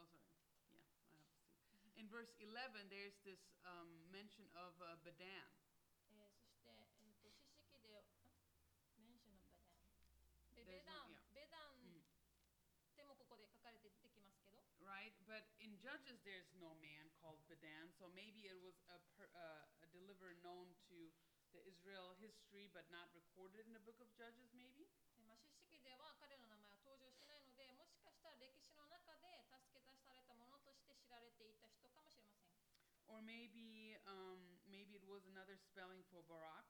[0.00, 0.40] oh, sorry,
[0.72, 1.20] yeah, I have to see.
[1.20, 2.00] Mm-hmm.
[2.00, 5.61] In verse 11, there's this um, mention of uh, Badan.
[15.82, 20.38] Judges, there's no man called Bedan, so maybe it was a, per, uh, a deliverer
[20.38, 21.10] known to
[21.50, 24.86] the Israel history, but not recorded in the book of Judges, maybe.
[25.26, 32.62] まあ、士師記では彼の名前は登場しないので、もしかしたら歴史の中で助け出されたものとして知られていた人かもしれません。
[33.10, 34.38] Or maybe, um,
[34.70, 36.62] maybe it was another spelling for Barak.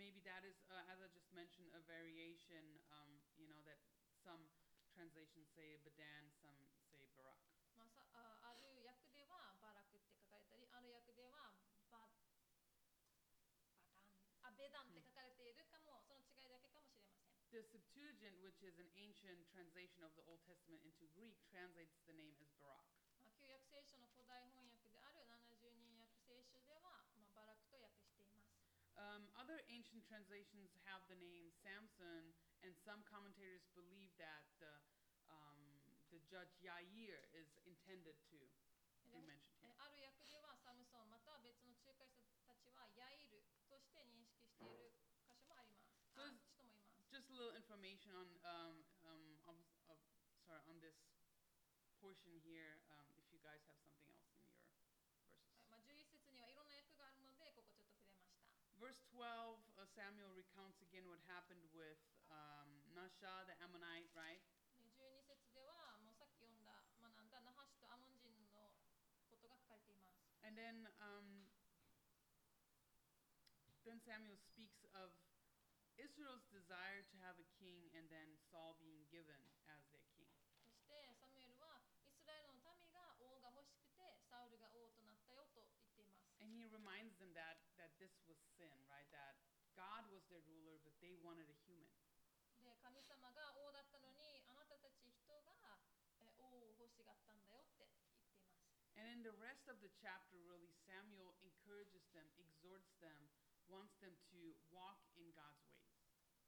[0.00, 2.80] maybe that is, uh, as I just mentioned, a variation
[4.23, 4.41] some
[4.95, 6.57] translations say Bedan, some
[6.89, 7.39] say Barak.
[7.75, 11.51] まあ、さあある訳ではバラクって書かれたりある訳では
[11.91, 12.47] ババダン
[14.47, 22.15] あベダンって書かれているかも、その違いだけかもしれません The Septuagint, which is an ancient translation of the Old Testament into Greek, translates the
[22.15, 22.83] name as Barak.
[23.23, 28.55] まあ、旧約聖書の古代翻訳である70人訳聖書では、まあ、バラクと訳しています
[28.95, 32.31] Um, other ancient translations have the name Samson,
[32.63, 34.73] and some commentators believe that the,
[35.29, 35.59] um,
[36.09, 38.37] the judge Yair is intended to
[39.05, 39.75] be で mentioned え here.
[39.79, 48.75] ある訳ではサムソンまたは別の仲介者たちはヤイルとして認識している箇所もありますあそうです人もいます Just a little information on, um,
[49.07, 49.55] um, of,
[49.87, 49.97] of,
[50.43, 50.97] sorry, on this
[52.03, 54.83] portion here, um, if you guys have something else in your verses.
[55.23, 58.43] はいまあ、11節にはいろんな訳があるのでここちょっと触れました
[58.75, 61.95] Verse 12, uh, Samuel recounts again what happened with
[62.99, 64.43] um, Nasha, the Ammonite, right?
[64.75, 68.75] で12節ではもうさっき読んだ学んだナハシとアモン人の
[69.31, 71.47] ことが書かれています And then, um,
[73.87, 75.09] then Samuel speaks of
[75.95, 79.39] Israel's desire to have a king, and then Saul being given
[79.71, 80.27] as their king.
[80.59, 89.07] そしてサムエルはイスラエルの民が王が欲しくてサウルが王となったよと言っています And he reminds them that that this was sin, right?
[89.15, 89.39] That
[89.75, 91.68] God was their ruler, but they wanted a human.
[91.68, 91.68] で
[92.80, 95.78] 神様が王だったのにあなたたち人が
[96.20, 98.40] え王を欲しがったんだよって言っています
[98.96, 103.16] And in the rest of the chapter, really, Samuel encourages them, exhorts them,
[103.70, 105.80] wants them to walk in God's ways.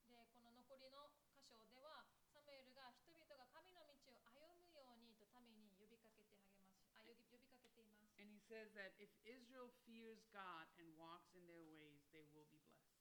[0.05, 12.21] でこの残りの箇所ではサムエルが人々が神の道を歩むようにと民に呼びかけて励ますあ呼び呼びかけています And he says that if Israel fears God and walks in their ways, they
[12.35, 12.93] will be blessed.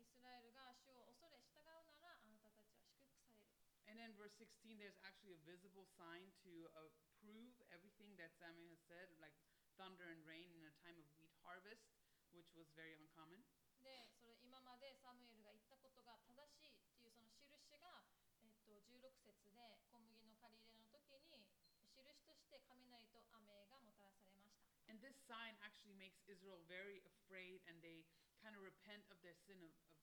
[0.00, 6.88] イスラエルが主を恐れ従うならあなたたちは祝福される Then verse 16, there's actually a visible sign to uh,
[7.20, 9.36] prove everything that Samuel has said, like
[9.76, 11.92] thunder and rain in a time of wheat harvest,
[12.32, 13.44] which was very uncommon.
[13.84, 18.00] でそれ今までサムエルが言ったことが正しいっていうその印が、
[18.40, 21.60] えっと16節で小麦の借り入れの時に
[21.92, 24.72] 印として雷と雨がもたらされました。
[24.88, 28.08] And this sign actually makes Israel very afraid and they
[28.40, 29.97] kind of repent of their sin of, of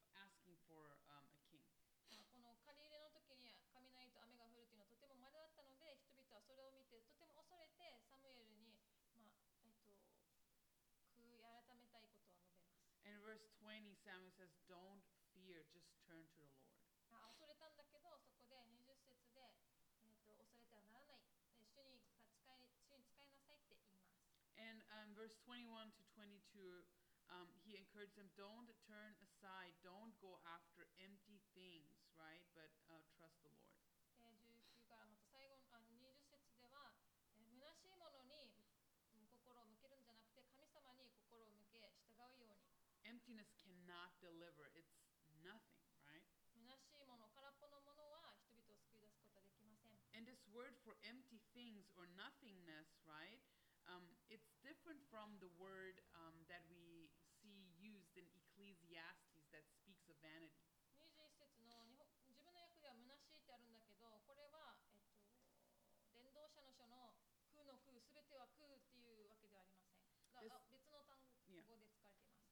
[13.35, 15.03] verse 20, Samuel says, Don't
[15.35, 16.71] fear, just turn to the Lord.
[17.11, 19.43] あ恐れたんだけどそこで20節で、
[20.07, 21.43] えっと、恐れてはならない
[21.75, 24.15] え主に使い主に使いなさいって言います。
[24.55, 26.87] And um, verse 21 to 22,
[27.35, 30.74] um, he encouraged them, Don't turn aside, don't go after
[44.25, 44.97] deliver, it's
[45.45, 46.25] nothing, right?
[46.55, 53.43] 虚しいもの空っぽのものは人々を救い出すことはできません And this word for empty things or nothingness, right?
[53.91, 57.11] Um, it's different from the word um, that we
[57.43, 60.64] see used in Ecclesiastes that speaks of vanity.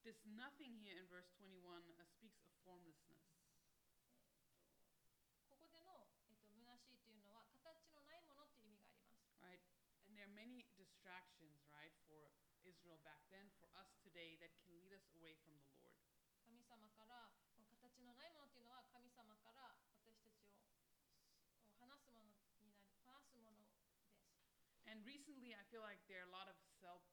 [0.07, 1.61] This nothing here in verse 21
[1.99, 3.23] uh, speaks of formlessness.
[5.49, 9.61] ここでの、えっと、虚しいというのは形のないものっていう意味があります right?
[10.09, 12.33] And there are many distractions, right, for
[12.65, 15.99] Israel back then, for us today, that can lead us away from the Lord.
[16.49, 20.65] 神様からこの形のないものっていうのは神様から私たちを
[21.69, 22.73] を離すものになり
[23.05, 23.85] 離すものです
[24.89, 27.05] And recently, I feel like there are a lot of self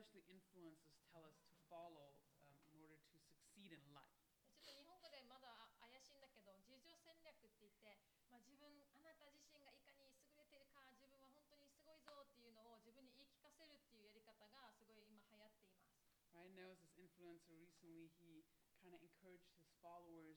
[0.00, 4.16] especially influencers tell us to follow um, in order to succeed in life.
[4.56, 8.00] ちょっと日本語でまだ怪しいんだけど自助戦略って言って、
[8.32, 15.94] まあ、自分あなた自身がいかに優れてるか自分は本当にすごいぞっていうのを自分に言い聞かせるっていうやり方がすごい今流行っています
[16.34, 16.52] Right?
[16.52, 18.12] And there was this influencer recently.
[18.20, 18.44] He
[18.84, 20.36] kind of encouraged his followers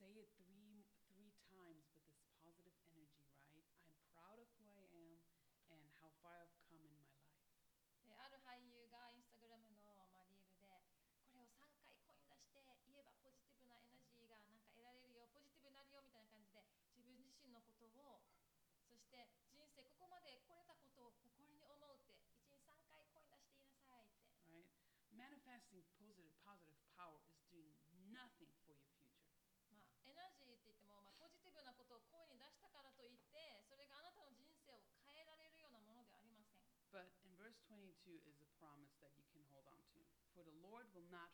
[0.00, 3.76] say it three three times with this positive energy, right?
[3.76, 5.20] I'm proud of who I am
[5.68, 6.63] and how far I've
[17.61, 18.23] のことを
[18.87, 24.67] そして人生ここまで来れたことを誇りに思うって1日3回声に出して言いなさいって right?
[25.15, 27.71] Manifesting positive positive power is doing
[28.11, 29.31] nothing for your future.
[29.71, 36.65] まあ、エナジーって言っても、まあ、ポジティブなことを声に出したからといってそれがあなたの人生を変えられるようなものではありません
[36.95, 39.99] But in verse 22 is a promise that you can hold on to.
[40.31, 41.27] For the Lord will not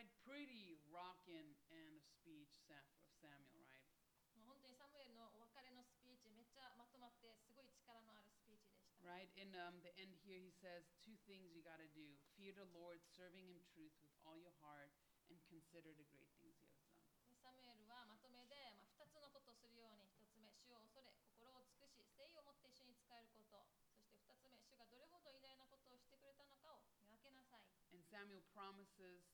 [0.00, 0.08] Right?
[0.24, 3.86] Pretty rockin' and a speech Sam- for Samuel, right?
[4.36, 9.30] もう本当にサムエルのお別れのスピーチめっちゃまとまってすごい力のあるスピーチでした Right?
[9.36, 12.04] In um, the end here, he says two things you got to do
[12.34, 14.90] fear the Lord, serving him truth with all your heart,
[15.30, 17.06] and consider the great things he has done.
[17.30, 29.26] でサムエルはまとめで、まあ、2つのことをするように1つ目主を恐れ心を尽くし誠意を持って主に仕えることそして2つ目主がどれほど偉大なことをしてくれたのかを見分けなさい And Samuel promises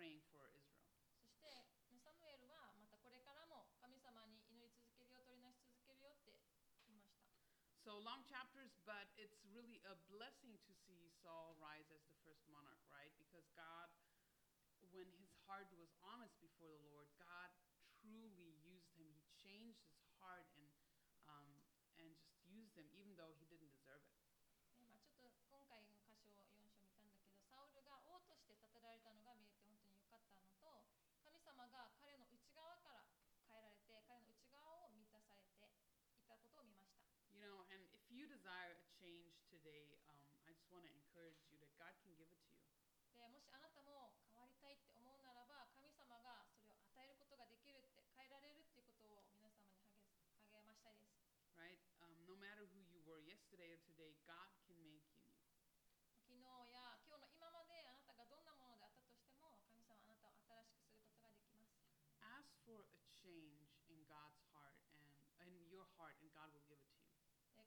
[0.00, 0.86] praying for Israel.
[1.18, 1.66] そして
[2.04, 6.66] サムエルはまたこれからも神様に祈り続けるよ取りなし続けるよって言いました
[7.86, 12.42] So long chapters, but it's really a blessing to see Saul rise as the first
[12.50, 13.14] monarch, right?
[13.14, 13.86] Because God,
[14.90, 17.54] when his heart was honest before the Lord, God
[18.02, 19.06] truly used him.
[19.22, 20.66] He changed his heart and
[21.30, 21.46] um,
[21.98, 23.46] and just used him, even though he
[63.31, 64.75] change in God's heart
[65.39, 67.15] and in your heart, and God will give it to you.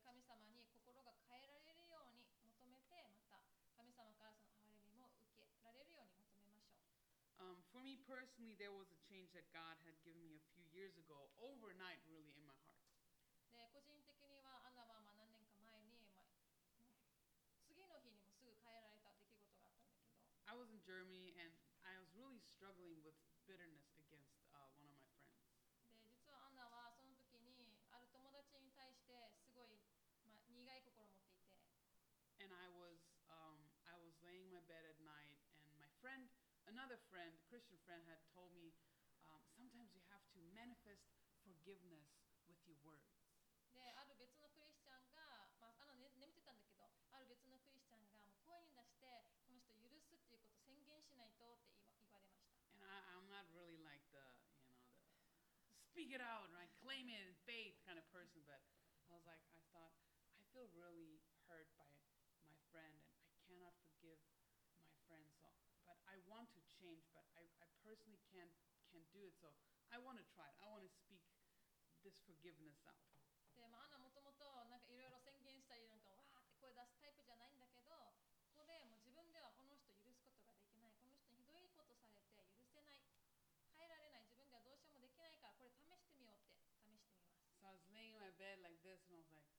[0.05, 3.41] 神様に心が変えられるように求めて、また
[3.73, 5.09] 神様からその憐れみも
[5.41, 6.93] 受けられるように求めましょう。
[7.41, 10.93] Um, for me personally, there was a change that God had given me a few years
[11.01, 12.85] ago, overnight, really, in my heart.
[13.57, 16.29] で個人的にはアンナはまあ何年か前に、まあ、
[17.65, 20.45] 次の日にもすぐ変えられた出来事があったんだけど。
[20.45, 21.55] I was in Germany and
[21.87, 23.17] I was really struggling with
[23.47, 23.84] bitterness
[36.94, 38.70] another friend, Christian friend, had told me
[39.26, 41.02] um, sometimes you have to manifest
[41.42, 42.06] forgiveness
[42.46, 43.10] with your words.
[43.70, 49.06] である別のクリスチャンが、まあ、あの、ね、眠ってたんだけどある別のクリスチャンがもう声に出して
[49.46, 52.42] この人許すっていうことを宣言しないとって言わ言われました
[52.74, 54.26] And I, I'm not really like the
[54.58, 54.98] you know the
[55.94, 56.73] speak it out, right?
[69.15, 69.35] Do it.
[69.39, 69.55] So
[69.95, 70.59] I want to try it.
[70.59, 71.23] I want to speak
[72.03, 72.99] this forgiveness out.
[73.55, 77.95] で、まあ、アンナもともとなんかいろいろ宣言したりなんかわーって声出すタイプじゃないんだけど
[78.51, 83.07] ここでもう自分ではこの人許すことができないこの人にひどいことされて許せない
[83.79, 87.15] 変えられない自分ではどうしようもできないからこれ試してみようって試してみます
[87.63, 89.54] So I was laying in my bed like this, and I was like,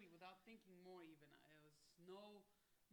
[0.00, 1.28] Really, without thinking more, even.
[1.52, 1.76] It was
[2.06, 2.44] no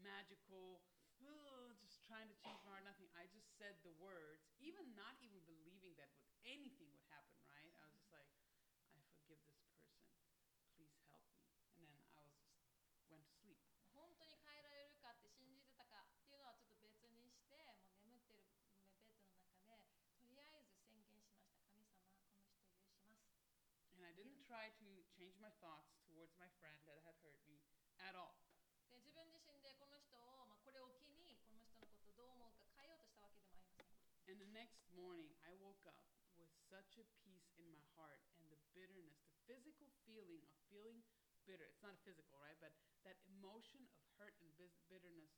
[0.01, 0.83] magical,
[1.21, 3.09] "Oh," just trying to change my heart, nothing.
[3.15, 7.73] I just said the words, even not even believing that would, anything would happen, right?
[7.79, 8.27] I was just like,
[8.93, 10.03] I forgive this person.
[10.75, 11.39] Please help me.
[11.77, 12.59] And then I was just
[13.09, 13.61] went to sleep.
[13.93, 23.39] 本当に変えられるかって信じてたかっていうのはちょっと別にしてもう眠ってるベッドの中でとりあえず宣言しました神様この人許します
[23.95, 27.61] And I didn't try to change my thoughts towards my friend that had hurt me
[28.01, 28.39] at all.
[28.89, 33.89] で自分自身でこの人を、まあ、これを機にこの人のことをどう思うか変えようとしたわけでもありません
[34.29, 35.99] And the next morning, I woke up
[36.39, 41.03] with such a peace in my heart and the bitterness, the physical feeling of feeling
[41.43, 41.67] bitter.
[41.67, 42.55] It's not physical, right?
[42.57, 42.71] But
[43.03, 45.35] that emotion of hurt and bis- bitterness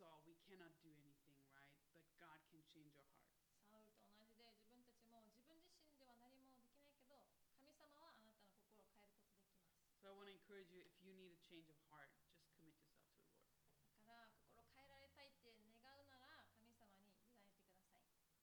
[0.00, 1.76] Saul, we cannot do anything, right?
[1.92, 3.36] But God can change our heart.
[3.68, 7.20] サウルと同じで自分たちも自分自身では何もできないけど
[7.60, 12.72] 神様はあなたの心を変えることできます So I want to encourage you if you need a change of heart, just commit
[12.80, 13.52] yourself to the Lord.
[14.00, 17.92] だから心を変えられたいって願うなら神様に委ねてください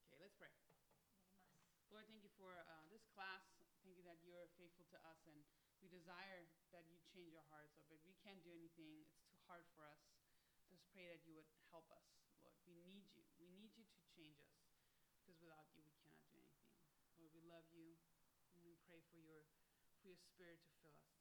[0.06, 0.54] Okay, let's pray.
[0.54, 1.02] 祈ります
[1.90, 3.42] Lord, thank you for uh, this class.
[3.82, 5.42] Thank you that you're faithful to us, and
[5.82, 7.74] we desire that you change our hearts.
[7.90, 10.17] Lord, but we can't do anything; it's too hard for us.
[10.99, 12.11] Pray that you would help us,
[12.43, 12.59] Lord.
[12.67, 13.23] We need you.
[13.39, 14.67] We need you to change us,
[15.15, 16.83] because without you, we cannot do anything.
[17.15, 17.95] Lord, we love you,
[18.51, 19.47] and we pray for your
[20.03, 21.18] for your Spirit to fill us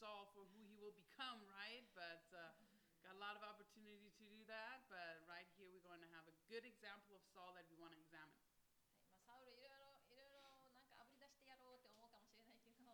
[0.00, 1.84] Saul for who he will become, right?
[1.96, 2.52] But uh,
[3.04, 4.84] got a lot of opportunity to do that.
[4.92, 7.94] But right here, we're going to have a good example of Saul that we want
[7.96, 8.36] to examine.
[8.42, 10.40] はいまあ、サウルいろいろいろいろ
[10.74, 12.90] なんかあぶり出してやろうって思うかもしれないけど、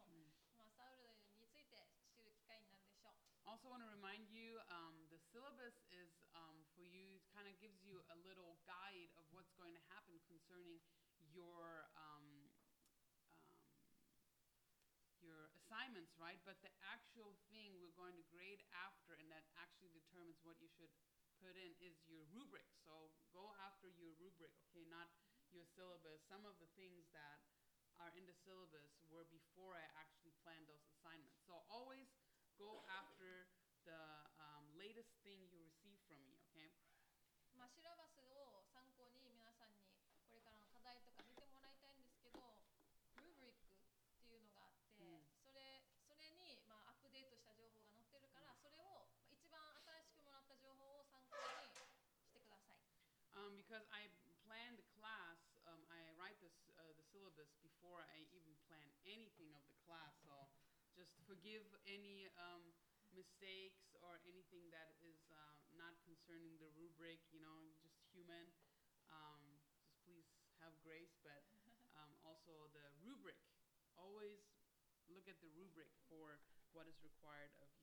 [0.59, 1.09] まあ、サウル
[1.39, 3.17] について知る機会になるでしょう
[3.49, 7.81] Also, want to remind you um, the syllabus is um, for you, kind of gives
[7.81, 10.77] you a little guide of what's going to happen concerning
[11.33, 11.89] your
[15.74, 16.38] assignments, right?
[16.46, 20.70] But the actual thing we're going to grade after, and that actually determines what you
[20.70, 20.94] should
[21.42, 22.70] put in, is your rubric.
[22.86, 24.86] So go after your rubric, okay?
[24.86, 25.10] Not
[25.50, 26.22] your syllabus.
[26.30, 27.42] Some of the things that
[27.98, 31.42] are in the syllabus were before I actually planned those assignments.
[31.50, 32.06] So always
[32.62, 33.23] go after
[61.28, 62.64] forgive any um,
[63.12, 68.48] mistakes or anything that is uh, not concerning the rubric, you know, just human.
[69.12, 70.28] Um, just please
[70.64, 71.44] have grace, but
[72.00, 73.36] um, also the rubric.
[74.00, 74.40] Always
[75.12, 76.40] look at the rubric for
[76.72, 77.68] what is required of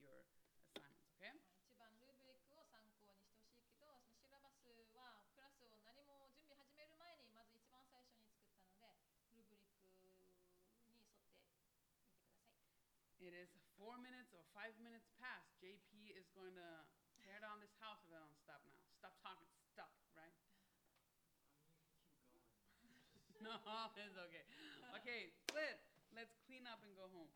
[13.31, 15.47] It is four minutes or five minutes past.
[15.63, 16.69] JP is going to
[17.23, 18.83] tear down this house if I don't stop now.
[18.99, 19.47] Stop talking.
[19.71, 19.87] Stop,
[20.19, 20.35] right?
[23.39, 23.55] no,
[23.95, 24.43] it's okay.
[24.99, 25.79] Okay, split.
[26.11, 27.31] Let's clean up and go home.